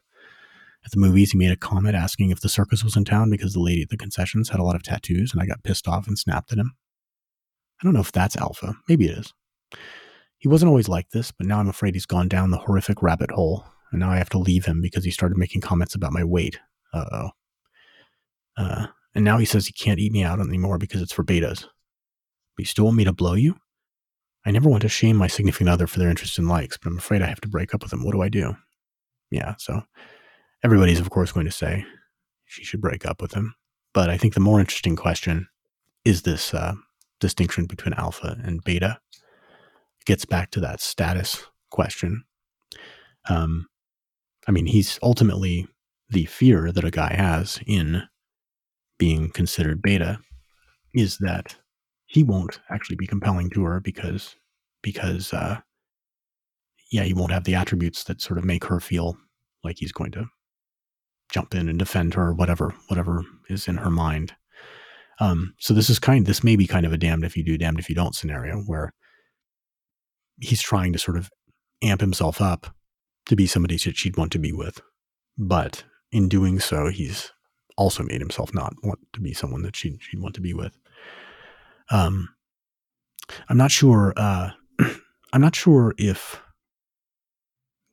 At 0.83 0.91
the 0.91 0.99
movies, 0.99 1.31
he 1.31 1.37
made 1.37 1.51
a 1.51 1.57
comment 1.57 1.95
asking 1.95 2.31
if 2.31 2.41
the 2.41 2.49
circus 2.49 2.83
was 2.83 2.95
in 2.95 3.05
town 3.05 3.29
because 3.29 3.53
the 3.53 3.59
lady 3.59 3.83
at 3.83 3.89
the 3.89 3.97
concessions 3.97 4.49
had 4.49 4.59
a 4.59 4.63
lot 4.63 4.75
of 4.75 4.83
tattoos, 4.83 5.31
and 5.31 5.41
I 5.41 5.45
got 5.45 5.63
pissed 5.63 5.87
off 5.87 6.07
and 6.07 6.17
snapped 6.17 6.51
at 6.51 6.57
him. 6.57 6.75
I 7.79 7.83
don't 7.83 7.93
know 7.93 8.01
if 8.01 8.11
that's 8.11 8.35
alpha. 8.35 8.75
Maybe 8.87 9.05
it 9.05 9.17
is. 9.17 9.33
He 10.37 10.47
wasn't 10.47 10.69
always 10.69 10.89
like 10.89 11.09
this, 11.11 11.31
but 11.31 11.45
now 11.45 11.59
I'm 11.59 11.69
afraid 11.69 11.93
he's 11.93 12.07
gone 12.07 12.27
down 12.27 12.49
the 12.49 12.57
horrific 12.57 13.03
rabbit 13.03 13.31
hole, 13.31 13.63
and 13.91 13.99
now 13.99 14.09
I 14.09 14.17
have 14.17 14.29
to 14.31 14.39
leave 14.39 14.65
him 14.65 14.81
because 14.81 15.03
he 15.03 15.11
started 15.11 15.37
making 15.37 15.61
comments 15.61 15.93
about 15.93 16.13
my 16.13 16.23
weight. 16.23 16.59
Uh-oh. 16.93 17.29
Uh, 18.57 18.87
and 19.13 19.23
now 19.23 19.37
he 19.37 19.45
says 19.45 19.67
he 19.67 19.73
can't 19.73 19.99
eat 19.99 20.11
me 20.11 20.23
out 20.23 20.39
anymore 20.39 20.77
because 20.77 21.01
it's 21.01 21.13
for 21.13 21.23
betas. 21.23 21.61
But 22.55 22.59
you 22.59 22.65
still 22.65 22.85
want 22.85 22.97
me 22.97 23.03
to 23.03 23.13
blow 23.13 23.33
you? 23.33 23.55
I 24.45 24.51
never 24.51 24.69
want 24.69 24.81
to 24.81 24.89
shame 24.89 25.15
my 25.15 25.27
significant 25.27 25.69
other 25.69 25.85
for 25.85 25.99
their 25.99 26.09
interest 26.09 26.39
in 26.39 26.47
likes, 26.47 26.77
but 26.77 26.89
I'm 26.89 26.97
afraid 26.97 27.21
I 27.21 27.27
have 27.27 27.41
to 27.41 27.47
break 27.47 27.75
up 27.75 27.83
with 27.83 27.91
them. 27.91 28.03
What 28.03 28.13
do 28.13 28.21
I 28.21 28.29
do? 28.29 28.55
Yeah, 29.29 29.55
so 29.57 29.83
everybody's, 30.63 30.99
of 30.99 31.09
course, 31.09 31.31
going 31.31 31.45
to 31.45 31.51
say 31.51 31.85
she 32.45 32.63
should 32.63 32.81
break 32.81 33.05
up 33.05 33.21
with 33.21 33.33
him. 33.33 33.55
But 33.93 34.09
I 34.09 34.17
think 34.17 34.33
the 34.33 34.39
more 34.39 34.59
interesting 34.59 34.95
question 34.95 35.47
is 36.05 36.21
this 36.21 36.53
uh, 36.53 36.73
distinction 37.19 37.65
between 37.65 37.93
alpha 37.93 38.37
and 38.43 38.63
beta. 38.63 38.99
It 39.99 40.05
gets 40.05 40.25
back 40.25 40.51
to 40.51 40.59
that 40.61 40.81
status 40.81 41.43
question. 41.69 42.23
Um, 43.29 43.67
I 44.47 44.51
mean, 44.51 44.65
he's 44.65 44.99
ultimately 45.03 45.67
the 46.09 46.25
fear 46.25 46.71
that 46.71 46.83
a 46.83 46.91
guy 46.91 47.13
has 47.13 47.59
in 47.65 48.03
being 48.97 49.29
considered 49.31 49.81
beta 49.81 50.19
is 50.93 51.17
that 51.19 51.55
he 52.05 52.23
won't 52.23 52.59
actually 52.69 52.97
be 52.97 53.07
compelling 53.07 53.49
to 53.51 53.63
her 53.63 53.79
because 53.79 54.35
because 54.81 55.33
uh, 55.33 55.59
yeah, 56.91 57.03
he 57.03 57.13
won't 57.13 57.31
have 57.31 57.45
the 57.45 57.55
attributes 57.55 58.03
that 58.05 58.21
sort 58.21 58.37
of 58.37 58.43
make 58.43 58.65
her 58.65 58.79
feel 58.79 59.17
like 59.63 59.77
he's 59.79 59.91
going 59.93 60.11
to 60.11 60.25
jump 61.31 61.55
in 61.55 61.69
and 61.69 61.79
defend 61.79 62.13
her, 62.13 62.33
whatever 62.33 62.73
whatever 62.87 63.23
is 63.49 63.67
in 63.67 63.77
her 63.77 63.89
mind. 63.89 64.33
Um, 65.19 65.53
so 65.59 65.73
this 65.73 65.89
is 65.89 65.99
kind 65.99 66.25
this 66.25 66.43
may 66.43 66.55
be 66.55 66.67
kind 66.67 66.85
of 66.85 66.93
a 66.93 66.97
damned 66.97 67.23
if 67.23 67.37
you 67.37 67.43
do, 67.43 67.57
damned 67.57 67.79
if 67.79 67.89
you 67.89 67.95
don't 67.95 68.15
scenario 68.15 68.57
where 68.61 68.93
he's 70.39 70.61
trying 70.61 70.93
to 70.93 70.99
sort 70.99 71.17
of 71.17 71.29
amp 71.83 72.01
himself 72.01 72.41
up 72.41 72.75
to 73.27 73.35
be 73.35 73.47
somebody 73.47 73.77
that 73.77 73.97
she'd 73.97 74.17
want 74.17 74.31
to 74.31 74.39
be 74.39 74.51
with. 74.51 74.81
But 75.37 75.83
in 76.11 76.27
doing 76.27 76.59
so, 76.59 76.89
he's 76.89 77.31
also 77.77 78.03
made 78.03 78.21
himself 78.21 78.53
not 78.53 78.73
want 78.83 78.99
to 79.13 79.21
be 79.21 79.33
someone 79.33 79.61
that 79.63 79.75
she'd, 79.75 80.01
she'd 80.01 80.21
want 80.21 80.35
to 80.35 80.41
be 80.41 80.53
with. 80.53 80.77
Um, 81.89 82.29
I'm 83.49 83.57
not 83.57 83.71
sure. 83.71 84.13
Uh, 84.17 84.51
I'm 85.33 85.41
not 85.41 85.55
sure 85.55 85.93
if 85.97 86.41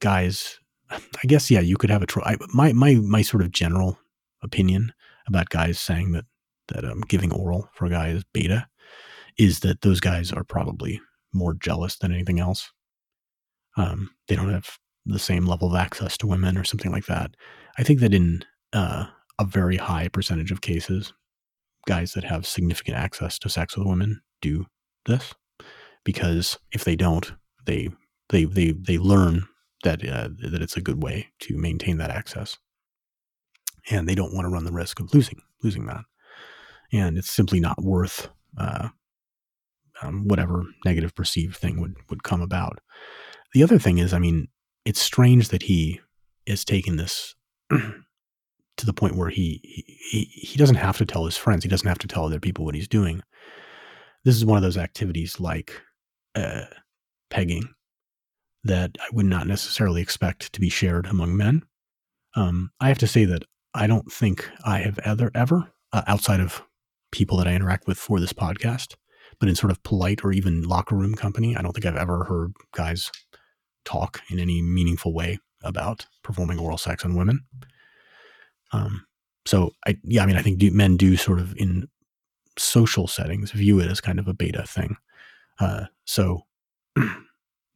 guys. 0.00 0.58
I 0.90 1.26
guess 1.26 1.50
yeah, 1.50 1.60
you 1.60 1.76
could 1.76 1.90
have 1.90 2.02
a 2.02 2.06
tro- 2.06 2.24
I, 2.24 2.36
my 2.52 2.72
my 2.72 2.94
my 2.94 3.22
sort 3.22 3.42
of 3.42 3.52
general 3.52 3.98
opinion 4.42 4.92
about 5.26 5.50
guys 5.50 5.78
saying 5.78 6.12
that 6.12 6.24
that 6.68 6.84
um, 6.84 7.02
giving 7.08 7.32
oral 7.32 7.68
for 7.74 7.86
a 7.86 7.90
guy 7.90 8.08
is 8.08 8.24
beta 8.32 8.68
is 9.36 9.60
that 9.60 9.82
those 9.82 10.00
guys 10.00 10.32
are 10.32 10.44
probably 10.44 11.00
more 11.32 11.54
jealous 11.54 11.96
than 11.96 12.12
anything 12.12 12.40
else. 12.40 12.72
Um, 13.76 14.10
they 14.26 14.36
don't 14.36 14.52
have 14.52 14.78
the 15.06 15.18
same 15.18 15.46
level 15.46 15.68
of 15.68 15.80
access 15.80 16.16
to 16.18 16.26
women 16.26 16.58
or 16.58 16.64
something 16.64 16.90
like 16.90 17.06
that. 17.06 17.34
I 17.78 17.82
think 17.82 18.00
that 18.00 18.12
in 18.12 18.44
uh, 18.72 19.06
a 19.38 19.44
very 19.44 19.76
high 19.76 20.08
percentage 20.08 20.50
of 20.50 20.60
cases, 20.60 21.12
guys 21.86 22.12
that 22.12 22.24
have 22.24 22.46
significant 22.46 22.96
access 22.96 23.38
to 23.38 23.48
sex 23.48 23.76
with 23.76 23.86
women 23.86 24.20
do 24.42 24.66
this 25.06 25.34
because 26.04 26.58
if 26.72 26.84
they 26.84 26.96
don't, 26.96 27.32
they 27.64 27.88
they 28.30 28.44
they 28.44 28.72
they 28.72 28.98
learn 28.98 29.46
that 29.84 30.06
uh, 30.06 30.28
that 30.50 30.62
it's 30.62 30.76
a 30.76 30.82
good 30.82 31.02
way 31.02 31.28
to 31.40 31.56
maintain 31.56 31.98
that 31.98 32.10
access, 32.10 32.56
and 33.90 34.08
they 34.08 34.14
don't 34.14 34.34
want 34.34 34.44
to 34.44 34.50
run 34.50 34.64
the 34.64 34.72
risk 34.72 35.00
of 35.00 35.12
losing 35.14 35.40
losing 35.62 35.86
that. 35.86 36.04
and 36.92 37.18
it's 37.18 37.30
simply 37.30 37.60
not 37.60 37.82
worth 37.82 38.28
uh, 38.56 38.88
um, 40.02 40.28
whatever 40.28 40.64
negative 40.84 41.14
perceived 41.14 41.56
thing 41.56 41.80
would 41.80 41.96
would 42.10 42.22
come 42.22 42.40
about. 42.40 42.80
The 43.54 43.62
other 43.62 43.78
thing 43.78 43.98
is, 43.98 44.12
I 44.12 44.18
mean, 44.18 44.48
it's 44.84 45.00
strange 45.00 45.48
that 45.48 45.62
he 45.62 46.00
is 46.46 46.64
taking 46.64 46.96
this 46.96 47.34
to 47.70 48.86
the 48.86 48.92
point 48.92 49.16
where 49.16 49.30
he, 49.30 49.60
he 50.10 50.24
he 50.24 50.58
doesn't 50.58 50.76
have 50.76 50.98
to 50.98 51.06
tell 51.06 51.24
his 51.24 51.36
friends. 51.36 51.62
He 51.62 51.68
doesn't 51.68 51.88
have 51.88 51.98
to 51.98 52.08
tell 52.08 52.24
other 52.24 52.40
people 52.40 52.64
what 52.64 52.74
he's 52.74 52.88
doing. 52.88 53.22
This 54.24 54.36
is 54.36 54.44
one 54.44 54.56
of 54.56 54.62
those 54.62 54.76
activities 54.76 55.40
like 55.40 55.80
uh, 56.34 56.66
pegging 57.30 57.68
that 58.64 58.96
I 59.00 59.06
would 59.12 59.26
not 59.26 59.46
necessarily 59.46 60.02
expect 60.02 60.52
to 60.52 60.60
be 60.60 60.68
shared 60.68 61.06
among 61.06 61.36
men. 61.36 61.62
Um, 62.34 62.70
I 62.80 62.88
have 62.88 62.98
to 62.98 63.06
say 63.06 63.24
that 63.24 63.44
I 63.74 63.86
don't 63.86 64.10
think 64.10 64.48
I 64.64 64.80
have 64.80 64.98
ever 65.00 65.30
ever 65.34 65.72
uh, 65.92 66.02
outside 66.06 66.40
of 66.40 66.62
people 67.12 67.38
that 67.38 67.48
I 67.48 67.54
interact 67.54 67.86
with 67.86 67.98
for 67.98 68.20
this 68.20 68.32
podcast, 68.32 68.94
but 69.40 69.48
in 69.48 69.54
sort 69.54 69.70
of 69.70 69.82
polite 69.82 70.24
or 70.24 70.32
even 70.32 70.62
locker 70.62 70.96
room 70.96 71.14
company, 71.14 71.56
I 71.56 71.62
don't 71.62 71.72
think 71.72 71.86
I've 71.86 71.96
ever 71.96 72.24
heard 72.24 72.52
guys 72.74 73.10
talk 73.84 74.20
in 74.30 74.38
any 74.38 74.60
meaningful 74.60 75.14
way 75.14 75.38
about 75.62 76.06
performing 76.22 76.58
oral 76.58 76.78
sex 76.78 77.04
on 77.04 77.16
women. 77.16 77.40
Um, 78.72 79.06
so 79.46 79.72
I, 79.86 79.96
yeah, 80.04 80.22
I 80.22 80.26
mean, 80.26 80.36
I 80.36 80.42
think 80.42 80.58
do, 80.58 80.70
men 80.70 80.96
do 80.96 81.16
sort 81.16 81.38
of 81.40 81.56
in 81.56 81.88
social 82.58 83.06
settings 83.06 83.50
view 83.52 83.80
it 83.80 83.90
as 83.90 84.00
kind 84.00 84.18
of 84.18 84.28
a 84.28 84.34
beta 84.34 84.64
thing. 84.66 84.96
Uh, 85.58 85.86
so 86.04 86.42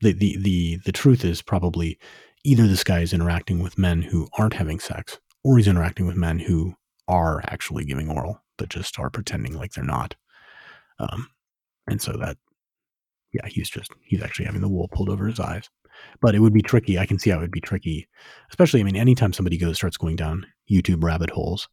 the, 0.03 0.13
the, 0.13 0.37
the, 0.39 0.77
the 0.85 0.93
truth 0.93 1.25
is 1.25 1.43
probably 1.43 1.99
either 2.45 2.67
this 2.67 2.85
guy 2.85 3.01
is 3.01 3.13
interacting 3.13 3.61
with 3.61 3.79
men 3.79 4.03
who 4.03 4.29
aren't 4.39 4.55
having 4.55 4.81
sex 4.81 5.19
or 5.45 5.57
he's 5.57 5.69
interacting 5.69 6.07
with 6.07 6.17
men 6.17 6.39
who 6.39 6.75
are 7.09 7.41
actually 7.47 7.85
giving 7.85 8.11
oral, 8.11 8.43
but 8.59 8.69
just 8.69 8.99
are 8.99 9.11
pretending 9.11 9.57
like 9.57 9.73
they're 9.73 9.85
not. 9.85 10.15
Um, 10.99 11.29
and 11.89 12.01
so 12.01 12.13
that, 12.13 12.37
yeah, 13.33 13.47
he's 13.47 13.71
just, 13.71 13.91
he's 14.05 14.23
actually 14.23 14.47
having 14.47 14.61
the 14.61 14.69
wool 14.69 14.89
pulled 14.89 15.09
over 15.09 15.27
his 15.27 15.41
eyes 15.41 15.69
but 16.21 16.35
it 16.35 16.41
would 16.41 16.53
be 16.53 16.63
tricky. 16.63 16.99
I 16.99 17.07
can 17.07 17.19
see 17.19 17.31
how 17.31 17.39
it 17.39 17.43
would 17.43 17.51
be 17.51 17.61
tricky, 17.61 18.09
especially. 18.51 18.81
I 18.81 18.85
mean, 18.85 18.97
anytime 18.97 19.33
somebody 19.33 19.59
goes 19.59 19.77
starts 19.77 19.97
going 19.97 20.17
down 20.17 20.47
YouTube 20.71 21.03
rabbit 21.03 21.31
holes, 21.31 21.69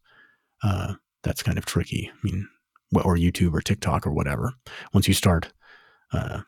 uh, 0.62 0.94
that's 1.22 1.42
kind 1.42 1.58
of 1.58 1.66
tricky. 1.66 2.10
I 2.12 2.18
mean, 2.22 2.48
or 2.94 3.16
YouTube 3.16 3.54
or 3.54 3.60
TikTok 3.60 4.06
or 4.06 4.12
whatever. 4.12 4.54
Once 4.92 5.08
you 5.08 5.14
start 5.14 5.52
uh, 6.12 6.40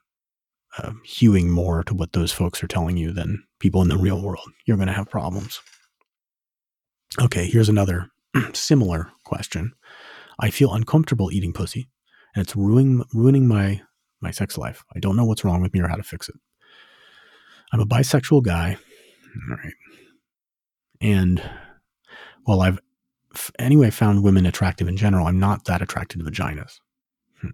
uh, 0.78 0.92
hewing 1.04 1.50
more 1.50 1.82
to 1.84 1.94
what 1.94 2.12
those 2.12 2.32
folks 2.32 2.62
are 2.62 2.68
telling 2.68 2.96
you 2.96 3.12
than 3.12 3.44
people 3.58 3.82
in 3.82 3.88
the 3.88 3.98
real 3.98 4.20
world, 4.22 4.48
you're 4.64 4.76
going 4.76 4.86
to 4.86 4.92
have 4.94 5.10
problems. 5.10 5.60
Okay, 7.20 7.46
here's 7.46 7.68
another 7.68 8.08
similar 8.52 9.10
question. 9.24 9.72
I 10.38 10.50
feel 10.50 10.72
uncomfortable 10.72 11.30
eating 11.30 11.52
pussy, 11.52 11.88
and 12.34 12.42
it's 12.42 12.56
ruining 12.56 13.04
ruining 13.12 13.46
my 13.46 13.82
my 14.20 14.30
sex 14.30 14.56
life. 14.56 14.84
I 14.94 14.98
don't 14.98 15.16
know 15.16 15.24
what's 15.24 15.44
wrong 15.44 15.60
with 15.60 15.74
me 15.74 15.80
or 15.80 15.88
how 15.88 15.96
to 15.96 16.02
fix 16.02 16.28
it. 16.28 16.36
I'm 17.72 17.80
a 17.80 17.86
bisexual 17.86 18.44
guy. 18.44 18.76
All 19.50 19.56
right. 19.56 19.74
And 21.00 21.42
while 22.44 22.60
I've 22.60 22.80
anyway 23.58 23.90
found 23.90 24.22
women 24.22 24.46
attractive 24.46 24.88
in 24.88 24.96
general, 24.96 25.26
I'm 25.26 25.40
not 25.40 25.64
that 25.64 25.82
attracted 25.82 26.18
to 26.18 26.30
vaginas. 26.30 26.78
Hmm. 27.40 27.48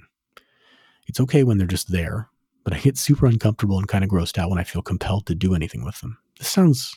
It's 1.06 1.20
okay 1.20 1.44
when 1.44 1.58
they're 1.58 1.66
just 1.66 1.90
there, 1.90 2.28
but 2.68 2.76
I 2.76 2.80
get 2.80 2.98
super 2.98 3.24
uncomfortable 3.24 3.78
and 3.78 3.88
kind 3.88 4.04
of 4.04 4.10
grossed 4.10 4.36
out 4.36 4.50
when 4.50 4.58
I 4.58 4.64
feel 4.64 4.82
compelled 4.82 5.24
to 5.26 5.34
do 5.34 5.54
anything 5.54 5.86
with 5.86 5.98
them. 6.02 6.18
This 6.38 6.48
sounds 6.48 6.94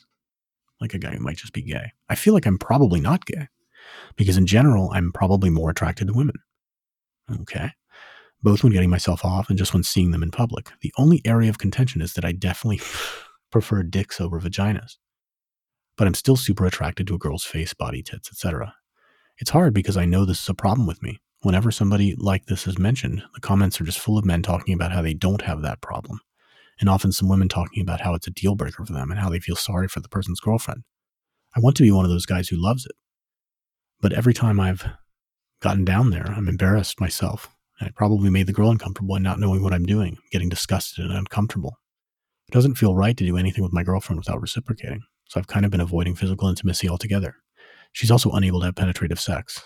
like 0.81 0.93
a 0.93 0.99
guy 0.99 1.11
who 1.11 1.23
might 1.23 1.37
just 1.37 1.53
be 1.53 1.61
gay. 1.61 1.93
I 2.09 2.15
feel 2.15 2.33
like 2.33 2.45
I'm 2.45 2.57
probably 2.57 2.99
not 2.99 3.25
gay 3.25 3.47
because 4.17 4.35
in 4.35 4.45
general, 4.45 4.91
I'm 4.91 5.13
probably 5.13 5.49
more 5.49 5.69
attracted 5.69 6.07
to 6.07 6.13
women. 6.13 6.35
Okay 7.41 7.71
both 8.43 8.63
when 8.63 8.73
getting 8.73 8.89
myself 8.89 9.23
off 9.23 9.49
and 9.49 9.57
just 9.57 9.73
when 9.73 9.83
seeing 9.83 10.11
them 10.11 10.23
in 10.23 10.31
public. 10.31 10.71
The 10.81 10.93
only 10.97 11.21
area 11.25 11.49
of 11.49 11.59
contention 11.59 12.01
is 12.01 12.13
that 12.13 12.25
I 12.25 12.31
definitely 12.31 12.81
prefer 13.51 13.83
dicks 13.83 14.19
over 14.19 14.39
vaginas. 14.39 14.97
But 15.97 16.07
I'm 16.07 16.13
still 16.13 16.37
super 16.37 16.65
attracted 16.65 17.07
to 17.07 17.15
a 17.15 17.19
girl's 17.19 17.43
face, 17.43 17.73
body, 17.73 18.01
tits, 18.01 18.29
etc. 18.29 18.73
It's 19.37 19.51
hard 19.51 19.73
because 19.73 19.97
I 19.97 20.05
know 20.05 20.25
this 20.25 20.41
is 20.41 20.49
a 20.49 20.53
problem 20.53 20.87
with 20.87 21.03
me. 21.03 21.19
Whenever 21.41 21.71
somebody 21.71 22.15
like 22.17 22.45
this 22.45 22.67
is 22.67 22.77
mentioned, 22.77 23.23
the 23.33 23.41
comments 23.41 23.81
are 23.81 23.83
just 23.83 23.99
full 23.99 24.17
of 24.17 24.25
men 24.25 24.43
talking 24.43 24.73
about 24.73 24.91
how 24.91 25.01
they 25.01 25.13
don't 25.13 25.41
have 25.41 25.61
that 25.61 25.81
problem, 25.81 26.19
and 26.79 26.89
often 26.89 27.11
some 27.11 27.29
women 27.29 27.49
talking 27.49 27.81
about 27.81 28.01
how 28.01 28.13
it's 28.13 28.27
a 28.27 28.31
deal 28.31 28.55
breaker 28.55 28.85
for 28.85 28.93
them 28.93 29.11
and 29.11 29.19
how 29.19 29.29
they 29.29 29.39
feel 29.39 29.55
sorry 29.55 29.87
for 29.87 29.99
the 29.99 30.09
person's 30.09 30.39
girlfriend. 30.39 30.83
I 31.55 31.59
want 31.59 31.75
to 31.77 31.83
be 31.83 31.91
one 31.91 32.05
of 32.05 32.11
those 32.11 32.25
guys 32.25 32.49
who 32.49 32.61
loves 32.61 32.85
it. 32.85 32.95
But 33.99 34.13
every 34.13 34.33
time 34.33 34.59
I've 34.59 34.85
gotten 35.61 35.83
down 35.83 36.11
there, 36.11 36.25
I'm 36.25 36.47
embarrassed 36.47 37.01
myself 37.01 37.49
I 37.81 37.89
probably 37.89 38.29
made 38.29 38.45
the 38.45 38.53
girl 38.53 38.69
uncomfortable 38.69 39.15
and 39.15 39.23
not 39.23 39.39
knowing 39.39 39.63
what 39.63 39.73
I'm 39.73 39.85
doing, 39.85 40.19
getting 40.31 40.49
disgusted 40.49 41.03
and 41.03 41.13
uncomfortable. 41.13 41.79
It 42.47 42.53
doesn't 42.53 42.75
feel 42.75 42.95
right 42.95 43.17
to 43.17 43.25
do 43.25 43.37
anything 43.37 43.63
with 43.63 43.73
my 43.73 43.83
girlfriend 43.83 44.19
without 44.19 44.39
reciprocating, 44.39 45.01
so 45.27 45.39
I've 45.39 45.47
kind 45.47 45.65
of 45.65 45.71
been 45.71 45.81
avoiding 45.81 46.15
physical 46.15 46.47
intimacy 46.47 46.87
altogether. 46.87 47.35
She's 47.91 48.11
also 48.11 48.31
unable 48.31 48.59
to 48.59 48.67
have 48.67 48.75
penetrative 48.75 49.19
sex. 49.19 49.63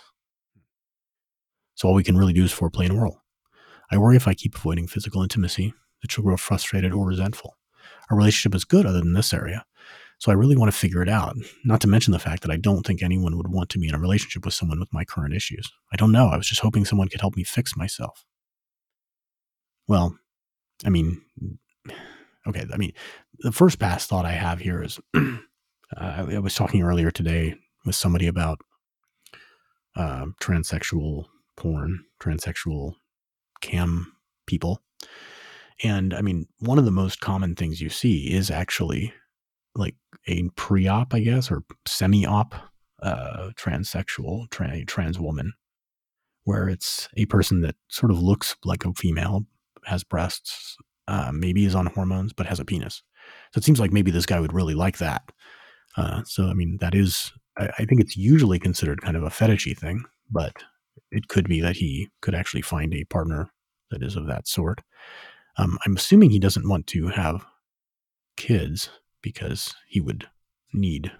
So 1.76 1.88
all 1.88 1.94
we 1.94 2.04
can 2.04 2.18
really 2.18 2.32
do 2.32 2.44
is 2.44 2.52
foreplay 2.52 2.86
and 2.86 2.98
oral. 2.98 3.22
I 3.90 3.98
worry 3.98 4.16
if 4.16 4.26
I 4.26 4.34
keep 4.34 4.56
avoiding 4.56 4.88
physical 4.88 5.22
intimacy 5.22 5.72
that 6.02 6.10
she'll 6.10 6.24
grow 6.24 6.36
frustrated 6.36 6.92
or 6.92 7.06
resentful. 7.06 7.56
Our 8.10 8.16
relationship 8.16 8.54
is 8.54 8.64
good 8.64 8.84
other 8.84 8.98
than 8.98 9.12
this 9.12 9.32
area, 9.32 9.64
so 10.18 10.32
I 10.32 10.34
really 10.34 10.56
want 10.56 10.72
to 10.72 10.76
figure 10.76 11.02
it 11.02 11.08
out, 11.08 11.36
not 11.64 11.80
to 11.82 11.88
mention 11.88 12.12
the 12.12 12.18
fact 12.18 12.42
that 12.42 12.50
I 12.50 12.56
don't 12.56 12.86
think 12.86 13.02
anyone 13.02 13.36
would 13.36 13.48
want 13.48 13.68
to 13.70 13.78
be 13.78 13.88
in 13.88 13.94
a 13.94 14.00
relationship 14.00 14.44
with 14.44 14.54
someone 14.54 14.80
with 14.80 14.92
my 14.92 15.04
current 15.04 15.34
issues. 15.34 15.70
I 15.92 15.96
don't 15.96 16.12
know. 16.12 16.28
I 16.28 16.36
was 16.36 16.48
just 16.48 16.62
hoping 16.62 16.84
someone 16.84 17.08
could 17.08 17.20
help 17.20 17.36
me 17.36 17.44
fix 17.44 17.76
myself. 17.76 18.24
Well, 19.86 20.16
I 20.84 20.90
mean, 20.90 21.20
okay, 22.46 22.64
I 22.72 22.76
mean, 22.76 22.92
the 23.40 23.52
first 23.52 23.78
pass 23.78 24.06
thought 24.06 24.24
I 24.24 24.32
have 24.32 24.60
here 24.60 24.82
is 24.82 24.98
uh, 25.14 25.36
I 25.96 26.38
was 26.38 26.54
talking 26.54 26.82
earlier 26.82 27.10
today 27.10 27.54
with 27.84 27.94
somebody 27.94 28.26
about 28.26 28.58
uh, 29.94 30.26
transsexual 30.40 31.26
porn, 31.56 32.04
transsexual 32.20 32.94
cam 33.60 34.12
people. 34.46 34.82
And 35.82 36.14
I 36.14 36.22
mean, 36.22 36.46
one 36.60 36.78
of 36.78 36.84
the 36.84 36.90
most 36.90 37.20
common 37.20 37.54
things 37.54 37.80
you 37.80 37.90
see 37.90 38.32
is 38.32 38.50
actually 38.50 39.12
like 39.74 39.94
a 40.26 40.48
pre-op, 40.56 41.12
I 41.12 41.20
guess, 41.20 41.50
or 41.50 41.64
semi-op 41.86 42.54
uh, 43.02 43.50
transsexual 43.56 44.50
tra- 44.50 44.84
trans 44.86 45.20
woman, 45.20 45.52
where 46.44 46.68
it's 46.68 47.08
a 47.16 47.26
person 47.26 47.60
that 47.60 47.76
sort 47.88 48.10
of 48.10 48.22
looks 48.22 48.56
like 48.64 48.84
a 48.84 48.92
female, 48.94 49.46
has 49.84 50.02
breasts, 50.02 50.76
uh, 51.08 51.30
maybe 51.32 51.66
is 51.66 51.74
on 51.74 51.86
hormones, 51.86 52.32
but 52.32 52.46
has 52.46 52.58
a 52.58 52.64
penis. 52.64 53.02
So 53.52 53.58
it 53.58 53.64
seems 53.64 53.80
like 53.80 53.92
maybe 53.92 54.10
this 54.10 54.26
guy 54.26 54.40
would 54.40 54.54
really 54.54 54.74
like 54.74 54.98
that. 54.98 55.30
Uh, 55.96 56.22
so 56.24 56.46
I 56.46 56.54
mean, 56.54 56.78
that 56.80 56.94
is, 56.94 57.32
I, 57.58 57.68
I 57.78 57.84
think 57.84 58.00
it's 58.00 58.16
usually 58.16 58.58
considered 58.58 59.02
kind 59.02 59.16
of 59.16 59.22
a 59.22 59.30
fetishy 59.30 59.76
thing, 59.76 60.04
but 60.30 60.54
it 61.10 61.28
could 61.28 61.48
be 61.48 61.60
that 61.60 61.76
he 61.76 62.08
could 62.20 62.34
actually 62.34 62.62
find 62.62 62.94
a 62.94 63.04
partner 63.04 63.50
that 63.90 64.02
is 64.02 64.16
of 64.16 64.26
that 64.26 64.48
sort. 64.48 64.80
Um, 65.56 65.78
I'm 65.86 65.96
assuming 65.96 66.30
he 66.30 66.38
doesn't 66.38 66.68
want 66.68 66.86
to 66.88 67.08
have 67.08 67.46
kids 68.36 68.90
because 69.22 69.74
he 69.88 70.00
would 70.00 70.26
need 70.72 71.12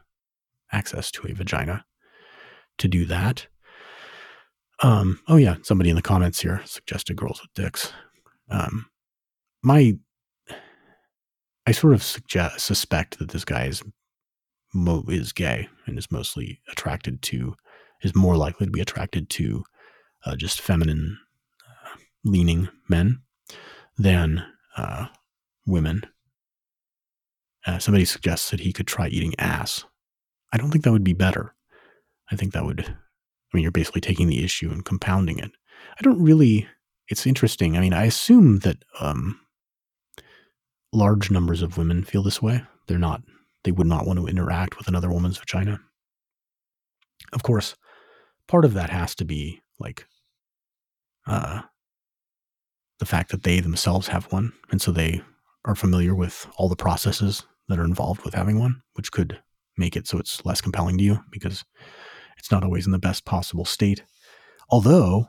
access 0.73 1.11
to 1.13 1.27
a 1.27 1.33
vagina 1.35 1.85
to 2.79 2.89
do 2.89 3.05
that. 3.07 3.47
Um, 4.83 5.21
oh 5.29 5.37
yeah, 5.37 5.57
somebody 5.63 5.91
in 5.91 5.97
the 5.97 6.03
comments 6.03 6.41
here 6.41 6.61
suggested 6.67 7.17
girls 7.17 7.41
with 7.41 7.55
dicks. 7.55 7.93
Um, 8.51 8.87
my, 9.63 9.97
I 11.67 11.73
sort 11.73 11.95
of 11.95 12.03
suggest 12.03 12.61
suspect 12.61 13.19
that 13.19 13.31
this 13.31 13.45
guy 13.45 13.65
is 13.65 13.83
mo- 14.75 15.05
is 15.09 15.33
gay 15.33 15.69
and 15.87 15.99
is 15.99 16.13
mostly 16.13 16.61
attracted 16.71 17.23
to, 17.23 17.55
is 18.03 18.15
more 18.15 18.37
likely 18.37 18.67
to 18.67 18.73
be 18.73 18.83
attracted 18.83 19.31
to, 19.31 19.65
uh, 20.27 20.37
just 20.37 20.61
feminine 20.61 21.19
uh, 21.67 21.97
leaning 22.25 22.69
men 22.89 23.21
than 23.97 24.45
uh, 24.77 25.07
women 25.67 26.03
uh, 27.67 27.79
somebody 27.81 28.05
suggests 28.05 28.51
that 28.51 28.61
he 28.61 28.73
could 28.73 28.87
try 28.87 29.09
eating 29.09 29.35
ass. 29.39 29.85
I 30.53 30.57
don't 30.57 30.71
think 30.71 30.85
that 30.85 30.93
would 30.93 31.05
be 31.05 31.13
better. 31.13 31.55
I 32.31 32.37
think 32.37 32.53
that 32.53 32.65
would, 32.65 32.81
I 32.81 33.57
mean, 33.57 33.63
you're 33.63 33.73
basically 33.73 34.01
taking 34.01 34.29
the 34.29 34.45
issue 34.45 34.71
and 34.71 34.85
compounding 34.85 35.39
it. 35.39 35.51
I 35.99 36.03
don't 36.03 36.23
really, 36.23 36.69
it's 37.09 37.27
interesting. 37.27 37.77
I 37.77 37.81
mean, 37.81 37.93
I 37.93 38.05
assume 38.05 38.61
that 38.61 38.79
um, 39.01 39.41
large 40.93 41.31
numbers 41.31 41.61
of 41.61 41.77
women 41.77 42.05
feel 42.05 42.23
this 42.23 42.41
way. 42.41 42.63
They're 42.87 42.99
not, 42.99 43.23
they 43.65 43.73
would 43.73 43.87
not 43.87 44.07
want 44.07 44.21
to 44.21 44.27
interact 44.27 44.79
with 44.79 44.87
another 44.87 45.11
woman's 45.11 45.39
vagina. 45.39 45.81
Of 47.33 47.43
course, 47.43 47.75
part 48.47 48.65
of 48.65 48.75
that 48.75 48.91
has 48.91 49.15
to 49.17 49.25
be 49.25 49.61
like 49.81 50.07
uh, 51.27 51.63
the 52.99 53.07
fact 53.07 53.31
that 53.31 53.43
they 53.43 53.61
themselves 53.61 54.09
have 54.09 54.31
one. 54.33 54.53
And 54.71 54.81
so 54.81 54.91
they 54.91 55.23
are 55.65 55.75
familiar 55.75 56.15
with 56.15 56.47
all 56.57 56.69
the 56.69 56.77
processes 56.77 57.45
that 57.69 57.79
are 57.79 57.85
involved 57.85 58.25
with 58.25 58.35
having 58.35 58.59
one, 58.59 58.83
which 58.95 59.13
could 59.13 59.41
make 59.77 59.97
it 59.97 60.07
so 60.07 60.19
it's 60.19 60.45
less 60.45 60.61
compelling 60.61 60.97
to 60.99 61.05
you 61.05 61.19
because 61.31 61.65
it's 62.39 62.51
not 62.51 62.65
always 62.65 62.87
in 62.87 62.93
the 62.93 62.99
best 62.99 63.25
possible 63.25 63.65
state. 63.65 64.03
Although 64.71 65.27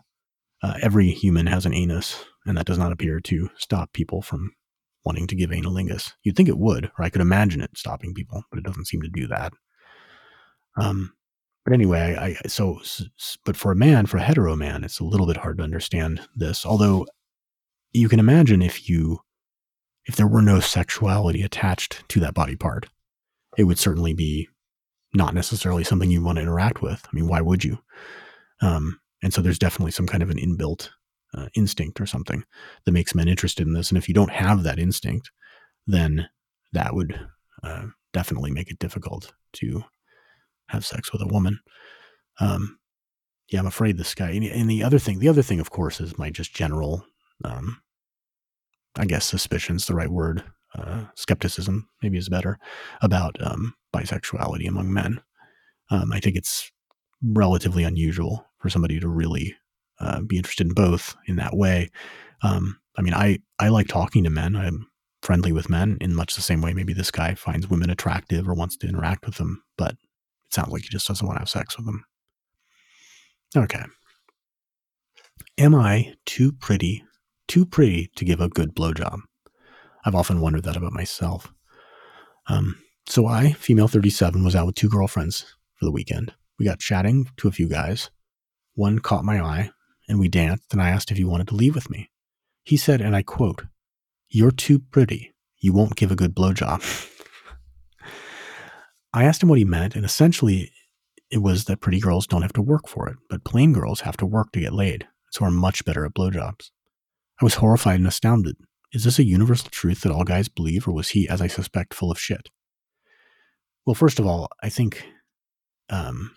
uh, 0.64 0.76
every 0.82 1.10
human 1.10 1.48
has 1.48 1.66
an 1.66 1.74
anus, 1.74 2.26
and 2.46 2.58
that 2.58 2.66
does 2.66 2.78
not 2.78 2.92
appear 2.92 3.20
to 3.20 3.50
stop 3.58 3.94
people 3.94 4.22
from 4.22 4.52
wanting 5.06 5.28
to 5.28 5.36
give 5.36 5.52
anilingus. 5.52 6.14
You'd 6.24 6.36
think 6.36 6.50
it 6.50 6.58
would, 6.58 6.86
or 6.98 7.06
I 7.06 7.10
could 7.10 7.22
imagine 7.22 7.62
it 7.62 7.72
stopping 7.76 8.14
people, 8.14 8.44
but 8.50 8.60
it 8.60 8.66
doesn't 8.66 8.86
seem 8.86 9.02
to 9.02 9.10
do 9.10 9.28
that. 9.28 9.54
Um, 10.78 11.14
but 11.68 11.74
anyway, 11.74 12.16
I 12.18 12.48
so 12.48 12.80
but 13.44 13.58
for 13.58 13.74
a 13.74 13.76
man, 13.76 14.06
for 14.06 14.16
a 14.16 14.24
hetero 14.24 14.56
man, 14.56 14.86
it's 14.86 15.02
a 15.02 15.04
little 15.04 15.28
bit 15.28 15.36
hard 15.36 15.58
to 15.58 15.66
understand 15.66 16.22
this. 16.34 16.66
Although 16.66 17.06
you 17.92 18.08
can 18.08 18.22
imagine 18.22 18.62
if 18.62 18.88
you 18.88 19.20
if 20.06 20.16
there 20.16 20.28
were 20.28 20.42
no 20.42 20.62
sexuality 20.62 21.42
attached 21.42 22.08
to 22.08 22.22
that 22.22 22.34
body 22.34 22.56
part, 22.56 22.88
it 23.58 23.66
would 23.66 23.78
certainly 23.78 24.14
be 24.14 24.48
not 25.14 25.34
necessarily 25.34 25.84
something 25.84 26.10
you 26.10 26.24
want 26.24 26.38
to 26.38 26.42
interact 26.42 26.82
with. 26.82 27.06
I 27.06 27.10
mean, 27.14 27.28
why 27.28 27.42
would 27.42 27.66
you? 27.66 27.80
Um, 28.62 29.02
and 29.22 29.34
so 29.34 29.42
there's 29.42 29.60
definitely 29.60 29.92
some 29.92 30.08
kind 30.08 30.24
of 30.24 30.30
an 30.30 30.38
inbuilt 30.38 30.88
uh, 31.34 31.50
instinct 31.54 32.00
or 32.00 32.06
something 32.06 32.46
that 32.86 32.94
makes 32.94 33.14
men 33.14 33.28
interested 33.28 33.68
in 33.68 33.74
this. 33.74 33.90
And 33.90 33.98
if 33.98 34.08
you 34.08 34.14
don't 34.14 34.32
have 34.32 34.64
that 34.64 34.80
instinct, 34.80 35.32
then 35.86 36.30
that 36.72 36.96
would 36.96 37.20
uh, 37.62 37.88
definitely 38.14 38.52
make 38.52 38.72
it 38.72 38.80
difficult 38.80 39.34
to 39.52 39.84
have 40.70 40.86
sex 40.86 41.12
with 41.12 41.22
a 41.22 41.28
woman. 41.28 41.60
Um, 42.40 42.80
yeah, 43.50 43.60
I'm 43.60 43.68
afraid 43.68 43.98
this 43.98 44.14
guy. 44.14 44.32
And 44.32 44.70
the 44.70 44.84
other 44.84 45.00
thing, 45.00 45.20
the 45.20 45.30
other 45.30 45.42
thing, 45.42 45.60
of 45.60 45.70
course, 45.70 46.02
is 46.02 46.18
my 46.18 46.30
just 46.30 46.54
general, 46.54 47.06
um, 47.46 47.82
I 48.98 49.06
guess, 49.06 49.26
suspicions, 49.26 49.86
the 49.86 49.96
right 49.96 50.10
word, 50.10 50.44
uh, 50.78 51.06
skepticism 51.16 51.88
maybe 52.02 52.18
is 52.18 52.30
better 52.30 52.60
about 53.02 53.38
um, 53.42 53.74
bisexuality 53.96 54.68
among 54.68 54.94
men. 54.94 55.22
Um, 55.90 56.12
I 56.12 56.20
think 56.20 56.36
it's 56.36 56.72
relatively 57.24 57.84
unusual 57.84 58.46
for 58.60 58.70
somebody 58.70 59.00
to 59.00 59.08
really 59.08 59.56
uh, 60.00 60.22
be 60.22 60.38
interested 60.38 60.68
in 60.68 60.74
both 60.74 61.16
in 61.28 61.38
that 61.38 61.56
way. 61.56 61.90
Um, 62.44 62.80
I 62.98 63.02
mean, 63.02 63.14
I, 63.14 63.40
I 63.60 63.70
like 63.70 63.88
talking 63.88 64.24
to 64.26 64.30
men. 64.30 64.56
I'm 64.56 64.88
friendly 65.22 65.52
with 65.52 65.70
men 65.70 65.98
in 66.02 66.14
much 66.14 66.36
the 66.36 66.42
same 66.42 66.62
way 66.62 66.74
maybe 66.74 66.94
this 66.94 67.12
guy 67.12 67.34
finds 67.34 67.70
women 67.70 67.90
attractive 67.90 68.48
or 68.48 68.54
wants 68.54 68.78
to 68.78 68.88
interact 68.88 69.26
with 69.26 69.36
them, 69.36 69.64
but 69.78 69.96
it 70.48 70.54
sounds 70.54 70.70
like 70.70 70.84
he 70.84 70.90
just 70.90 71.08
doesn't 71.08 71.26
want 71.26 71.38
to 71.38 71.42
have 71.42 71.50
sex 71.50 71.78
with 71.78 71.86
them. 71.86 72.06
Okay. 73.56 73.84
Am 75.58 75.74
I 75.74 76.14
too 76.26 76.52
pretty, 76.52 77.04
too 77.48 77.66
pretty 77.66 78.12
to 78.16 78.26
give 78.26 78.42
a 78.42 78.50
good 78.50 78.76
blowjob? 78.76 79.20
I've 80.06 80.16
often 80.16 80.42
wondered 80.42 80.64
that 80.64 80.78
about 80.78 80.94
myself. 80.94 81.52
Um, 82.48 82.78
so 83.08 83.26
I, 83.26 83.54
female 83.54 83.88
37, 83.88 84.44
was 84.44 84.56
out 84.56 84.68
with 84.68 84.76
two 84.76 84.90
girlfriends 84.90 85.56
for 85.76 85.86
the 85.86 85.92
weekend. 85.92 86.34
We 86.60 86.66
got 86.66 86.80
chatting 86.80 87.30
to 87.38 87.48
a 87.48 87.52
few 87.52 87.68
guys. 87.68 88.10
One 88.76 89.00
caught 89.00 89.26
my 89.26 89.42
eye, 89.42 89.72
and 90.08 90.20
we 90.20 90.28
danced, 90.28 90.72
and 90.72 90.82
I 90.82 90.90
asked 90.90 91.12
if 91.12 91.18
he 91.18 91.24
wanted 91.24 91.48
to 91.50 91.56
leave 91.56 91.76
with 91.76 91.90
me. 91.90 92.10
He 92.64 92.78
said, 92.78 93.02
and 93.02 93.16
I 93.16 93.24
quote, 93.24 93.64
You're 94.30 94.52
too 94.52 94.80
pretty. 94.80 95.34
You 95.60 95.74
won't 95.74 95.96
give 95.96 96.12
a 96.12 96.16
good 96.16 96.36
blowjob. 96.36 97.14
I 99.18 99.24
asked 99.24 99.42
him 99.42 99.50
what 99.50 99.58
he 99.58 99.66
meant, 99.66 99.96
and 99.96 100.06
essentially 100.06 100.72
it 101.32 101.40
was 101.40 101.66
that 101.66 101.82
pretty 101.82 102.00
girls 102.00 102.28
don't 102.28 102.44
have 102.44 102.54
to 102.54 102.62
work 102.62 102.88
for 102.88 103.10
it, 103.10 103.18
but 103.32 103.44
plain 103.44 103.74
girls 103.74 104.02
have 104.02 104.16
to 104.18 104.28
work 104.28 104.52
to 104.52 104.60
get 104.60 104.74
laid, 104.74 105.08
so 105.32 105.44
are 105.44 105.50
much 105.50 105.84
better 105.86 106.06
at 106.06 106.14
blowjobs. 106.14 106.70
I 107.42 107.44
was 107.44 107.56
horrified 107.56 107.96
and 107.96 108.08
astounded. 108.08 108.58
Is 108.94 109.06
this 109.06 109.18
a 109.18 109.24
universal 109.24 109.70
truth 109.72 110.02
that 110.02 110.12
all 110.12 110.24
guys 110.24 110.50
believe, 110.50 110.88
or 110.88 110.92
was 110.92 111.10
he, 111.10 111.28
as 111.28 111.42
I 111.42 111.48
suspect, 111.48 111.96
full 111.96 112.12
of 112.12 112.20
shit? 112.20 112.50
Well, 113.88 113.96
first 113.96 114.20
of 114.20 114.28
all, 114.28 114.50
I 114.62 114.70
think 114.70 115.04
um, 115.90 116.36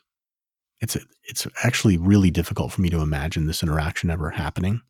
it's 0.80 0.96
it's 1.24 1.46
actually 1.62 1.98
really 1.98 2.30
difficult 2.30 2.72
for 2.72 2.80
me 2.80 2.88
to 2.88 3.02
imagine 3.02 3.46
this 3.46 3.62
interaction 3.62 4.08
ever 4.08 4.30
happening, 4.30 4.80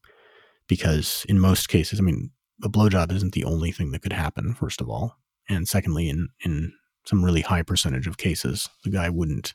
because 0.68 1.26
in 1.28 1.40
most 1.40 1.68
cases, 1.68 1.98
I 1.98 2.04
mean, 2.04 2.30
a 2.62 2.68
blowjob 2.68 3.10
isn't 3.10 3.34
the 3.34 3.44
only 3.44 3.72
thing 3.72 3.90
that 3.90 4.02
could 4.02 4.12
happen. 4.12 4.54
First 4.54 4.80
of 4.80 4.88
all, 4.88 5.16
and 5.48 5.66
secondly, 5.66 6.08
in 6.08 6.28
in 6.44 6.72
some 7.04 7.24
really 7.24 7.40
high 7.40 7.62
percentage 7.62 8.06
of 8.06 8.18
cases, 8.18 8.68
the 8.84 8.90
guy 8.90 9.08
wouldn't 9.08 9.54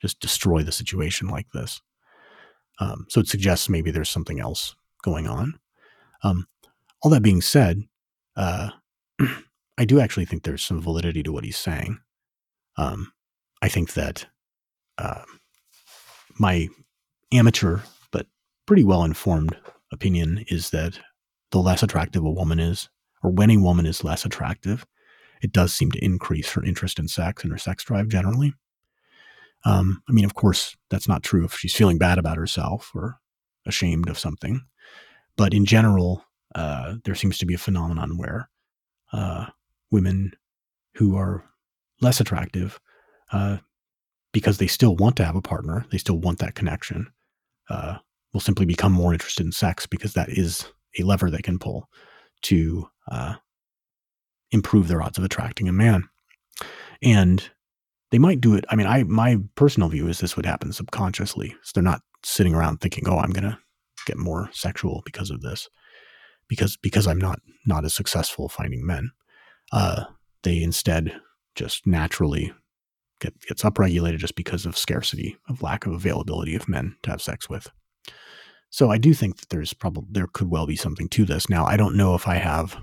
just 0.00 0.20
destroy 0.20 0.62
the 0.62 0.72
situation 0.72 1.28
like 1.28 1.50
this. 1.52 1.80
Um, 2.80 3.06
so 3.08 3.20
it 3.20 3.28
suggests 3.28 3.68
maybe 3.68 3.90
there's 3.90 4.10
something 4.10 4.40
else 4.40 4.74
going 5.02 5.26
on. 5.26 5.58
Um, 6.22 6.46
all 7.02 7.10
that 7.10 7.22
being 7.22 7.40
said, 7.40 7.82
uh, 8.36 8.70
I 9.78 9.84
do 9.84 10.00
actually 10.00 10.24
think 10.24 10.42
there's 10.42 10.62
some 10.62 10.80
validity 10.80 11.22
to 11.22 11.32
what 11.32 11.44
he's 11.44 11.56
saying. 11.56 11.98
Um, 12.76 13.12
I 13.62 13.68
think 13.68 13.94
that 13.94 14.26
uh, 14.98 15.22
my 16.38 16.68
amateur 17.32 17.80
but 18.10 18.26
pretty 18.66 18.84
well 18.84 19.04
informed 19.04 19.56
opinion 19.92 20.44
is 20.48 20.70
that 20.70 20.98
the 21.50 21.58
less 21.58 21.82
attractive 21.82 22.24
a 22.24 22.30
woman 22.30 22.58
is, 22.58 22.88
or 23.22 23.30
when 23.30 23.50
a 23.50 23.56
woman 23.56 23.86
is 23.86 24.04
less 24.04 24.24
attractive, 24.24 24.84
it 25.42 25.52
does 25.52 25.74
seem 25.74 25.90
to 25.92 26.04
increase 26.04 26.52
her 26.52 26.64
interest 26.64 26.98
in 26.98 27.08
sex 27.08 27.42
and 27.42 27.52
her 27.52 27.58
sex 27.58 27.84
drive 27.84 28.08
generally. 28.08 28.54
Um, 29.64 30.02
I 30.08 30.12
mean, 30.12 30.24
of 30.24 30.34
course, 30.34 30.76
that's 30.90 31.08
not 31.08 31.22
true 31.22 31.44
if 31.44 31.54
she's 31.54 31.74
feeling 31.74 31.98
bad 31.98 32.18
about 32.18 32.36
herself 32.36 32.90
or 32.94 33.18
ashamed 33.66 34.08
of 34.08 34.18
something. 34.18 34.62
But 35.36 35.54
in 35.54 35.64
general, 35.64 36.24
uh, 36.54 36.96
there 37.04 37.14
seems 37.14 37.38
to 37.38 37.46
be 37.46 37.54
a 37.54 37.58
phenomenon 37.58 38.16
where 38.16 38.48
uh, 39.12 39.46
women 39.90 40.32
who 40.94 41.16
are 41.16 41.44
less 42.00 42.20
attractive, 42.20 42.78
uh, 43.32 43.58
because 44.32 44.58
they 44.58 44.66
still 44.66 44.96
want 44.96 45.16
to 45.16 45.24
have 45.24 45.36
a 45.36 45.42
partner, 45.42 45.86
they 45.90 45.98
still 45.98 46.18
want 46.18 46.38
that 46.38 46.54
connection, 46.54 47.10
uh, 47.70 47.98
will 48.32 48.40
simply 48.40 48.66
become 48.66 48.92
more 48.92 49.12
interested 49.12 49.46
in 49.46 49.52
sex 49.52 49.86
because 49.86 50.12
that 50.12 50.28
is 50.28 50.66
a 50.98 51.02
lever 51.02 51.30
they 51.30 51.42
can 51.42 51.58
pull 51.58 51.88
to 52.42 52.88
uh, 53.10 53.34
improve 54.54 54.88
their 54.88 55.02
odds 55.02 55.18
of 55.18 55.24
attracting 55.24 55.68
a 55.68 55.72
man. 55.72 56.04
And 57.02 57.50
they 58.10 58.18
might 58.18 58.40
do 58.40 58.54
it. 58.54 58.64
I 58.70 58.76
mean, 58.76 58.86
I 58.86 59.02
my 59.02 59.38
personal 59.56 59.88
view 59.88 60.06
is 60.08 60.20
this 60.20 60.36
would 60.36 60.46
happen 60.46 60.72
subconsciously. 60.72 61.54
So 61.62 61.72
they're 61.74 61.82
not 61.82 62.02
sitting 62.24 62.54
around 62.54 62.80
thinking, 62.80 63.08
"Oh, 63.08 63.18
I'm 63.18 63.32
gonna 63.32 63.58
get 64.06 64.16
more 64.16 64.48
sexual 64.52 65.02
because 65.04 65.30
of 65.30 65.42
this," 65.42 65.68
because 66.48 66.76
because 66.76 67.06
I'm 67.06 67.18
not 67.18 67.40
not 67.66 67.84
as 67.84 67.92
successful 67.94 68.48
finding 68.48 68.86
men. 68.86 69.10
Uh, 69.72 70.04
they 70.44 70.62
instead 70.62 71.20
just 71.56 71.86
naturally 71.86 72.52
get 73.20 73.34
gets 73.48 73.64
upregulated 73.64 74.18
just 74.18 74.36
because 74.36 74.64
of 74.64 74.78
scarcity, 74.78 75.36
of 75.48 75.62
lack 75.62 75.84
of 75.84 75.92
availability 75.92 76.54
of 76.54 76.68
men 76.68 76.96
to 77.02 77.10
have 77.10 77.20
sex 77.20 77.50
with. 77.50 77.68
So 78.70 78.90
I 78.90 78.98
do 78.98 79.12
think 79.14 79.38
that 79.38 79.48
there's 79.50 79.72
probably 79.72 80.06
there 80.10 80.28
could 80.28 80.50
well 80.50 80.66
be 80.66 80.76
something 80.76 81.08
to 81.10 81.24
this. 81.24 81.48
Now 81.50 81.64
I 81.64 81.76
don't 81.76 81.96
know 81.96 82.14
if 82.14 82.28
I 82.28 82.36
have 82.36 82.76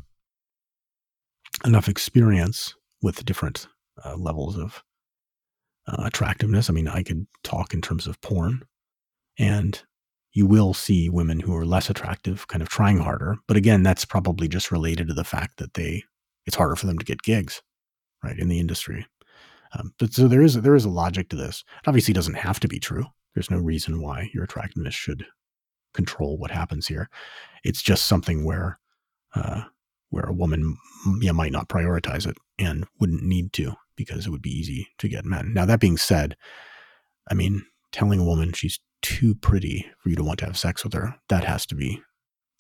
enough 1.66 1.88
experience 1.88 2.76
with 3.02 3.26
different 3.26 3.68
uh, 4.04 4.16
levels 4.16 4.58
of 4.58 4.84
uh, 5.88 6.04
attractiveness. 6.06 6.70
I 6.70 6.74
mean, 6.74 6.88
I 6.88 7.04
could 7.04 7.26
talk 7.44 7.74
in 7.74 7.82
terms 7.82 8.08
of 8.08 8.22
porn, 8.22 8.64
and 9.38 9.82
you 10.34 10.46
will 10.46 10.74
see 10.74 11.10
women 11.10 11.40
who 11.40 11.56
are 11.56 11.66
less 11.66 11.90
attractive 11.90 12.48
kind 12.48 12.62
of 12.62 12.70
trying 12.70 13.00
harder. 13.00 13.38
But 13.48 13.58
again, 13.58 13.84
that's 13.84 14.06
probably 14.06 14.48
just 14.48 14.72
related 14.72 15.08
to 15.08 15.14
the 15.14 15.24
fact 15.24 15.58
that 15.58 15.74
they 15.74 16.04
it's 16.46 16.56
harder 16.56 16.76
for 16.76 16.88
them 16.88 16.98
to 16.98 17.06
get 17.06 17.22
gigs, 17.22 17.62
right, 18.24 18.38
in 18.38 18.48
the 18.48 18.60
industry. 18.60 19.06
Um, 19.78 19.94
but 20.00 20.14
so 20.14 20.28
there 20.28 20.42
is 20.42 20.56
there 20.56 20.76
is 20.76 20.86
a 20.86 20.90
logic 20.90 21.30
to 21.30 21.36
this. 21.36 21.64
It 21.82 21.88
obviously 21.88 22.14
doesn't 22.14 22.36
have 22.36 22.60
to 22.62 22.68
be 22.68 22.80
true. 22.80 23.06
There's 23.34 23.52
no 23.52 23.60
reason 23.60 24.02
why 24.02 24.30
your 24.34 24.44
attractiveness 24.44 24.94
should 24.94 25.26
control 25.94 26.38
what 26.38 26.52
happens 26.52 26.88
here. 26.88 27.10
It's 27.64 27.82
just 27.82 28.06
something 28.06 28.44
where 28.44 28.80
uh, 29.36 29.64
where 30.12 30.26
a 30.26 30.34
woman 30.34 30.78
yeah, 31.20 31.32
might 31.32 31.52
not 31.52 31.70
prioritize 31.70 32.28
it 32.28 32.38
and 32.60 32.86
wouldn't 33.00 33.24
need 33.24 33.52
to 33.54 33.74
because 33.96 34.28
it 34.28 34.30
would 34.30 34.42
be 34.42 34.56
easy 34.56 34.88
to 35.00 35.08
get 35.08 35.26
men. 35.26 35.54
Now, 35.54 35.66
that 35.66 35.80
being 35.80 35.98
said, 35.98 36.38
I 37.30 37.34
mean, 37.34 37.66
telling 37.92 38.20
a 38.20 38.26
woman 38.26 38.54
she's 38.54 38.80
too 39.02 39.34
pretty 39.36 39.90
for 40.00 40.10
you 40.10 40.16
to 40.16 40.24
want 40.24 40.40
to 40.40 40.46
have 40.46 40.58
sex 40.58 40.84
with 40.84 40.94
her, 40.94 41.16
that 41.30 41.44
has 41.44 41.66
to 41.68 41.76
be 41.76 42.02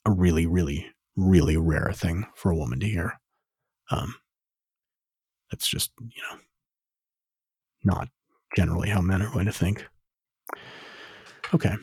a 0.05 0.11
really, 0.11 0.47
really, 0.47 0.87
really 1.15 1.57
rare 1.57 1.91
thing 1.93 2.25
for 2.35 2.51
a 2.51 2.55
woman 2.55 2.79
to 2.79 2.87
hear. 2.87 3.19
Um, 3.91 4.15
that's 5.51 5.67
just, 5.67 5.91
you 5.99 6.21
know, 6.29 6.39
not 7.83 8.09
generally 8.55 8.89
how 8.89 9.01
men 9.01 9.21
are 9.21 9.31
going 9.31 9.45
to 9.45 9.51
think. 9.51 9.85
Okay. 11.53 11.75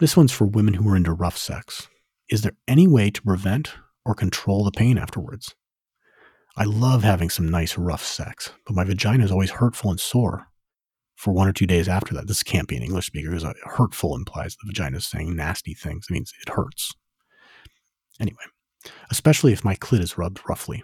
This 0.00 0.16
one's 0.16 0.32
for 0.32 0.44
women 0.44 0.74
who 0.74 0.88
are 0.88 0.96
into 0.96 1.12
rough 1.12 1.38
sex. 1.38 1.88
Is 2.28 2.42
there 2.42 2.56
any 2.66 2.86
way 2.86 3.10
to 3.10 3.22
prevent 3.22 3.74
or 4.08 4.14
control 4.14 4.64
the 4.64 4.72
pain 4.72 4.96
afterwards? 4.96 5.54
I 6.56 6.64
love 6.64 7.04
having 7.04 7.30
some 7.30 7.48
nice 7.48 7.76
rough 7.78 8.02
sex, 8.02 8.50
but 8.66 8.74
my 8.74 8.82
vagina 8.82 9.22
is 9.22 9.30
always 9.30 9.50
hurtful 9.50 9.90
and 9.90 10.00
sore 10.00 10.48
for 11.14 11.32
one 11.32 11.46
or 11.46 11.52
two 11.52 11.66
days 11.66 11.88
after 11.88 12.14
that. 12.14 12.26
This 12.26 12.42
can't 12.42 12.66
be 12.66 12.76
an 12.76 12.82
English 12.82 13.06
speaker 13.06 13.28
because 13.28 13.44
uh, 13.44 13.52
hurtful 13.64 14.16
implies 14.16 14.56
the 14.56 14.66
vagina 14.66 14.96
is 14.96 15.06
saying 15.06 15.36
nasty 15.36 15.74
things. 15.74 16.06
It 16.08 16.12
means 16.14 16.32
it 16.44 16.52
hurts. 16.52 16.94
Anyway, 18.18 18.42
especially 19.10 19.52
if 19.52 19.64
my 19.64 19.76
clit 19.76 20.00
is 20.00 20.18
rubbed 20.18 20.40
roughly. 20.48 20.82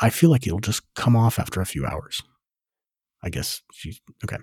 I 0.00 0.10
feel 0.10 0.30
like 0.30 0.46
it'll 0.46 0.60
just 0.60 0.82
come 0.94 1.16
off 1.16 1.38
after 1.38 1.60
a 1.60 1.66
few 1.66 1.86
hours. 1.86 2.22
I 3.22 3.30
guess 3.30 3.62
she's 3.72 4.00
okay. 4.24 4.38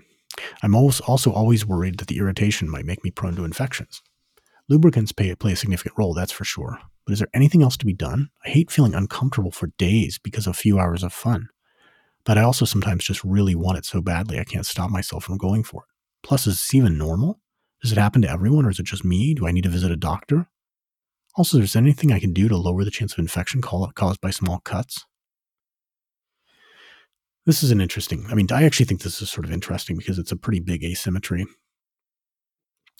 I'm 0.61 0.75
also 0.75 1.32
always 1.32 1.65
worried 1.65 1.99
that 1.99 2.07
the 2.07 2.17
irritation 2.17 2.69
might 2.69 2.86
make 2.86 3.03
me 3.03 3.11
prone 3.11 3.36
to 3.36 3.45
infections. 3.45 4.01
lubricants 4.67 5.11
play 5.13 5.32
a 5.32 5.55
significant 5.55 5.95
role, 5.97 6.13
that's 6.13 6.32
for 6.32 6.43
sure. 6.43 6.80
But 7.08 7.14
is 7.14 7.20
there 7.20 7.30
anything 7.34 7.64
else 7.64 7.78
to 7.78 7.86
be 7.86 7.93
done? 7.93 8.32
I 8.45 8.49
hate 8.49 8.70
feeling 8.70 8.93
uncomfortable 8.93 9.51
for 9.51 9.72
days 9.78 10.20
because 10.22 10.45
of 10.45 10.51
a 10.51 10.58
few 10.58 10.78
hours 10.78 11.03
of 11.03 11.14
fun. 11.14 11.47
But 12.26 12.38
I 12.38 12.41
also 12.41 12.66
sometimes 12.66 13.05
just 13.05 13.24
really 13.24 13.55
want 13.55 13.78
it 13.78 13.86
so 13.86 14.01
badly 14.01 14.38
I 14.38 14.43
can't 14.43 14.66
stop 14.66 14.91
myself 14.91 15.24
from 15.24 15.38
going 15.38 15.64
for 15.64 15.84
it. 15.84 16.28
Plus, 16.28 16.45
is 16.45 16.55
this 16.55 16.76
even 16.76 16.97
normal? 16.97 17.39
Does 17.82 17.93
it 17.93 17.97
happen 17.97 18.22
to 18.24 18.30
everyone 18.30 18.66
or 18.66 18.72
is 18.72 18.80
it 18.80 18.86
just 18.86 19.05
me? 19.05 19.34
Do 19.34 19.47
I 19.47 19.53
need 19.53 19.64
to 19.64 19.70
visit 19.70 19.89
a 19.89 19.95
doctor? 19.95 20.49
Also, 21.36 21.60
is 21.60 21.72
there 21.72 21.82
anything 21.82 22.12
I 22.12 22.20
can 22.20 22.34
do 22.34 22.49
to 22.49 22.58
lower 22.58 22.84
the 22.84 22.91
chance 22.91 23.14
of 23.14 23.20
infection 23.20 23.62
caused 23.62 24.20
by 24.20 24.30
small 24.30 24.60
cuts? 24.60 25.05
This 27.45 27.64
is 27.64 27.72
an 27.72 27.80
interesting, 27.80 28.26
I 28.30 28.34
mean, 28.34 28.47
I 28.51 28.66
actually 28.66 28.88
think 28.88 29.03
this 29.03 29.22
is 29.22 29.30
sort 29.30 29.45
of 29.45 29.53
interesting 29.53 29.95
because 29.95 30.20
it's 30.20 30.34
a 30.34 30.36
pretty 30.36 30.60
big 30.60 30.84
asymmetry. 30.84 31.45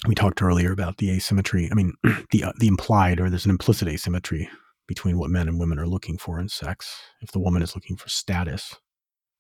We 0.06 0.14
talked 0.14 0.42
earlier 0.42 0.72
about 0.72 0.98
the 0.98 1.10
asymmetry. 1.12 1.70
I 1.72 1.76
mean, 1.76 1.94
the, 2.32 2.44
uh, 2.44 2.54
the 2.60 2.68
implied 2.68 3.20
or 3.20 3.30
there's 3.30 3.46
an 3.46 3.52
implicit 3.52 3.88
asymmetry 3.88 4.50
between 4.88 5.18
what 5.18 5.30
men 5.30 5.48
and 5.48 5.60
women 5.60 5.80
are 5.80 5.88
looking 5.88 6.18
for 6.18 6.40
in 6.40 6.50
sex. 6.50 6.96
If 7.22 7.32
the 7.32 7.40
woman 7.40 7.62
is 7.62 7.76
looking 7.76 7.98
for 7.98 8.08
status, 8.10 8.76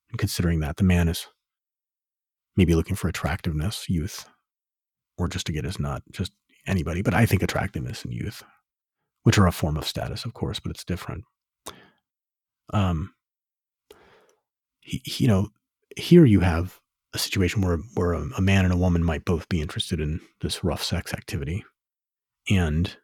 and 0.10 0.20
considering 0.20 0.60
that 0.62 0.78
the 0.78 0.84
man 0.84 1.08
is 1.08 1.28
maybe 2.56 2.76
looking 2.76 2.96
for 2.96 3.08
attractiveness, 3.08 3.90
youth, 3.90 4.26
or 5.18 5.28
just 5.28 5.46
to 5.48 5.52
get 5.52 5.66
his 5.66 5.80
nut, 5.80 6.04
just 6.12 6.32
anybody, 6.66 7.02
but 7.02 7.14
I 7.14 7.26
think 7.26 7.44
attractiveness 7.44 8.04
and 8.04 8.14
youth, 8.14 8.44
which 9.24 9.38
are 9.38 9.48
a 9.48 9.52
form 9.52 9.78
of 9.78 9.86
status, 9.86 10.26
of 10.26 10.34
course, 10.34 10.60
but 10.60 10.72
it's 10.72 10.84
different. 10.84 11.24
Um, 12.74 13.14
he, 14.82 15.02
you 15.06 15.28
know, 15.28 15.50
here 15.96 16.26
you 16.26 16.42
have 16.42 16.80
a 17.14 17.20
situation 17.20 17.62
where 17.62 17.78
where 17.96 18.14
a, 18.14 18.30
a 18.38 18.42
man 18.42 18.66
and 18.66 18.74
a 18.74 18.78
woman 18.78 19.04
might 19.04 19.26
both 19.26 19.48
be 19.50 19.62
interested 19.62 20.00
in 20.00 20.20
this 20.42 20.64
rough 20.64 20.84
sex 20.84 21.14
activity, 21.14 21.64
and 22.50 22.98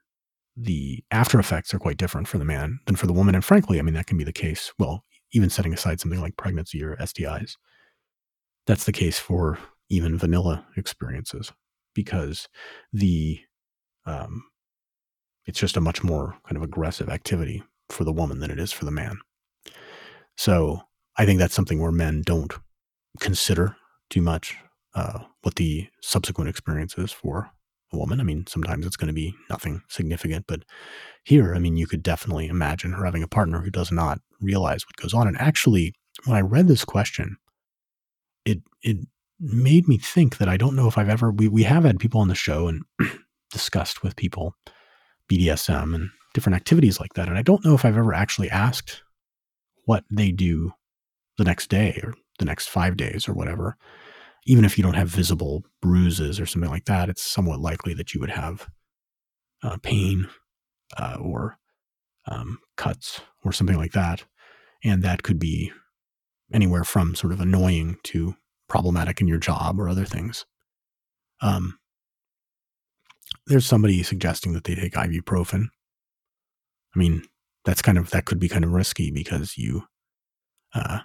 the 0.55 1.03
after 1.11 1.39
effects 1.39 1.73
are 1.73 1.79
quite 1.79 1.97
different 1.97 2.27
for 2.27 2.37
the 2.37 2.45
man 2.45 2.79
than 2.85 2.95
for 2.95 3.07
the 3.07 3.13
woman. 3.13 3.35
And 3.35 3.43
frankly, 3.43 3.79
I 3.79 3.81
mean 3.81 3.95
that 3.95 4.07
can 4.07 4.17
be 4.17 4.23
the 4.23 4.33
case. 4.33 4.71
Well, 4.77 5.03
even 5.31 5.49
setting 5.49 5.73
aside 5.73 5.99
something 5.99 6.21
like 6.21 6.37
pregnancy 6.37 6.83
or 6.83 6.95
STIs, 6.97 7.55
that's 8.67 8.85
the 8.85 8.91
case 8.91 9.19
for 9.19 9.57
even 9.89 10.17
vanilla 10.17 10.65
experiences 10.77 11.51
because 11.93 12.47
the 12.91 13.39
um, 14.05 14.43
it's 15.45 15.59
just 15.59 15.77
a 15.77 15.81
much 15.81 16.03
more 16.03 16.37
kind 16.45 16.57
of 16.57 16.63
aggressive 16.63 17.09
activity 17.09 17.63
for 17.89 18.03
the 18.03 18.13
woman 18.13 18.39
than 18.39 18.51
it 18.51 18.59
is 18.59 18.71
for 18.71 18.85
the 18.85 18.91
man. 18.91 19.17
So 20.37 20.81
I 21.17 21.25
think 21.25 21.39
that's 21.39 21.53
something 21.53 21.79
where 21.81 21.91
men 21.91 22.21
don't 22.25 22.53
consider 23.19 23.75
too 24.13 24.21
much 24.21 24.55
uh, 24.93 25.19
what 25.41 25.55
the 25.55 25.87
subsequent 26.01 26.47
experience 26.47 26.95
is 26.99 27.11
for 27.11 27.49
a 27.91 27.97
woman. 27.97 28.19
I 28.19 28.23
mean, 28.23 28.45
sometimes 28.47 28.85
it's 28.85 28.95
going 28.95 29.07
to 29.07 29.13
be 29.13 29.33
nothing 29.49 29.81
significant, 29.89 30.45
but 30.47 30.63
here, 31.23 31.55
I 31.55 31.59
mean, 31.59 31.77
you 31.77 31.87
could 31.87 32.03
definitely 32.03 32.47
imagine 32.47 32.93
her 32.93 33.05
having 33.05 33.23
a 33.23 33.27
partner 33.27 33.61
who 33.61 33.71
does 33.71 33.91
not 33.91 34.19
realize 34.39 34.85
what 34.85 34.97
goes 34.97 35.15
on. 35.15 35.27
And 35.27 35.37
actually, 35.39 35.95
when 36.25 36.37
I 36.37 36.41
read 36.41 36.67
this 36.67 36.85
question, 36.85 37.37
it 38.45 38.61
it 38.83 38.97
made 39.39 39.87
me 39.87 39.97
think 39.97 40.37
that 40.37 40.47
I 40.47 40.57
don't 40.57 40.75
know 40.75 40.87
if 40.87 40.97
I've 40.97 41.09
ever 41.09 41.31
we 41.31 41.47
we 41.47 41.63
have 41.63 41.83
had 41.83 41.99
people 41.99 42.21
on 42.21 42.27
the 42.27 42.35
show 42.35 42.67
and 42.67 42.83
discussed 43.51 44.03
with 44.03 44.15
people 44.15 44.53
BDSM 45.31 45.95
and 45.95 46.09
different 46.35 46.55
activities 46.55 46.99
like 46.99 47.13
that, 47.13 47.27
and 47.27 47.37
I 47.37 47.41
don't 47.41 47.65
know 47.65 47.73
if 47.73 47.83
I've 47.83 47.97
ever 47.97 48.13
actually 48.13 48.51
asked 48.51 49.01
what 49.85 50.03
they 50.11 50.31
do 50.31 50.73
the 51.39 51.43
next 51.43 51.69
day 51.69 51.99
or 52.03 52.13
the 52.37 52.45
next 52.45 52.69
five 52.69 52.95
days 52.95 53.27
or 53.27 53.33
whatever. 53.33 53.75
Even 54.45 54.65
if 54.65 54.77
you 54.77 54.83
don't 54.83 54.95
have 54.95 55.07
visible 55.07 55.63
bruises 55.81 56.39
or 56.39 56.45
something 56.45 56.69
like 56.69 56.85
that, 56.85 57.09
it's 57.09 57.23
somewhat 57.23 57.59
likely 57.59 57.93
that 57.93 58.13
you 58.13 58.19
would 58.19 58.31
have 58.31 58.67
uh, 59.63 59.77
pain 59.81 60.27
uh, 60.97 61.17
or 61.19 61.57
um, 62.27 62.59
cuts 62.75 63.21
or 63.43 63.51
something 63.51 63.77
like 63.77 63.93
that. 63.93 64.25
And 64.83 65.01
that 65.03 65.23
could 65.23 65.39
be 65.39 65.71
anywhere 66.51 66.83
from 66.83 67.15
sort 67.15 67.33
of 67.33 67.39
annoying 67.39 67.97
to 68.03 68.35
problematic 68.67 69.21
in 69.21 69.27
your 69.27 69.37
job 69.37 69.79
or 69.79 69.87
other 69.87 70.05
things. 70.05 70.45
Um, 71.41 71.79
there's 73.47 73.65
somebody 73.65 74.03
suggesting 74.03 74.53
that 74.53 74.63
they 74.63 74.75
take 74.75 74.93
ibuprofen. 74.93 75.67
I 76.95 76.99
mean, 76.99 77.23
that's 77.65 77.81
kind 77.81 77.97
of 77.97 78.09
that 78.11 78.25
could 78.25 78.39
be 78.39 78.49
kind 78.49 78.63
of 78.63 78.71
risky 78.71 79.11
because 79.11 79.57
you 79.57 79.85
uh, 80.73 80.99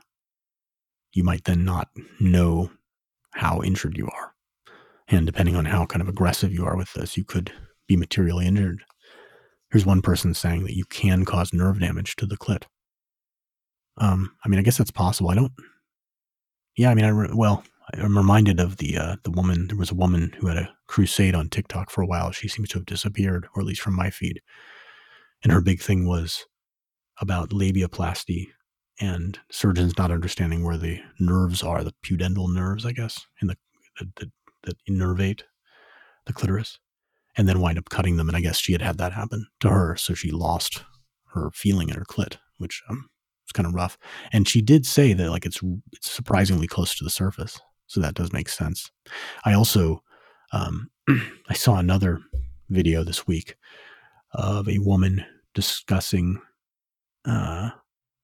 you 1.13 1.25
might 1.25 1.45
then 1.45 1.65
not 1.65 1.89
know 2.21 2.71
how 3.35 3.63
injured 3.63 3.97
you 3.97 4.07
are. 4.07 4.35
And 5.09 5.27
depending 5.27 5.57
on 5.57 5.65
how 5.65 5.87
kind 5.87 6.03
of 6.03 6.09
aggressive 6.09 6.53
you 6.53 6.65
are 6.65 6.77
with 6.77 6.93
this, 6.93 7.17
you 7.17 7.25
could 7.25 7.53
be 7.87 7.97
materially 7.97 8.47
injured. 8.47 8.83
Here's 9.71 9.87
one 9.87 10.03
person 10.03 10.35
saying 10.35 10.65
that 10.65 10.77
you 10.77 10.85
can 10.85 11.25
cause 11.25 11.53
nerve 11.53 11.81
damage 11.81 12.17
to 12.17 12.27
the 12.27 12.37
clit. 12.37 12.65
Um, 13.97 14.33
I 14.45 14.49
mean, 14.49 14.59
I 14.59 14.63
guess 14.63 14.79
that's 14.79 14.91
possible. 14.91 15.31
I 15.31 15.35
don't. 15.35 15.53
Yeah, 16.77 16.91
I 16.91 16.95
mean, 16.95 17.05
I 17.05 17.09
re- 17.09 17.31
well, 17.35 17.65
I'm 17.95 18.17
reminded 18.17 18.61
of 18.61 18.77
the 18.77 18.97
uh, 18.97 19.17
the 19.25 19.31
woman. 19.31 19.69
There 19.69 19.77
was 19.77 19.91
a 19.91 19.97
woman 19.97 20.35
who 20.39 20.47
had 20.47 20.57
a 20.57 20.71
crusade 20.87 21.35
on 21.35 21.49
TikTok 21.49 21.91
for 21.91 22.03
a 22.03 22.07
while. 22.07 22.31
She 22.31 22.49
seems 22.49 22.69
to 22.71 22.79
have 22.79 22.87
disappeared, 22.87 23.49
or 23.55 23.61
at 23.61 23.67
least 23.67 23.81
from 23.81 23.95
my 23.95 24.11
feed. 24.11 24.41
And 25.43 25.53
her 25.53 25.61
big 25.61 25.81
thing 25.81 26.07
was 26.07 26.47
about 27.21 27.51
labiaplasty 27.51 28.49
and 29.01 29.39
surgeons 29.51 29.97
not 29.97 30.11
understanding 30.11 30.65
where 30.65 30.77
the 30.77 31.01
nerves 31.21 31.63
are, 31.63 31.85
the 31.85 31.95
pudendal 32.05 32.53
nerves, 32.53 32.85
I 32.85 32.93
guess, 32.93 33.27
in 33.41 33.49
the 33.49 33.57
that 33.99 34.31
that 34.65 34.77
innervate 34.89 35.43
the 36.27 36.33
clitoris, 36.33 36.79
and 37.37 37.49
then 37.49 37.61
wind 37.61 37.79
up 37.79 37.89
cutting 37.89 38.17
them. 38.17 38.29
And 38.29 38.37
I 38.37 38.41
guess 38.41 38.59
she 38.59 38.73
had 38.73 38.83
had 38.83 38.99
that 38.99 39.13
happen 39.13 39.47
to 39.61 39.69
her, 39.69 39.97
so 39.97 40.15
she 40.15 40.31
lost 40.31 40.85
her 41.33 41.51
feeling 41.53 41.89
in 41.89 41.97
her 41.97 42.05
clit, 42.05 42.37
which 42.59 42.83
um, 42.89 43.09
was 43.45 43.53
kind 43.53 43.67
of 43.67 43.75
rough. 43.75 43.99
And 44.33 44.49
she 44.49 44.61
did 44.61 44.87
say 44.87 45.13
that 45.13 45.31
like 45.31 45.47
it's 45.47 45.61
it's 45.93 46.11
surprisingly 46.11 46.67
close 46.67 46.95
to 46.97 47.05
the 47.05 47.11
surface, 47.11 47.61
so 47.87 48.01
that 48.01 48.15
does 48.15 48.33
make 48.33 48.49
sense. 48.49 48.91
I 49.45 49.55
also 49.55 50.03
um, 50.53 50.91
I 51.49 51.55
saw 51.55 51.77
another 51.77 52.21
video 52.69 53.05
this 53.05 53.27
week 53.27 53.57
of 54.33 54.69
a 54.69 54.79
woman 54.79 55.25
discussing 55.55 56.41
uh, 57.25 57.71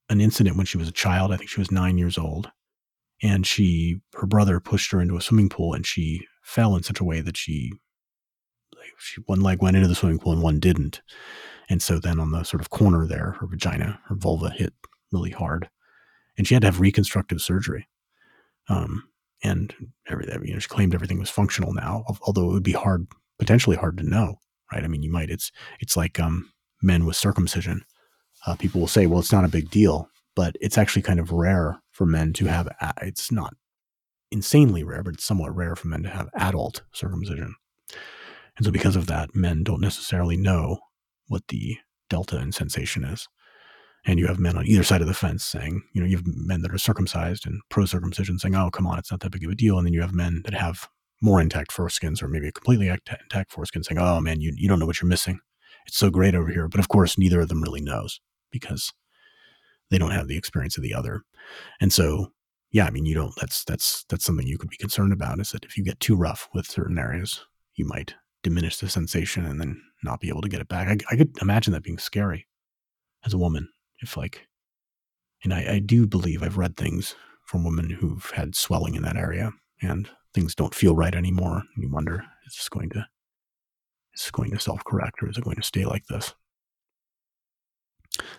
an 0.09 0.21
incident 0.21 0.57
when 0.57 0.67
she 0.67 0.79
was 0.79 0.89
a 0.89 0.93
child. 0.93 1.33
I 1.33 1.37
think 1.37 1.51
she 1.51 1.61
was 1.61 1.71
nine 1.71 1.99
years 1.99 2.19
old. 2.19 2.51
And 3.23 3.47
she, 3.47 4.01
her 4.15 4.27
brother 4.27 4.61
pushed 4.61 4.91
her 4.93 5.01
into 5.01 5.17
a 5.17 5.21
swimming 5.21 5.49
pool 5.49 5.73
and 5.73 5.87
she 5.87 6.27
fell 6.43 6.77
in 6.77 6.83
such 6.83 7.01
a 7.01 7.05
way 7.05 7.21
that 7.21 7.37
she, 7.37 7.73
she, 8.99 9.21
one 9.27 9.41
leg 9.41 9.63
went 9.63 9.77
into 9.77 9.89
the 9.89 9.95
swimming 9.95 10.19
pool 10.19 10.33
and 10.33 10.43
one 10.43 10.61
didn't. 10.61 11.01
And 11.71 11.83
so 11.83 11.99
then 11.99 12.21
on 12.21 12.33
the 12.33 12.43
sort 12.43 12.61
of 12.61 12.71
corner 12.71 13.07
there, 13.07 13.37
her 13.41 13.47
vagina, 13.47 14.01
her 14.07 14.15
vulva 14.15 14.51
hit 14.51 14.75
really 15.13 15.31
hard. 15.31 15.71
And 16.37 16.47
she 16.47 16.55
had 16.55 16.63
to 16.63 16.67
have 16.67 16.81
reconstructive 16.81 17.41
surgery. 17.41 17.89
Um, 18.69 19.05
and 19.43 19.75
everything, 20.09 20.45
you 20.45 20.53
know, 20.53 20.59
she 20.59 20.69
claimed 20.69 20.95
everything 20.95 21.19
was 21.19 21.31
functional 21.31 21.73
now, 21.73 22.05
although 22.23 22.51
it 22.51 22.53
would 22.53 22.63
be 22.63 22.73
hard, 22.73 23.07
potentially 23.39 23.77
hard 23.77 23.97
to 23.99 24.09
know, 24.09 24.37
right? 24.73 24.85
I 24.85 24.89
mean, 24.89 25.03
you 25.03 25.13
might, 25.13 25.31
it's, 25.31 25.53
it's 25.81 25.97
like, 25.97 26.19
um, 26.19 26.51
men 26.83 27.07
with 27.07 27.17
circumcision 27.17 27.85
uh, 28.47 28.57
people 28.57 28.81
will 28.81 28.89
say, 28.89 29.07
well, 29.07 29.21
it's 29.21 29.33
not 29.33 29.45
a 29.45 29.49
big 29.49 29.71
deal, 29.71 30.09
but 30.35 30.57
it's 30.61 30.79
actually 30.79 31.03
kind 31.03 31.21
of 31.21 31.33
rare 31.33 31.81
for 31.91 32.07
men 32.07 32.33
to 32.35 32.47
have, 32.47 32.69
it's 33.03 33.31
not 33.31 33.55
insanely 34.31 34.83
rare, 34.83 35.03
but 35.03 35.15
it's 35.15 35.25
somewhat 35.25 35.55
rare 35.55 35.77
for 35.77 35.89
men 35.89 36.03
to 36.03 36.09
have 36.11 36.29
adult 36.35 36.83
circumcision. 36.93 37.55
And 38.57 38.65
so, 38.65 38.71
because 38.71 38.97
of 38.97 39.07
that, 39.07 39.35
men 39.35 39.65
don't 39.65 39.81
necessarily 39.81 40.37
know 40.37 40.79
what 41.29 41.49
the 41.49 41.79
delta 42.09 42.39
in 42.39 42.53
sensation 42.53 43.05
is. 43.05 43.29
And 44.07 44.19
you 44.19 44.27
have 44.27 44.39
men 44.39 44.57
on 44.57 44.67
either 44.67 44.83
side 44.83 45.01
of 45.01 45.07
the 45.07 45.15
fence 45.15 45.45
saying, 45.45 45.83
you 45.93 46.01
know, 46.01 46.07
you 46.07 46.17
have 46.17 46.27
men 46.27 46.61
that 46.63 46.73
are 46.73 46.79
circumcised 46.79 47.47
and 47.47 47.63
pro 47.71 47.87
circumcision 47.87 48.39
saying, 48.39 48.55
oh, 48.55 48.71
come 48.71 48.87
on, 48.87 48.99
it's 48.99 49.11
not 49.11 49.21
that 49.21 49.33
big 49.33 49.45
of 49.45 49.51
a 49.51 49.55
deal. 49.55 49.79
And 49.79 49.87
then 49.87 49.95
you 49.95 50.03
have 50.03 50.15
men 50.15 50.43
that 50.45 50.55
have 50.55 50.89
more 51.23 51.41
intact 51.41 51.71
foreskins 51.73 52.23
or 52.23 52.29
maybe 52.29 52.49
a 52.49 52.53
completely 52.53 52.89
intact 52.89 53.51
foreskin 53.51 53.83
saying, 53.83 53.99
oh, 53.99 54.21
man, 54.21 54.41
you, 54.41 54.53
you 54.57 54.69
don't 54.69 54.79
know 54.79 54.85
what 54.87 55.01
you're 55.01 55.09
missing. 55.09 55.41
It's 55.87 55.97
so 55.97 56.11
great 56.11 56.35
over 56.35 56.51
here. 56.51 56.69
But 56.69 56.81
of 56.81 56.89
course, 56.89 57.17
neither 57.17 57.41
of 57.41 57.49
them 57.49 57.63
really 57.63 57.81
knows 57.81 58.21
because 58.55 58.93
they 59.91 59.99
don't 59.99 60.13
have 60.13 60.29
the 60.29 60.39
experience 60.39 60.77
of 60.77 60.83
the 60.85 60.95
other. 60.95 61.23
And 61.81 61.93
so, 61.93 62.33
yeah, 62.71 62.87
I 62.87 62.91
mean, 62.91 63.05
you 63.05 63.15
don't, 63.15 63.35
that's, 63.37 63.65
that's, 63.65 64.05
that's 64.09 64.25
something 64.25 64.47
you 64.47 64.59
could 64.59 64.71
be 64.71 64.77
concerned 64.77 65.13
about 65.13 65.41
is 65.41 65.51
that 65.51 65.65
if 65.65 65.77
you 65.77 65.85
get 65.85 66.01
too 66.01 66.17
rough 66.17 66.49
with 66.55 66.67
certain 66.67 66.99
areas, 66.99 67.45
you 67.75 67.85
might 67.85 68.15
diminish 68.43 68.79
the 68.79 68.89
sensation 68.89 69.45
and 69.45 69.61
then 69.61 69.83
not 70.05 70.21
be 70.21 70.29
able 70.29 70.43
to 70.43 70.49
get 70.49 70.61
it 70.61 70.69
back. 70.69 70.89
I, 70.89 70.97
I 71.13 71.17
could 71.17 71.37
imagine 71.43 71.73
that 71.73 71.83
being 71.83 71.99
scary 71.99 72.47
as 73.27 73.35
a 73.35 73.39
woman 73.39 73.69
if 74.01 74.17
like, 74.17 74.47
and 75.43 75.53
I, 75.53 75.75
I 75.75 75.79
do 75.81 76.07
believe 76.07 76.43
I've 76.43 76.59
read 76.59 76.77
things 76.77 77.17
from 77.47 77.65
women 77.65 77.91
who've 77.91 78.31
had 78.31 78.55
swelling 78.55 78.95
in 78.95 79.03
that 79.03 79.17
area 79.17 79.51
and 79.83 80.09
things 80.33 80.55
don't 80.55 80.75
feel 80.75 80.95
right 80.95 81.15
anymore. 81.15 81.63
You 81.77 81.91
wonder, 81.91 82.25
is 82.47 82.57
this 82.57 82.69
going 82.69 82.91
to, 82.91 83.07
is 84.15 84.23
this 84.23 84.31
going 84.31 84.51
to 84.53 84.61
self 84.61 84.85
correct 84.85 85.23
or 85.23 85.29
is 85.29 85.37
it 85.37 85.45
going 85.45 85.57
to 85.57 85.63
stay 85.63 85.85
like 85.85 86.07
this? 86.07 86.35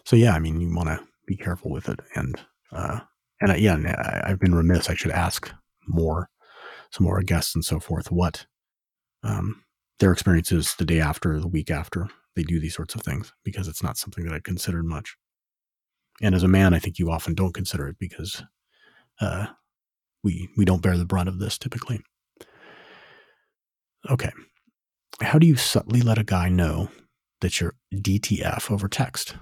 So 0.03 0.15
yeah, 0.15 0.33
I 0.33 0.39
mean, 0.39 0.61
you 0.61 0.73
want 0.73 0.89
to 0.89 0.99
be 1.27 1.35
careful 1.35 1.71
with 1.71 1.89
it, 1.89 1.99
and 2.15 2.39
uh, 2.71 2.99
and 3.41 3.51
I, 3.51 3.55
yeah, 3.55 3.75
I, 4.23 4.29
have 4.29 4.39
been 4.39 4.55
remiss. 4.55 4.89
I 4.89 4.95
should 4.95 5.11
ask 5.11 5.51
more, 5.87 6.29
some 6.91 7.05
more 7.05 7.21
guests 7.21 7.55
and 7.55 7.63
so 7.63 7.79
forth. 7.79 8.11
What, 8.11 8.45
um, 9.23 9.63
their 9.99 10.11
experiences 10.11 10.75
the 10.75 10.85
day 10.85 10.99
after, 10.99 11.39
the 11.39 11.47
week 11.47 11.69
after 11.69 12.09
they 12.35 12.43
do 12.43 12.59
these 12.59 12.75
sorts 12.75 12.95
of 12.95 13.01
things 13.01 13.33
because 13.43 13.67
it's 13.67 13.83
not 13.83 13.97
something 13.97 14.25
that 14.25 14.33
I 14.33 14.39
considered 14.39 14.85
much. 14.85 15.15
And 16.21 16.35
as 16.35 16.43
a 16.43 16.47
man, 16.47 16.73
I 16.73 16.79
think 16.79 16.99
you 16.99 17.11
often 17.11 17.33
don't 17.33 17.53
consider 17.53 17.87
it 17.87 17.97
because 17.99 18.43
uh, 19.19 19.47
we 20.23 20.49
we 20.57 20.65
don't 20.65 20.81
bear 20.81 20.97
the 20.97 21.05
brunt 21.05 21.29
of 21.29 21.39
this 21.39 21.57
typically. 21.57 22.01
Okay, 24.09 24.31
how 25.21 25.39
do 25.39 25.47
you 25.47 25.55
subtly 25.55 26.01
let 26.01 26.17
a 26.17 26.23
guy 26.23 26.47
know 26.49 26.89
that 27.41 27.59
you're 27.59 27.75
DTF 27.93 28.71
over 28.71 28.87
text? 28.87 29.35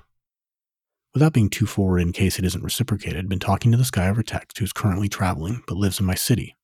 Without 1.13 1.33
being 1.33 1.49
too 1.49 1.67
forward 1.67 1.99
in 1.99 2.11
case 2.11 2.39
it 2.39 2.45
isn't 2.45 2.63
reciprocated, 2.63 3.29
been 3.29 3.39
talking 3.39 3.71
to 3.71 3.77
this 3.77 3.91
guy 3.91 4.07
over 4.07 4.23
text 4.23 4.57
who's 4.57 4.73
currently 4.73 5.07
traveling 5.07 5.63
but 5.67 5.77
lives 5.77 5.99
in 5.99 6.05
my 6.05 6.15
city. 6.15 6.55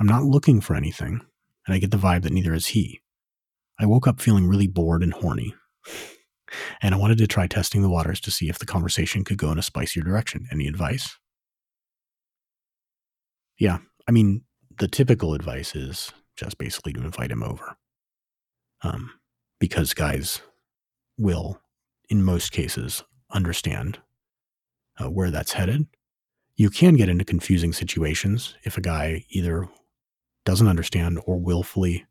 I'm 0.00 0.06
not 0.06 0.24
looking 0.24 0.60
for 0.60 0.74
anything, 0.74 1.20
and 1.66 1.74
I 1.74 1.78
get 1.78 1.90
the 1.90 1.98
vibe 1.98 2.22
that 2.22 2.32
neither 2.32 2.54
is 2.54 2.68
he. 2.68 3.00
I 3.78 3.86
woke 3.86 4.06
up 4.06 4.20
feeling 4.20 4.48
really 4.48 4.66
bored 4.66 5.02
and 5.02 5.12
horny, 5.12 5.54
and 6.82 6.94
I 6.94 6.98
wanted 6.98 7.18
to 7.18 7.26
try 7.26 7.46
testing 7.46 7.82
the 7.82 7.90
waters 7.90 8.20
to 8.22 8.30
see 8.30 8.48
if 8.48 8.58
the 8.58 8.66
conversation 8.66 9.24
could 9.24 9.38
go 9.38 9.52
in 9.52 9.58
a 9.58 9.62
spicier 9.62 10.02
direction. 10.02 10.48
Any 10.50 10.66
advice? 10.66 11.18
Yeah, 13.58 13.78
I 14.08 14.12
mean, 14.12 14.42
the 14.78 14.88
typical 14.88 15.34
advice 15.34 15.76
is 15.76 16.12
just 16.36 16.58
basically 16.58 16.92
to 16.94 17.02
invite 17.02 17.30
him 17.30 17.42
over. 17.42 17.76
Um, 18.82 19.12
because 19.60 19.94
guys 19.94 20.40
will, 21.18 21.60
in 22.12 22.22
most 22.22 22.52
cases, 22.52 23.02
understand 23.30 23.98
uh, 25.00 25.08
where 25.08 25.30
that's 25.30 25.54
headed. 25.54 25.86
You 26.56 26.68
can 26.68 26.94
get 26.94 27.08
into 27.08 27.24
confusing 27.24 27.72
situations 27.72 28.54
if 28.64 28.76
a 28.76 28.82
guy 28.82 29.24
either 29.30 29.66
doesn't 30.44 30.68
understand 30.68 31.18
or 31.24 31.40
willfully 31.40 32.04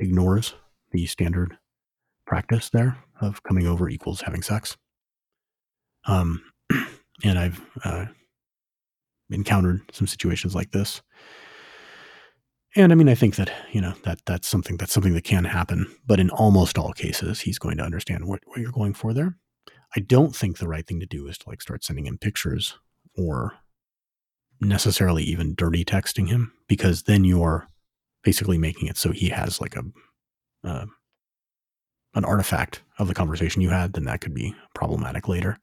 ignores 0.00 0.54
the 0.90 1.06
standard 1.06 1.56
practice 2.26 2.70
there 2.70 2.98
of 3.20 3.44
coming 3.44 3.68
over 3.68 3.88
equals 3.88 4.20
having 4.22 4.42
sex. 4.42 4.76
Um, 6.06 6.42
and 7.22 7.38
I've 7.38 7.60
uh, 7.84 8.06
encountered 9.30 9.82
some 9.92 10.08
situations 10.08 10.56
like 10.56 10.72
this 10.72 11.02
and 12.76 12.92
I 12.92 12.94
mean, 12.94 13.08
I 13.08 13.14
think 13.14 13.36
that 13.36 13.50
you 13.72 13.80
know 13.80 13.94
that 14.04 14.20
that's 14.26 14.46
something 14.46 14.76
that's 14.76 14.92
something 14.92 15.14
that 15.14 15.24
can 15.24 15.44
happen, 15.44 15.86
but 16.06 16.20
in 16.20 16.30
almost 16.30 16.78
all 16.78 16.92
cases, 16.92 17.40
he's 17.40 17.58
going 17.58 17.78
to 17.78 17.84
understand 17.84 18.26
what, 18.26 18.40
what 18.46 18.58
you're 18.58 18.70
going 18.70 18.94
for 18.94 19.12
there. 19.12 19.36
I 19.96 20.00
don't 20.00 20.36
think 20.36 20.58
the 20.58 20.68
right 20.68 20.86
thing 20.86 21.00
to 21.00 21.06
do 21.06 21.26
is 21.26 21.38
to 21.38 21.48
like 21.48 21.62
start 21.62 21.82
sending 21.82 22.06
him 22.06 22.18
pictures 22.18 22.76
or 23.16 23.54
necessarily 24.60 25.22
even 25.24 25.54
dirty 25.54 25.84
texting 25.84 26.28
him 26.28 26.52
because 26.68 27.04
then 27.04 27.24
you're 27.24 27.66
basically 28.22 28.58
making 28.58 28.88
it 28.88 28.96
so 28.96 29.12
he 29.12 29.28
has 29.28 29.60
like 29.60 29.76
a 29.76 29.82
uh, 30.64 30.86
an 32.14 32.24
artifact 32.24 32.82
of 32.98 33.08
the 33.08 33.14
conversation 33.14 33.62
you 33.62 33.70
had. 33.70 33.92
Then 33.92 34.04
that 34.04 34.20
could 34.20 34.34
be 34.34 34.54
problematic 34.74 35.28
later 35.28 35.58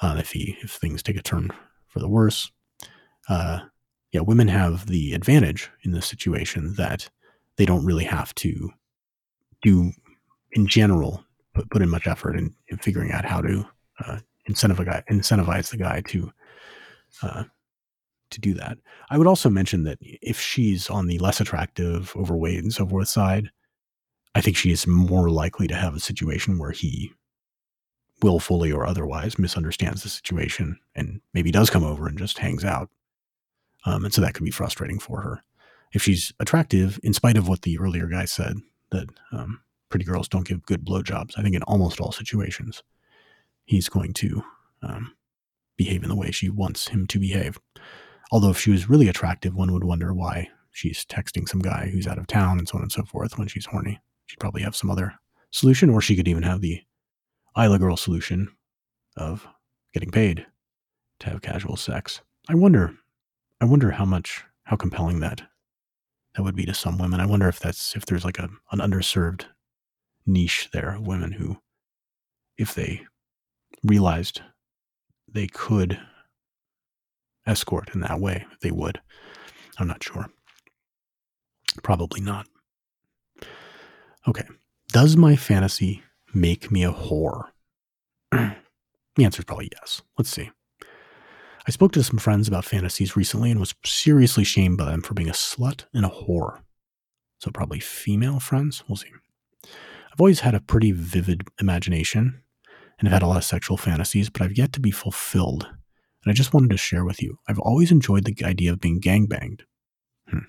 uh, 0.00 0.16
if 0.18 0.32
he 0.32 0.56
if 0.62 0.72
things 0.72 1.02
take 1.02 1.16
a 1.16 1.22
turn 1.22 1.50
for 1.86 2.00
the 2.00 2.08
worse. 2.08 2.50
Uh, 3.28 3.60
yeah, 4.14 4.20
women 4.20 4.46
have 4.46 4.86
the 4.86 5.12
advantage 5.12 5.68
in 5.82 5.90
this 5.90 6.06
situation 6.06 6.74
that 6.74 7.10
they 7.56 7.66
don't 7.66 7.84
really 7.84 8.04
have 8.04 8.32
to 8.36 8.70
do, 9.60 9.90
in 10.52 10.68
general, 10.68 11.24
put, 11.52 11.68
put 11.68 11.82
in 11.82 11.88
much 11.90 12.06
effort 12.06 12.36
in, 12.36 12.54
in 12.68 12.78
figuring 12.78 13.10
out 13.10 13.24
how 13.24 13.40
to 13.40 13.66
uh, 14.06 14.18
incentivize, 14.48 15.02
incentivize 15.10 15.70
the 15.70 15.76
guy 15.76 16.00
to 16.02 16.32
uh, 17.22 17.42
to 18.30 18.40
do 18.40 18.54
that. 18.54 18.78
I 19.10 19.18
would 19.18 19.26
also 19.26 19.50
mention 19.50 19.82
that 19.84 19.98
if 20.00 20.40
she's 20.40 20.88
on 20.88 21.08
the 21.08 21.18
less 21.18 21.40
attractive, 21.40 22.14
overweight, 22.16 22.62
and 22.62 22.72
so 22.72 22.86
forth 22.86 23.08
side, 23.08 23.50
I 24.36 24.40
think 24.40 24.56
she 24.56 24.70
is 24.70 24.86
more 24.86 25.28
likely 25.28 25.66
to 25.66 25.74
have 25.74 25.94
a 25.94 26.00
situation 26.00 26.58
where 26.58 26.72
he 26.72 27.12
willfully 28.22 28.70
or 28.70 28.86
otherwise 28.86 29.40
misunderstands 29.40 30.04
the 30.04 30.08
situation 30.08 30.78
and 30.94 31.20
maybe 31.32 31.50
does 31.50 31.68
come 31.68 31.84
over 31.84 32.06
and 32.06 32.16
just 32.16 32.38
hangs 32.38 32.64
out 32.64 32.90
um, 33.84 34.04
and 34.04 34.12
so 34.12 34.20
that 34.20 34.34
could 34.34 34.44
be 34.44 34.50
frustrating 34.50 34.98
for 34.98 35.20
her. 35.20 35.42
If 35.92 36.02
she's 36.02 36.32
attractive, 36.40 36.98
in 37.02 37.12
spite 37.12 37.36
of 37.36 37.48
what 37.48 37.62
the 37.62 37.78
earlier 37.78 38.06
guy 38.06 38.24
said, 38.24 38.56
that 38.90 39.08
um, 39.32 39.60
pretty 39.88 40.04
girls 40.04 40.28
don't 40.28 40.46
give 40.46 40.66
good 40.66 40.84
blowjobs, 40.84 41.32
I 41.36 41.42
think 41.42 41.54
in 41.54 41.62
almost 41.64 42.00
all 42.00 42.12
situations, 42.12 42.82
he's 43.64 43.88
going 43.88 44.12
to 44.14 44.42
um, 44.82 45.14
behave 45.76 46.02
in 46.02 46.08
the 46.08 46.16
way 46.16 46.30
she 46.30 46.50
wants 46.50 46.88
him 46.88 47.06
to 47.08 47.18
behave. 47.18 47.58
Although 48.32 48.50
if 48.50 48.58
she 48.58 48.70
was 48.70 48.88
really 48.88 49.08
attractive, 49.08 49.54
one 49.54 49.72
would 49.72 49.84
wonder 49.84 50.12
why 50.12 50.48
she's 50.72 51.04
texting 51.04 51.48
some 51.48 51.60
guy 51.60 51.88
who's 51.92 52.06
out 52.06 52.18
of 52.18 52.26
town 52.26 52.58
and 52.58 52.68
so 52.68 52.76
on 52.76 52.82
and 52.82 52.92
so 52.92 53.04
forth 53.04 53.38
when 53.38 53.48
she's 53.48 53.66
horny. 53.66 54.00
She'd 54.26 54.40
probably 54.40 54.62
have 54.62 54.74
some 54.74 54.90
other 54.90 55.14
solution, 55.50 55.90
or 55.90 56.00
she 56.00 56.16
could 56.16 56.28
even 56.28 56.42
have 56.42 56.60
the 56.60 56.82
Aella 57.56 57.78
girl 57.78 57.96
solution 57.96 58.48
of 59.16 59.46
getting 59.92 60.10
paid 60.10 60.44
to 61.20 61.30
have 61.30 61.42
casual 61.42 61.76
sex. 61.76 62.20
I 62.48 62.54
wonder 62.56 62.96
I 63.64 63.66
wonder 63.66 63.92
how 63.92 64.04
much, 64.04 64.44
how 64.64 64.76
compelling 64.76 65.20
that 65.20 65.40
that 66.34 66.42
would 66.42 66.54
be 66.54 66.66
to 66.66 66.74
some 66.74 66.98
women. 66.98 67.18
I 67.18 67.24
wonder 67.24 67.48
if 67.48 67.58
that's 67.58 67.96
if 67.96 68.04
there's 68.04 68.22
like 68.22 68.38
a 68.38 68.50
an 68.72 68.78
underserved 68.78 69.46
niche 70.26 70.68
there 70.74 70.96
of 70.96 71.06
women 71.06 71.32
who, 71.32 71.56
if 72.58 72.74
they 72.74 73.06
realized 73.82 74.42
they 75.26 75.46
could 75.46 75.98
escort 77.46 77.94
in 77.94 78.02
that 78.02 78.20
way, 78.20 78.44
they 78.60 78.70
would. 78.70 79.00
I'm 79.78 79.88
not 79.88 80.04
sure. 80.04 80.26
Probably 81.82 82.20
not. 82.20 82.46
Okay. 84.28 84.44
Does 84.88 85.16
my 85.16 85.36
fantasy 85.36 86.02
make 86.34 86.70
me 86.70 86.84
a 86.84 86.92
whore? 86.92 87.44
the 88.30 89.24
answer 89.24 89.40
is 89.40 89.46
probably 89.46 89.70
yes. 89.72 90.02
Let's 90.18 90.28
see. 90.28 90.50
I 91.66 91.70
spoke 91.70 91.92
to 91.92 92.02
some 92.02 92.18
friends 92.18 92.46
about 92.46 92.64
fantasies 92.64 93.16
recently 93.16 93.50
and 93.50 93.58
was 93.58 93.74
seriously 93.84 94.44
shamed 94.44 94.76
by 94.76 94.86
them 94.86 95.00
for 95.00 95.14
being 95.14 95.30
a 95.30 95.32
slut 95.32 95.84
and 95.94 96.04
a 96.04 96.10
whore. 96.10 96.60
So, 97.38 97.50
probably 97.50 97.80
female 97.80 98.38
friends? 98.38 98.84
We'll 98.88 98.96
see. 98.96 99.10
I've 99.64 100.20
always 100.20 100.40
had 100.40 100.54
a 100.54 100.60
pretty 100.60 100.92
vivid 100.92 101.42
imagination 101.60 102.42
and 102.98 103.08
have 103.08 103.14
had 103.14 103.22
a 103.22 103.26
lot 103.26 103.38
of 103.38 103.44
sexual 103.44 103.76
fantasies, 103.76 104.30
but 104.30 104.42
I've 104.42 104.56
yet 104.56 104.72
to 104.74 104.80
be 104.80 104.90
fulfilled. 104.90 105.64
And 105.64 106.30
I 106.30 106.32
just 106.32 106.54
wanted 106.54 106.70
to 106.70 106.76
share 106.76 107.04
with 107.04 107.22
you. 107.22 107.38
I've 107.48 107.58
always 107.58 107.90
enjoyed 107.90 108.24
the 108.24 108.44
idea 108.44 108.72
of 108.72 108.80
being 108.80 109.00
gangbanged. 109.00 109.62
Hmm. 110.28 110.46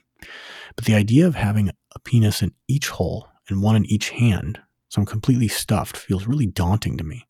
But 0.75 0.85
the 0.85 0.95
idea 0.95 1.27
of 1.27 1.35
having 1.35 1.69
a 1.95 1.99
penis 1.99 2.41
in 2.41 2.53
each 2.67 2.89
hole 2.89 3.27
and 3.49 3.61
one 3.61 3.75
in 3.75 3.85
each 3.85 4.09
hand, 4.11 4.59
so 4.89 5.01
I'm 5.01 5.05
completely 5.05 5.47
stuffed, 5.47 5.97
feels 5.97 6.27
really 6.27 6.45
daunting 6.45 6.97
to 6.97 7.03
me. 7.03 7.27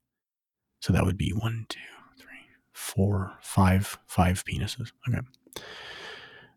So 0.82 0.92
that 0.94 1.06
would 1.06 1.18
be 1.18 1.32
one, 1.32 1.66
two, 1.70 1.80
four, 2.76 3.32
five, 3.42 3.98
five 4.06 4.44
penises. 4.44 4.92
Okay. 5.08 5.22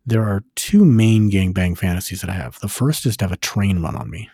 There 0.05 0.25
are 0.25 0.43
two 0.57 0.85
main 0.85 1.31
gangbang 1.31 1.79
fantasies 1.79 2.21
that 2.23 2.31
I 2.31 2.35
have. 2.35 2.59
The 2.59 2.69
first 2.69 3.07
is 3.07 3.17
to 3.19 3.25
have 3.25 3.33
a 3.33 3.37
train 3.37 3.81
run 3.81 3.95
on 3.95 4.11
me. 4.11 4.29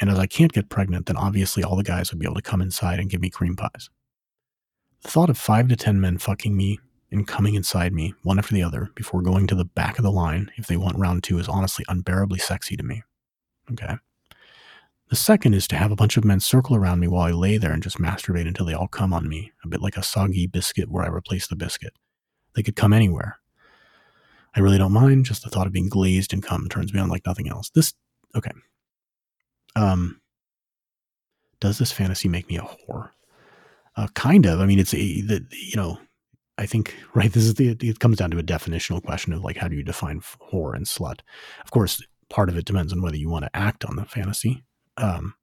And 0.00 0.08
as 0.08 0.18
I 0.18 0.26
can't 0.26 0.52
get 0.52 0.70
pregnant, 0.70 1.06
then 1.06 1.18
obviously 1.18 1.62
all 1.62 1.76
the 1.76 1.82
guys 1.82 2.10
would 2.10 2.18
be 2.18 2.24
able 2.24 2.36
to 2.36 2.42
come 2.42 2.62
inside 2.62 2.98
and 2.98 3.10
give 3.10 3.20
me 3.20 3.28
cream 3.28 3.56
pies. 3.56 3.90
The 5.02 5.08
thought 5.08 5.28
of 5.28 5.36
five 5.36 5.68
to 5.68 5.76
ten 5.76 6.00
men 6.00 6.16
fucking 6.16 6.56
me 6.56 6.80
and 7.10 7.28
coming 7.28 7.56
inside 7.56 7.92
me, 7.92 8.14
one 8.22 8.38
after 8.38 8.54
the 8.54 8.62
other, 8.62 8.88
before 8.94 9.20
going 9.20 9.46
to 9.48 9.54
the 9.54 9.66
back 9.66 9.98
of 9.98 10.02
the 10.02 10.10
line 10.10 10.50
if 10.56 10.66
they 10.66 10.78
want 10.78 10.98
round 10.98 11.22
two 11.22 11.38
is 11.38 11.48
honestly 11.48 11.84
unbearably 11.88 12.38
sexy 12.38 12.74
to 12.76 12.82
me. 12.82 13.02
Okay. 13.70 13.96
The 15.12 15.16
second 15.16 15.52
is 15.52 15.68
to 15.68 15.76
have 15.76 15.92
a 15.92 15.94
bunch 15.94 16.16
of 16.16 16.24
men 16.24 16.40
circle 16.40 16.74
around 16.74 16.98
me 16.98 17.06
while 17.06 17.26
I 17.26 17.32
lay 17.32 17.58
there 17.58 17.72
and 17.72 17.82
just 17.82 17.98
masturbate 17.98 18.48
until 18.48 18.64
they 18.64 18.72
all 18.72 18.88
come 18.88 19.12
on 19.12 19.28
me, 19.28 19.52
a 19.62 19.68
bit 19.68 19.82
like 19.82 19.98
a 19.98 20.02
soggy 20.02 20.46
biscuit 20.46 20.90
where 20.90 21.04
I 21.04 21.08
replace 21.08 21.46
the 21.46 21.54
biscuit. 21.54 21.92
They 22.54 22.62
could 22.62 22.76
come 22.76 22.94
anywhere. 22.94 23.38
I 24.56 24.60
really 24.60 24.78
don't 24.78 24.94
mind, 24.94 25.26
just 25.26 25.44
the 25.44 25.50
thought 25.50 25.66
of 25.66 25.72
being 25.74 25.90
glazed 25.90 26.32
and 26.32 26.42
cum 26.42 26.66
turns 26.66 26.94
me 26.94 27.00
on 27.00 27.10
like 27.10 27.26
nothing 27.26 27.46
else. 27.46 27.68
This, 27.74 27.92
okay. 28.34 28.52
Um, 29.76 30.22
does 31.60 31.76
this 31.76 31.92
fantasy 31.92 32.30
make 32.30 32.48
me 32.48 32.56
a 32.56 32.62
whore? 32.62 33.10
Uh, 33.96 34.08
kind 34.14 34.46
of. 34.46 34.60
I 34.60 34.66
mean, 34.66 34.78
it's 34.78 34.94
a, 34.94 35.20
the, 35.20 35.44
you 35.50 35.76
know, 35.76 35.98
I 36.56 36.64
think, 36.64 36.96
right, 37.14 37.30
this 37.30 37.44
is 37.44 37.56
the, 37.56 37.76
it 37.82 38.00
comes 38.00 38.16
down 38.16 38.30
to 38.30 38.38
a 38.38 38.42
definitional 38.42 39.04
question 39.04 39.34
of 39.34 39.44
like, 39.44 39.58
how 39.58 39.68
do 39.68 39.76
you 39.76 39.84
define 39.84 40.22
whore 40.50 40.74
and 40.74 40.86
slut? 40.86 41.20
Of 41.62 41.70
course, 41.70 42.02
part 42.30 42.48
of 42.48 42.56
it 42.56 42.64
depends 42.64 42.94
on 42.94 43.02
whether 43.02 43.18
you 43.18 43.28
want 43.28 43.44
to 43.44 43.54
act 43.54 43.84
on 43.84 43.96
the 43.96 44.06
fantasy 44.06 44.64
um, 44.96 45.34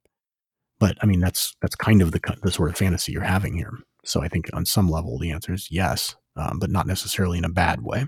but 0.78 0.96
I 1.02 1.06
mean, 1.06 1.20
that's 1.20 1.54
that's 1.60 1.76
kind 1.76 2.02
of 2.02 2.12
the 2.12 2.20
the 2.42 2.50
sort 2.50 2.70
of 2.70 2.76
fantasy 2.76 3.12
you're 3.12 3.22
having 3.22 3.56
here. 3.56 3.72
So 4.04 4.22
I 4.22 4.28
think 4.28 4.48
on 4.52 4.64
some 4.64 4.88
level 4.88 5.18
the 5.18 5.30
answer 5.30 5.52
is 5.52 5.68
yes, 5.70 6.16
um, 6.36 6.58
but 6.58 6.70
not 6.70 6.86
necessarily 6.86 7.38
in 7.38 7.44
a 7.44 7.50
bad 7.50 7.82
way. 7.82 8.06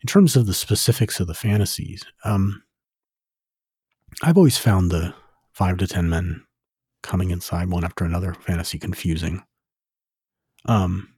In 0.00 0.06
terms 0.06 0.36
of 0.36 0.46
the 0.46 0.54
specifics 0.54 1.18
of 1.18 1.26
the 1.26 1.34
fantasies, 1.34 2.04
um, 2.24 2.62
I've 4.22 4.36
always 4.36 4.56
found 4.56 4.90
the 4.90 5.12
five 5.52 5.76
to 5.78 5.88
ten 5.88 6.08
men 6.08 6.44
coming 7.02 7.30
inside 7.30 7.68
one 7.68 7.84
after 7.84 8.04
another 8.04 8.34
fantasy 8.34 8.78
confusing. 8.78 9.42
Um, 10.66 11.14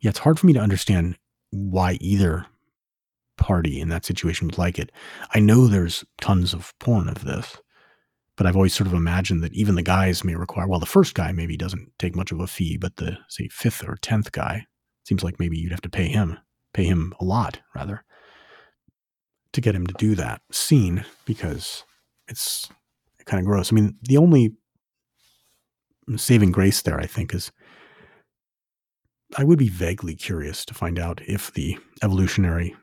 yeah, 0.00 0.08
it's 0.08 0.18
hard 0.18 0.40
for 0.40 0.46
me 0.46 0.54
to 0.54 0.60
understand 0.60 1.18
why 1.50 1.98
either 2.00 2.46
party 3.40 3.80
in 3.80 3.88
that 3.88 4.04
situation 4.04 4.46
would 4.46 4.58
like 4.58 4.78
it. 4.78 4.92
I 5.34 5.40
know 5.40 5.66
there's 5.66 6.04
tons 6.20 6.54
of 6.54 6.72
porn 6.78 7.08
of 7.08 7.24
this, 7.24 7.56
but 8.36 8.46
I've 8.46 8.54
always 8.54 8.74
sort 8.74 8.86
of 8.86 8.94
imagined 8.94 9.42
that 9.42 9.54
even 9.54 9.74
the 9.74 9.82
guys 9.82 10.22
may 10.22 10.36
require, 10.36 10.68
well, 10.68 10.78
the 10.78 10.86
first 10.86 11.14
guy 11.14 11.32
maybe 11.32 11.56
doesn't 11.56 11.90
take 11.98 12.14
much 12.14 12.30
of 12.30 12.38
a 12.38 12.46
fee, 12.46 12.76
but 12.76 12.96
the, 12.96 13.18
say, 13.28 13.48
fifth 13.48 13.82
or 13.86 13.96
tenth 14.00 14.30
guy 14.30 14.66
seems 15.04 15.24
like 15.24 15.40
maybe 15.40 15.58
you'd 15.58 15.72
have 15.72 15.80
to 15.80 15.90
pay 15.90 16.06
him, 16.06 16.38
pay 16.72 16.84
him 16.84 17.12
a 17.18 17.24
lot, 17.24 17.58
rather, 17.74 18.04
to 19.52 19.60
get 19.60 19.74
him 19.74 19.86
to 19.86 19.94
do 19.94 20.14
that 20.14 20.42
scene 20.52 21.04
because 21.24 21.84
it's 22.28 22.68
kind 23.24 23.40
of 23.40 23.46
gross. 23.46 23.72
I 23.72 23.74
mean, 23.74 23.96
the 24.02 24.16
only 24.16 24.52
saving 26.16 26.52
grace 26.52 26.82
there, 26.82 27.00
I 27.00 27.06
think, 27.06 27.34
is 27.34 27.50
I 29.36 29.44
would 29.44 29.58
be 29.58 29.68
vaguely 29.68 30.14
curious 30.14 30.64
to 30.64 30.74
find 30.74 30.98
out 30.98 31.20
if 31.26 31.52
the 31.52 31.78
evolutionary 32.02 32.74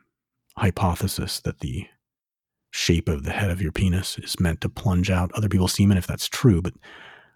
hypothesis 0.57 1.39
that 1.41 1.59
the 1.59 1.87
shape 2.71 3.07
of 3.07 3.23
the 3.23 3.31
head 3.31 3.49
of 3.49 3.61
your 3.61 3.71
penis 3.71 4.17
is 4.19 4.39
meant 4.39 4.61
to 4.61 4.69
plunge 4.69 5.09
out 5.09 5.31
other 5.33 5.49
people's 5.49 5.73
semen, 5.73 5.97
if 5.97 6.07
that's 6.07 6.27
true, 6.27 6.61
but 6.61 6.73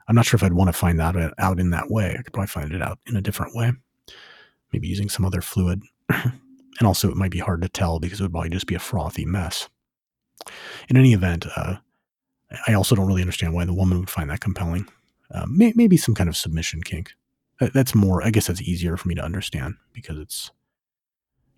I'm 0.08 0.16
not 0.16 0.26
sure 0.26 0.38
if 0.38 0.44
I'd 0.44 0.54
want 0.54 0.68
to 0.68 0.74
find 0.74 1.00
that 1.00 1.16
out 1.38 1.60
in 1.60 1.70
that 1.70 1.90
way. 1.90 2.16
I 2.18 2.22
could 2.22 2.34
probably 2.34 2.48
find 2.48 2.74
it 2.74 2.82
out 2.82 3.00
in 3.08 3.16
a 3.16 3.22
different 3.22 3.56
way, 3.56 3.72
maybe 4.74 4.88
using 4.88 5.10
some 5.10 5.26
other 5.26 5.42
fluid. 5.42 5.82
and 6.10 6.88
also, 6.88 7.10
it 7.10 7.16
might 7.16 7.32
be 7.32 7.40
hard 7.40 7.62
to 7.62 7.70
tell 7.70 8.00
because 8.00 8.20
it 8.20 8.24
would 8.24 8.32
probably 8.32 8.50
just 8.50 8.68
be 8.68 8.76
a 8.76 8.80
frothy 8.80 9.26
mess. 9.26 9.70
In 10.90 10.98
any 10.98 11.14
event, 11.14 11.46
uh, 11.56 11.78
I 12.68 12.74
also 12.74 12.96
don't 12.96 13.08
really 13.08 13.22
understand 13.22 13.54
why 13.54 13.66
the 13.66 13.74
woman 13.74 14.00
would 14.00 14.10
find 14.10 14.30
that 14.30 14.42
compelling. 14.42 14.88
Uh, 15.34 15.46
may, 15.48 15.72
maybe 15.76 15.96
some 15.96 16.16
kind 16.16 16.28
of 16.30 16.36
submission 16.36 16.82
kink. 16.84 17.14
That's 17.74 17.96
more, 17.96 18.24
I 18.24 18.32
guess 18.32 18.48
that's 18.48 18.62
easier 18.62 18.98
for 18.98 19.08
me 19.08 19.16
to 19.16 19.24
understand 19.24 19.76
because 19.94 20.18
it's, 20.18 20.52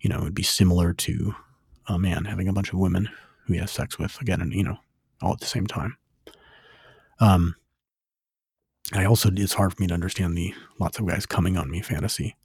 you 0.00 0.10
know, 0.10 0.18
it'd 0.20 0.34
be 0.34 0.42
similar 0.42 0.92
to 0.92 1.34
a 1.86 1.98
man 1.98 2.24
having 2.24 2.48
a 2.48 2.52
bunch 2.52 2.72
of 2.72 2.78
women 2.78 3.08
who 3.46 3.54
he 3.54 3.60
has 3.60 3.70
sex 3.70 3.98
with 3.98 4.20
again, 4.20 4.40
and, 4.40 4.52
you 4.52 4.64
know, 4.64 4.78
all 5.22 5.32
at 5.32 5.40
the 5.40 5.46
same 5.46 5.66
time. 5.66 5.96
Um, 7.20 7.54
I 8.92 9.04
also, 9.04 9.30
it's 9.32 9.54
hard 9.54 9.74
for 9.74 9.82
me 9.82 9.88
to 9.88 9.94
understand 9.94 10.36
the 10.36 10.54
lots 10.78 10.98
of 10.98 11.06
guys 11.06 11.26
coming 11.26 11.56
on 11.56 11.70
me 11.70 11.80
fantasy. 11.80 12.36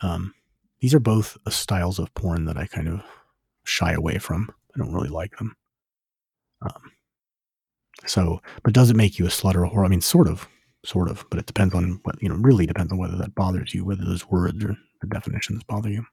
Um, 0.00 0.34
these 0.80 0.94
are 0.94 1.00
both 1.00 1.36
styles 1.48 1.98
of 1.98 2.12
porn 2.14 2.44
that 2.46 2.56
I 2.56 2.66
kind 2.66 2.88
of 2.88 3.02
shy 3.64 3.92
away 3.92 4.18
from. 4.18 4.50
I 4.74 4.78
don't 4.78 4.92
really 4.92 5.08
like 5.08 5.36
them. 5.38 5.56
Um, 6.62 6.92
so, 8.06 8.40
but 8.64 8.74
does 8.74 8.90
it 8.90 8.96
make 8.96 9.18
you 9.18 9.26
a 9.26 9.28
slut 9.28 9.54
or 9.54 9.64
a 9.64 9.70
whore? 9.70 9.84
I 9.84 9.88
mean, 9.88 10.00
sort 10.00 10.28
of, 10.28 10.48
sort 10.84 11.08
of, 11.08 11.24
but 11.30 11.38
it 11.38 11.46
depends 11.46 11.74
on 11.74 12.00
what, 12.02 12.20
you 12.20 12.28
know, 12.28 12.34
really 12.36 12.66
depends 12.66 12.92
on 12.92 12.98
whether 12.98 13.16
that 13.16 13.34
bothers 13.34 13.74
you, 13.74 13.84
whether 13.84 14.04
those 14.04 14.28
words 14.28 14.64
or 14.64 14.76
the 15.00 15.06
definitions 15.06 15.62
bother 15.64 15.90
you. 15.90 16.04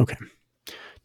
Okay. 0.00 0.16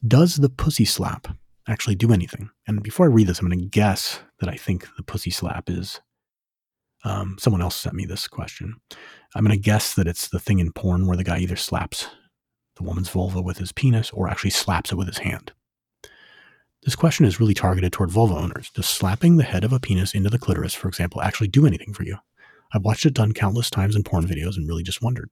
Does 0.07 0.37
the 0.37 0.49
pussy 0.49 0.85
slap 0.85 1.27
actually 1.67 1.95
do 1.95 2.13
anything? 2.13 2.49
And 2.67 2.81
before 2.81 3.05
I 3.05 3.09
read 3.09 3.27
this, 3.27 3.39
I'm 3.39 3.49
going 3.49 3.59
to 3.59 3.65
guess 3.65 4.21
that 4.39 4.49
I 4.49 4.55
think 4.55 4.87
the 4.95 5.03
pussy 5.03 5.29
slap 5.29 5.69
is. 5.69 5.99
Um, 7.03 7.37
someone 7.39 7.61
else 7.61 7.75
sent 7.75 7.95
me 7.95 8.05
this 8.05 8.27
question. 8.27 8.75
I'm 9.35 9.43
going 9.43 9.55
to 9.55 9.61
guess 9.61 9.93
that 9.95 10.07
it's 10.07 10.29
the 10.29 10.39
thing 10.39 10.59
in 10.59 10.71
porn 10.71 11.07
where 11.07 11.17
the 11.17 11.23
guy 11.23 11.39
either 11.39 11.55
slaps 11.55 12.07
the 12.77 12.83
woman's 12.83 13.09
vulva 13.09 13.41
with 13.41 13.57
his 13.57 13.71
penis 13.73 14.09
or 14.11 14.29
actually 14.29 14.49
slaps 14.51 14.91
it 14.91 14.95
with 14.95 15.07
his 15.07 15.19
hand. 15.19 15.51
This 16.83 16.95
question 16.95 17.25
is 17.25 17.39
really 17.39 17.53
targeted 17.53 17.91
toward 17.91 18.09
vulva 18.09 18.35
owners. 18.35 18.69
Does 18.69 18.85
slapping 18.85 19.35
the 19.35 19.43
head 19.43 19.65
of 19.65 19.73
a 19.73 19.81
penis 19.81 20.13
into 20.13 20.29
the 20.29 20.39
clitoris, 20.39 20.73
for 20.73 20.87
example, 20.87 21.21
actually 21.21 21.49
do 21.49 21.65
anything 21.65 21.93
for 21.93 22.03
you? 22.03 22.17
I've 22.73 22.85
watched 22.85 23.05
it 23.05 23.13
done 23.13 23.33
countless 23.33 23.69
times 23.69 23.97
in 23.97 24.03
porn 24.03 24.25
videos 24.25 24.55
and 24.55 24.67
really 24.67 24.83
just 24.83 25.01
wondered. 25.01 25.29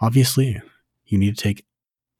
Obviously, 0.00 0.60
you 1.04 1.18
need 1.18 1.36
to 1.36 1.42
take 1.42 1.64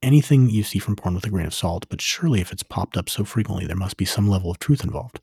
anything 0.03 0.49
you 0.49 0.62
see 0.62 0.78
from 0.78 0.96
porn 0.96 1.14
with 1.14 1.26
a 1.26 1.30
grain 1.30 1.46
of 1.46 1.55
salt, 1.55 1.86
but 1.88 2.01
surely 2.01 2.40
if 2.40 2.53
it's 2.53 2.62
popped 2.62 2.96
up 2.96 3.09
so 3.09 3.24
frequently, 3.24 3.66
there 3.66 3.76
must 3.76 3.96
be 3.96 4.05
some 4.05 4.28
level 4.28 4.51
of 4.51 4.59
truth 4.59 4.84
involved. 4.84 5.20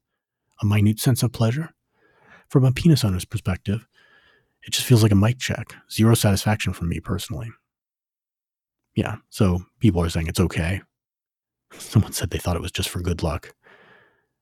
A 0.62 0.66
minute 0.66 1.00
sense 1.00 1.24
of 1.24 1.32
pleasure? 1.32 1.70
From 2.50 2.64
a 2.64 2.72
penis 2.72 3.04
owner's 3.04 3.26
perspective, 3.26 3.88
it 4.64 4.74
just 4.74 4.86
feels 4.86 5.04
like 5.04 5.12
a 5.12 5.16
mic 5.16 5.40
check. 5.40 5.76
Zero 5.92 6.16
satisfaction 6.16 6.74
from 6.74 6.90
me 6.90 7.00
personally. 7.00 7.50
Yeah, 8.96 9.18
so 9.30 9.66
people 9.80 10.02
are 10.02 10.10
saying 10.10 10.28
it's 10.28 10.40
okay. 10.40 10.82
Someone 11.74 12.14
said 12.14 12.30
they 12.30 12.38
thought 12.38 12.56
it 12.56 12.62
was 12.62 12.72
just 12.72 12.90
for 12.90 13.02
good 13.02 13.24
luck. 13.24 13.54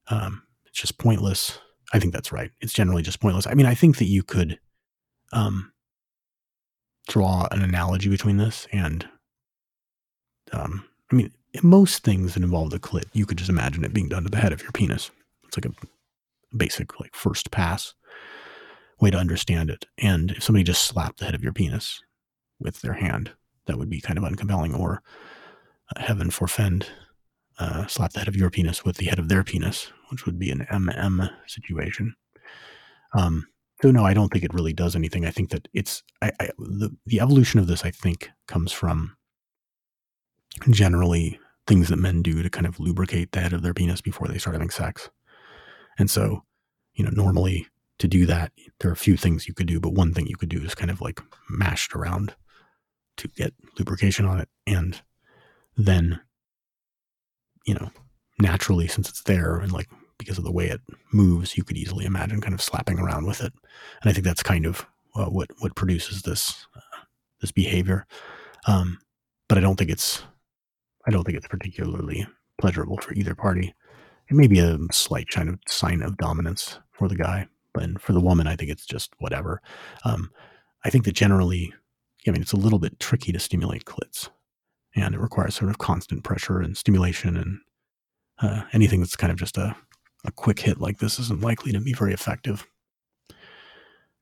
Um, 0.10 0.44
it's 0.66 0.80
just 0.80 0.98
pointless. 0.98 1.60
I 1.94 2.00
think 2.00 2.14
that's 2.14 2.32
right. 2.32 2.52
It's 2.62 2.74
generally 2.74 3.04
just 3.04 3.20
pointless. 3.20 3.48
I 3.48 3.54
mean, 3.54 3.66
I 3.66 3.76
think 3.76 3.98
that 3.98 4.06
you 4.06 4.24
could 4.24 4.60
um, 5.32 5.72
draw 7.08 7.48
an 7.52 7.62
analogy 7.62 8.10
between 8.10 8.38
this 8.38 8.68
and, 8.72 9.08
um, 10.54 10.86
I 11.12 11.16
mean, 11.16 11.32
most 11.62 12.04
things 12.04 12.34
that 12.34 12.44
involve 12.44 12.72
the 12.72 12.80
clit, 12.80 13.06
you 13.14 13.26
could 13.26 13.38
just 13.38 13.50
imagine 13.50 13.84
it 13.84 13.94
being 13.94 14.10
done 14.10 14.24
to 14.24 14.30
the 14.30 14.38
head 14.38 14.54
of 14.54 14.62
your 14.62 14.72
penis. 14.72 15.12
It's 15.46 15.58
like 15.58 15.66
a 15.66 16.56
basic, 16.56 17.00
like 17.00 17.16
first 17.16 17.52
pass 17.52 17.94
way 19.00 19.12
to 19.12 19.18
understand 19.18 19.70
it. 19.70 19.86
And 19.98 20.32
if 20.32 20.44
somebody 20.44 20.64
just 20.64 20.84
slapped 20.84 21.20
the 21.20 21.26
head 21.26 21.36
of 21.36 21.44
your 21.44 21.54
penis 21.54 22.02
with 22.60 22.82
their 22.82 22.94
hand, 22.94 23.32
that 23.66 23.78
would 23.78 23.90
be 23.90 24.02
kind 24.02 24.18
of 24.18 24.24
uncompelling. 24.24 24.78
Or 24.78 25.02
uh, 25.96 26.02
heaven 26.02 26.30
forfend, 26.30 26.88
uh, 27.60 27.86
slap 27.88 28.14
the 28.14 28.20
head 28.20 28.28
of 28.28 28.36
your 28.36 28.50
penis 28.50 28.84
with 28.84 28.98
the 28.98 29.06
head 29.06 29.20
of 29.20 29.30
their 29.30 29.44
penis, 29.44 29.92
which 30.10 30.26
would 30.26 30.40
be 30.40 30.50
an 30.52 30.66
MM 30.72 31.30
situation. 31.48 32.16
Um, 33.14 33.48
so 33.82 33.92
no, 33.92 34.06
I 34.06 34.14
don't 34.14 34.32
think 34.32 34.46
it 34.46 34.54
really 34.54 34.74
does 34.74 34.96
anything. 34.96 35.26
I 35.26 35.32
think 35.32 35.50
that 35.50 35.68
it's 35.74 36.04
I, 36.22 36.32
I, 36.40 36.50
the 36.58 36.96
the 37.06 37.20
evolution 37.20 37.60
of 37.60 37.68
this. 37.68 37.84
I 37.84 37.92
think 37.92 38.30
comes 38.48 38.72
from 38.72 39.18
generally 40.70 41.40
things 41.66 41.90
that 41.90 41.98
men 41.98 42.22
do 42.22 42.44
to 42.44 42.50
kind 42.50 42.68
of 42.68 42.80
lubricate 42.80 43.32
the 43.32 43.40
head 43.40 43.54
of 43.54 43.62
their 43.62 43.74
penis 43.74 44.02
before 44.02 44.28
they 44.28 44.38
start 44.38 44.56
having 44.56 44.70
sex. 44.70 45.10
And 45.98 46.10
so, 46.10 46.44
you 46.94 47.04
know, 47.04 47.12
normally 47.12 47.68
to 48.00 48.08
do 48.08 48.26
that, 48.26 48.52
there 48.80 48.90
are 48.90 48.94
a 48.94 48.98
few 48.98 49.16
things 49.16 49.48
you 49.48 49.54
could 49.54 49.68
do, 49.68 49.80
but 49.80 49.94
one 49.94 50.14
thing 50.14 50.28
you 50.28 50.36
could 50.36 50.50
do 50.50 50.62
is 50.62 50.76
kind 50.76 50.92
of 50.92 51.02
like 51.02 51.22
mash 51.50 51.88
it 51.88 51.96
around 51.96 52.36
to 53.18 53.28
get 53.30 53.54
lubrication 53.78 54.26
on 54.26 54.40
it, 54.40 54.50
and 54.66 55.02
then 55.78 56.20
you 57.66 57.74
know, 57.74 57.92
naturally 58.40 58.88
since 58.88 59.10
it's 59.10 59.24
there 59.24 59.58
and 59.58 59.72
like 59.72 59.90
because 60.18 60.38
of 60.38 60.44
the 60.44 60.52
way 60.52 60.68
it 60.68 60.82
moves, 61.12 61.58
you 61.58 61.64
could 61.64 61.78
easily 61.78 62.06
imagine 62.06 62.42
kind 62.42 62.54
of 62.54 62.62
slapping 62.62 63.00
around 63.00 63.26
with 63.26 63.42
it. 63.42 63.54
And 64.02 64.10
I 64.10 64.14
think 64.14 64.26
that's 64.26 64.44
kind 64.44 64.66
of 64.66 64.86
uh, 65.16 65.26
what 65.26 65.50
what 65.60 65.76
produces 65.76 66.22
this 66.22 66.66
uh, 66.76 67.06
this 67.42 67.52
behavior. 67.52 68.06
Um, 68.68 69.00
but 69.48 69.58
I 69.58 69.62
don't 69.62 69.76
think 69.76 69.90
it's 69.90 70.24
I 71.06 71.12
don't 71.12 71.24
think 71.24 71.38
it's 71.38 71.48
particularly 71.48 72.26
pleasurable 72.58 72.98
for 72.98 73.14
either 73.14 73.36
party. 73.36 73.74
It 74.30 74.36
may 74.36 74.48
be 74.48 74.60
a 74.60 74.78
slight 74.92 75.30
kind 75.30 75.50
of 75.50 75.60
sign 75.68 76.02
of 76.02 76.18
dominance 76.18 76.80
for 76.92 77.08
the 77.08 77.16
guy, 77.16 77.48
but 77.74 78.02
for 78.02 78.14
the 78.14 78.22
woman, 78.22 78.48
I 78.48 78.56
think 78.56 78.72
it's 78.72 78.86
just 78.86 79.12
whatever. 79.20 79.62
Um, 80.06 80.32
I 80.86 80.90
think 80.90 81.06
that 81.06 81.14
generally, 81.14 81.74
I 82.28 82.32
mean, 82.32 82.42
it's 82.42 82.54
a 82.54 82.58
little 82.58 82.80
bit 82.80 83.00
tricky 83.00 83.32
to 83.32 83.40
stimulate 83.40 83.86
clits 83.86 84.30
and 84.96 85.16
it 85.16 85.20
requires 85.20 85.56
sort 85.56 85.70
of 85.70 85.78
constant 85.78 86.24
pressure 86.24 86.60
and 86.60 86.78
stimulation 86.78 87.36
and 87.36 87.60
uh, 88.42 88.64
anything 88.74 89.00
that's 89.00 89.16
kind 89.16 89.32
of 89.32 89.38
just 89.38 89.58
a, 89.58 89.76
a 90.26 90.32
quick 90.32 90.60
hit 90.60 90.80
like 90.80 91.00
this 91.00 91.20
isn't 91.20 91.42
likely 91.42 91.72
to 91.72 91.80
be 91.80 91.94
very 91.94 92.14
effective. 92.14 92.66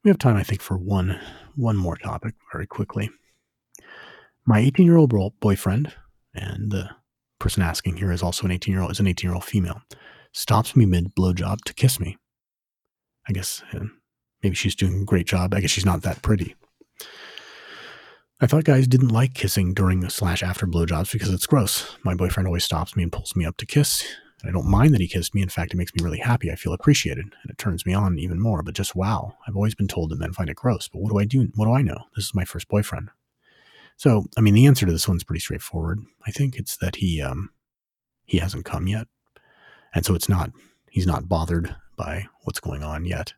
We 0.03 0.09
have 0.09 0.17
time, 0.17 0.35
I 0.35 0.43
think, 0.43 0.61
for 0.61 0.77
one 0.77 1.19
one 1.55 1.77
more 1.77 1.95
topic 1.95 2.33
very 2.51 2.65
quickly. 2.65 3.09
My 4.45 4.59
18 4.59 4.85
year 4.85 4.97
old 4.97 5.13
boyfriend, 5.39 5.93
and 6.33 6.71
the 6.71 6.89
person 7.39 7.63
asking 7.63 7.97
here 7.97 8.11
is 8.11 8.23
also 8.23 8.45
an 8.45 8.51
18 8.51 8.71
year 8.73 8.81
old 8.81 8.91
is 8.91 8.99
an 8.99 9.07
18 9.07 9.27
year 9.27 9.35
old 9.35 9.43
female, 9.43 9.81
stops 10.31 10.75
me 10.75 10.85
mid 10.85 11.15
blowjob 11.15 11.61
to 11.65 11.73
kiss 11.73 11.99
me. 11.99 12.17
I 13.27 13.33
guess 13.33 13.63
maybe 14.41 14.55
she's 14.55 14.75
doing 14.75 15.01
a 15.01 15.05
great 15.05 15.27
job. 15.27 15.53
I 15.53 15.61
guess 15.61 15.71
she's 15.71 15.85
not 15.85 16.01
that 16.03 16.21
pretty. 16.21 16.55
I 18.43 18.47
thought 18.47 18.63
guys 18.63 18.87
didn't 18.87 19.09
like 19.09 19.35
kissing 19.35 19.75
during 19.75 20.07
slash 20.09 20.41
after 20.41 20.65
blowjobs 20.65 21.11
because 21.11 21.29
it's 21.29 21.45
gross. 21.45 21.95
My 22.03 22.15
boyfriend 22.15 22.47
always 22.47 22.63
stops 22.63 22.95
me 22.95 23.03
and 23.03 23.11
pulls 23.11 23.35
me 23.35 23.45
up 23.45 23.57
to 23.57 23.67
kiss. 23.67 24.03
I 24.43 24.49
don't 24.49 24.65
mind 24.65 24.95
that 24.95 25.01
he 25.01 25.07
kissed 25.07 25.35
me. 25.35 25.43
In 25.43 25.49
fact, 25.49 25.73
it 25.73 25.77
makes 25.77 25.93
me 25.93 26.03
really 26.03 26.17
happy. 26.17 26.51
I 26.51 26.55
feel 26.55 26.73
appreciated 26.73 27.25
and 27.25 27.51
it 27.51 27.59
turns 27.59 27.85
me 27.85 27.93
on 27.93 28.17
even 28.17 28.39
more. 28.39 28.63
But 28.63 28.73
just 28.73 28.95
wow, 28.95 29.37
I've 29.47 29.55
always 29.55 29.75
been 29.75 29.87
told 29.87 30.09
that 30.09 30.19
men 30.19 30.33
find 30.33 30.49
it 30.49 30.55
gross. 30.55 30.87
But 30.87 31.01
what 31.01 31.11
do 31.11 31.19
I 31.19 31.25
do? 31.25 31.49
What 31.53 31.65
do 31.65 31.73
I 31.73 31.83
know? 31.83 32.05
This 32.15 32.25
is 32.25 32.33
my 32.33 32.45
first 32.45 32.67
boyfriend. 32.67 33.09
So, 34.01 34.25
I 34.35 34.41
mean, 34.41 34.55
the 34.55 34.65
answer 34.65 34.87
to 34.87 34.91
this 34.91 35.07
one's 35.07 35.23
pretty 35.23 35.41
straightforward. 35.41 35.99
I 36.25 36.31
think 36.31 36.55
it's 36.55 36.75
that 36.77 36.95
he 36.95 37.21
um 37.21 37.51
he 38.25 38.39
hasn't 38.39 38.65
come 38.65 38.87
yet, 38.87 39.05
and 39.93 40.03
so 40.03 40.15
it's 40.15 40.27
not 40.27 40.49
he's 40.89 41.05
not 41.05 41.29
bothered 41.29 41.75
by 41.97 42.25
what's 42.43 42.59
going 42.59 42.81
on 42.81 43.05
yet. 43.05 43.33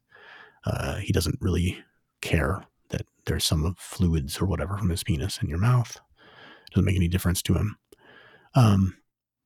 Uh, 0.66 1.00
he 1.00 1.12
doesn't 1.12 1.38
really 1.42 1.84
care 2.22 2.64
that 2.92 3.06
there's 3.26 3.44
some 3.44 3.76
fluids 3.78 4.40
or 4.40 4.46
whatever 4.46 4.78
from 4.78 4.90
his 4.90 5.04
penis 5.04 5.38
in 5.42 5.50
your 5.50 5.58
mouth. 5.58 6.00
Doesn't 6.72 6.86
make 6.86 6.96
any 6.96 7.10
difference 7.10 7.42
to 7.42 7.56
him. 7.56 7.76
Um, 8.56 8.96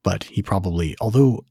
but 0.03 0.26
he 0.26 0.43
probably, 0.43 0.95
although 1.01 1.45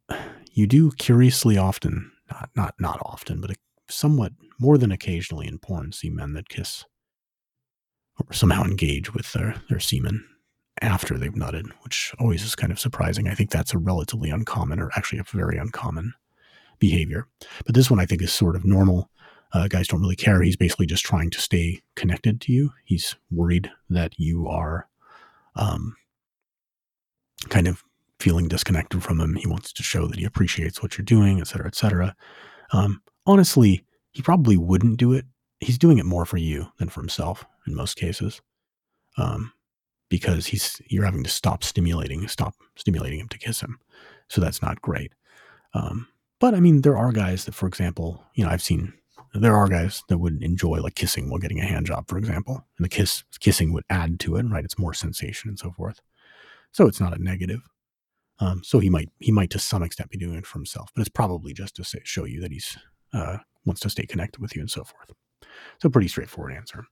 you 0.53 0.69
do 0.69 0.93
curiously 0.93 1.59
often, 1.59 2.13
not 2.31 2.51
not 2.55 2.75
not 2.79 3.01
often, 3.05 3.41
but 3.41 3.57
somewhat 3.91 4.31
more 4.61 4.79
than 4.79 4.93
occasionally 4.93 5.49
in 5.49 5.59
porn, 5.59 5.91
see 5.91 6.09
men 6.09 6.35
that 6.35 6.49
kiss 6.49 6.85
or 8.19 8.33
somehow 8.33 8.65
engage 8.65 9.13
with 9.15 9.33
their 9.33 9.57
their 9.69 9.81
semen 9.81 10.25
after 10.83 11.17
they've 11.17 11.33
nutted, 11.33 11.71
which 11.83 12.15
always 12.19 12.43
is 12.43 12.55
kind 12.55 12.73
of 12.73 12.79
surprising. 12.79 13.29
I 13.29 13.35
think 13.35 13.51
that's 13.51 13.75
a 13.75 13.79
relatively 13.79 14.31
uncommon, 14.31 14.79
or 14.79 14.91
actually 14.97 15.19
a 15.19 15.25
very 15.25 15.57
uncommon 15.57 16.13
behavior. 16.79 17.27
But 17.65 17.75
this 17.75 17.91
one 17.91 18.01
I 18.01 18.07
think 18.07 18.23
is 18.23 18.33
sort 18.33 18.57
of 18.57 18.65
normal. 18.65 19.11
Uh, 19.53 19.69
guys 19.69 19.89
don't 19.89 20.01
really 20.01 20.17
care. 20.17 20.43
He's 20.43 20.57
basically 20.57 20.87
just 20.87 21.05
trying 21.05 21.31
to 21.31 21.41
stay 21.41 21.81
connected 21.95 22.41
to 22.43 22.53
you. 22.53 22.73
He's 22.85 23.17
worried 23.31 23.71
that 23.89 24.13
you 24.19 24.49
are 24.49 24.89
um, 25.55 25.97
kind 27.49 27.69
of 27.69 27.83
feeling 28.19 28.49
disconnected 28.49 29.03
from 29.03 29.21
him. 29.21 29.37
He 29.37 29.47
wants 29.47 29.73
to 29.73 29.83
show 29.83 30.09
that 30.09 30.19
he 30.19 30.25
appreciates 30.25 30.83
what 30.83 30.99
you're 30.99 31.05
doing, 31.05 31.41
et 31.41 31.47
cetera, 31.47 31.67
et 31.67 31.75
cetera. 31.75 32.15
Um, 32.73 33.03
honestly, 33.25 33.85
he 34.13 34.21
probably 34.21 34.57
wouldn't 34.57 34.99
do 34.99 35.13
it. 35.13 35.25
He's 35.61 35.79
doing 35.79 35.99
it 35.99 36.07
more 36.07 36.27
for 36.27 36.39
you 36.39 36.69
than 36.79 36.89
for 36.89 37.01
himself 37.01 37.47
in 37.67 37.75
most 37.75 37.97
cases. 37.97 38.41
Um, 39.19 39.53
because 40.09 40.47
he's 40.47 40.81
you're 40.89 41.05
having 41.05 41.25
to 41.25 41.31
stop 41.31 41.65
stimulating, 41.65 42.29
stop 42.29 42.55
stimulating 42.77 43.21
him 43.21 43.29
to 43.29 43.39
kiss 43.39 43.61
him. 43.61 43.79
So 44.29 44.41
that's 44.41 44.63
not 44.63 44.83
great. 44.83 45.13
Um, 45.75 46.09
but 46.39 46.55
I 46.55 46.61
mean, 46.61 46.83
there 46.83 46.97
are 46.97 47.13
guys 47.13 47.45
that, 47.45 47.55
for 47.55 47.67
example, 47.67 48.25
you 48.35 48.45
know, 48.45 48.51
I've 48.51 48.63
seen 48.63 48.93
there 49.35 49.57
are 49.57 49.69
guys 49.69 50.03
that 50.09 50.19
would 50.19 50.43
enjoy 50.43 50.81
like 50.81 50.95
kissing 50.95 51.29
while 51.29 51.39
getting 51.39 51.61
a 51.61 51.65
hand 51.67 51.87
job, 51.87 52.09
for 52.09 52.19
example, 52.19 52.65
and 52.79 52.85
the 52.85 52.89
kiss 52.89 53.25
kissing 53.41 53.73
would 53.73 53.85
add 53.91 54.21
to 54.21 54.37
it, 54.37 54.45
right? 54.45 54.65
It's 54.65 54.79
more 54.79 54.95
sensation 54.95 55.49
and 55.49 55.59
so 55.59 55.73
forth. 55.73 56.01
So 56.73 56.87
it's 56.87 57.01
not 57.01 57.17
a 57.17 57.23
negative. 57.23 57.61
Um, 58.39 58.63
so 58.63 58.79
he 58.79 58.91
might 58.91 59.11
he 59.19 59.33
might 59.33 59.51
to 59.51 59.59
some 59.59 59.83
extent 59.83 60.11
be 60.11 60.19
doing 60.19 60.37
it 60.37 60.47
for 60.47 60.59
himself, 60.59 60.91
but 60.95 61.01
it's 61.01 61.11
probably 61.11 61.53
just 61.53 61.77
to 61.77 61.85
say, 61.85 62.01
show 62.05 62.25
you 62.25 62.41
that 62.43 62.53
he's 62.53 62.77
uh, 63.13 63.39
wants 63.65 63.81
to 63.81 63.91
stay 63.91 64.07
connected 64.07 64.41
with 64.41 64.55
you 64.55 64.61
and 64.61 64.71
so 64.71 64.85
forth. 64.85 65.11
So 65.81 65.89
pretty 65.89 66.09
straightforward 66.09 66.55
answer. 66.55 66.85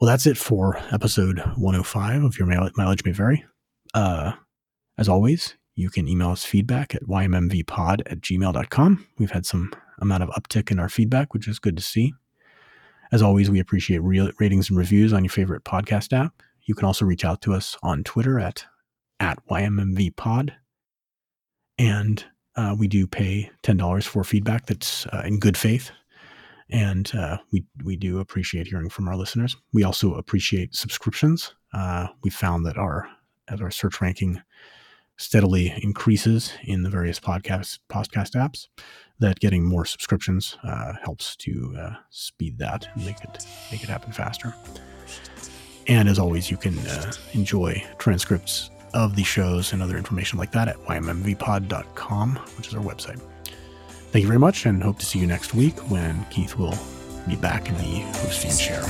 Well, 0.00 0.08
that's 0.08 0.26
it 0.26 0.38
for 0.38 0.78
episode 0.90 1.40
105 1.40 2.24
of 2.24 2.38
Your 2.38 2.48
Mileage 2.48 3.04
May 3.04 3.12
Vary. 3.12 3.44
Uh, 3.92 4.32
as 4.96 5.10
always, 5.10 5.56
you 5.74 5.90
can 5.90 6.08
email 6.08 6.30
us 6.30 6.42
feedback 6.42 6.94
at 6.94 7.02
ymmvpod 7.02 8.00
at 8.06 8.22
gmail.com. 8.22 9.06
We've 9.18 9.30
had 9.30 9.44
some 9.44 9.74
amount 10.00 10.22
of 10.22 10.30
uptick 10.30 10.70
in 10.70 10.78
our 10.78 10.88
feedback, 10.88 11.34
which 11.34 11.46
is 11.46 11.58
good 11.58 11.76
to 11.76 11.82
see. 11.82 12.14
As 13.12 13.20
always, 13.20 13.50
we 13.50 13.60
appreciate 13.60 13.98
re- 13.98 14.32
ratings 14.38 14.70
and 14.70 14.78
reviews 14.78 15.12
on 15.12 15.22
your 15.22 15.30
favorite 15.30 15.64
podcast 15.64 16.14
app. 16.14 16.42
You 16.62 16.74
can 16.74 16.86
also 16.86 17.04
reach 17.04 17.26
out 17.26 17.42
to 17.42 17.52
us 17.52 17.76
on 17.82 18.02
Twitter 18.02 18.40
at, 18.40 18.64
at 19.18 19.46
YMMVpod. 19.48 20.52
And 21.76 22.24
uh, 22.56 22.74
we 22.78 22.88
do 22.88 23.06
pay 23.06 23.50
$10 23.64 24.04
for 24.04 24.24
feedback 24.24 24.64
that's 24.64 25.04
uh, 25.08 25.24
in 25.26 25.38
good 25.38 25.58
faith 25.58 25.90
and 26.72 27.10
uh, 27.14 27.38
we 27.52 27.64
we 27.84 27.96
do 27.96 28.20
appreciate 28.20 28.66
hearing 28.66 28.88
from 28.88 29.08
our 29.08 29.16
listeners. 29.16 29.56
We 29.72 29.84
also 29.84 30.14
appreciate 30.14 30.74
subscriptions. 30.74 31.54
Uh, 31.72 32.08
we 32.22 32.30
found 32.30 32.66
that 32.66 32.78
our 32.78 33.08
as 33.48 33.60
our 33.60 33.70
search 33.70 34.00
ranking 34.00 34.40
steadily 35.16 35.74
increases 35.82 36.54
in 36.64 36.82
the 36.82 36.90
various 36.90 37.20
podcast 37.20 37.78
podcast 37.90 38.34
apps, 38.34 38.68
that 39.18 39.38
getting 39.40 39.64
more 39.64 39.84
subscriptions 39.84 40.56
uh, 40.64 40.94
helps 41.02 41.36
to 41.36 41.74
uh, 41.78 41.94
speed 42.10 42.58
that 42.58 42.88
and 42.94 43.04
make 43.04 43.20
it 43.22 43.46
make 43.70 43.82
it 43.82 43.88
happen 43.88 44.12
faster. 44.12 44.54
And 45.86 46.08
as 46.08 46.18
always, 46.18 46.50
you 46.50 46.56
can 46.56 46.78
uh, 46.78 47.12
enjoy 47.32 47.84
transcripts 47.98 48.70
of 48.94 49.16
the 49.16 49.24
shows 49.24 49.72
and 49.72 49.82
other 49.82 49.96
information 49.96 50.38
like 50.38 50.52
that 50.52 50.68
at 50.68 50.76
ymmvpod.com, 50.76 52.36
which 52.56 52.68
is 52.68 52.74
our 52.74 52.82
website. 52.82 53.20
Thank 54.12 54.22
you 54.24 54.26
very 54.26 54.40
much 54.40 54.66
and 54.66 54.82
hope 54.82 54.98
to 54.98 55.06
see 55.06 55.20
you 55.20 55.26
next 55.28 55.54
week 55.54 55.78
when 55.88 56.24
Keith 56.30 56.58
will 56.58 56.74
be 57.28 57.36
back 57.36 57.68
in 57.68 57.76
the 57.76 58.00
hosting 58.18 58.50
chair. 58.50 58.82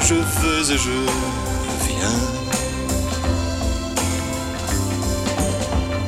Je 0.00 0.14
veux 0.14 0.72
et 0.72 0.76
je 0.76 1.06
viens. 1.86 2.20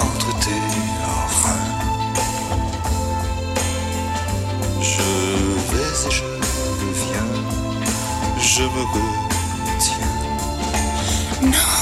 Entre 0.00 0.30
tes 0.40 0.60
reins. 1.44 1.62
Je 4.80 5.02
vais 5.70 6.08
et 6.08 6.10
je 6.10 6.24
viens. 7.00 7.30
Je 8.40 8.62
me 8.64 9.25
no. 11.46 11.75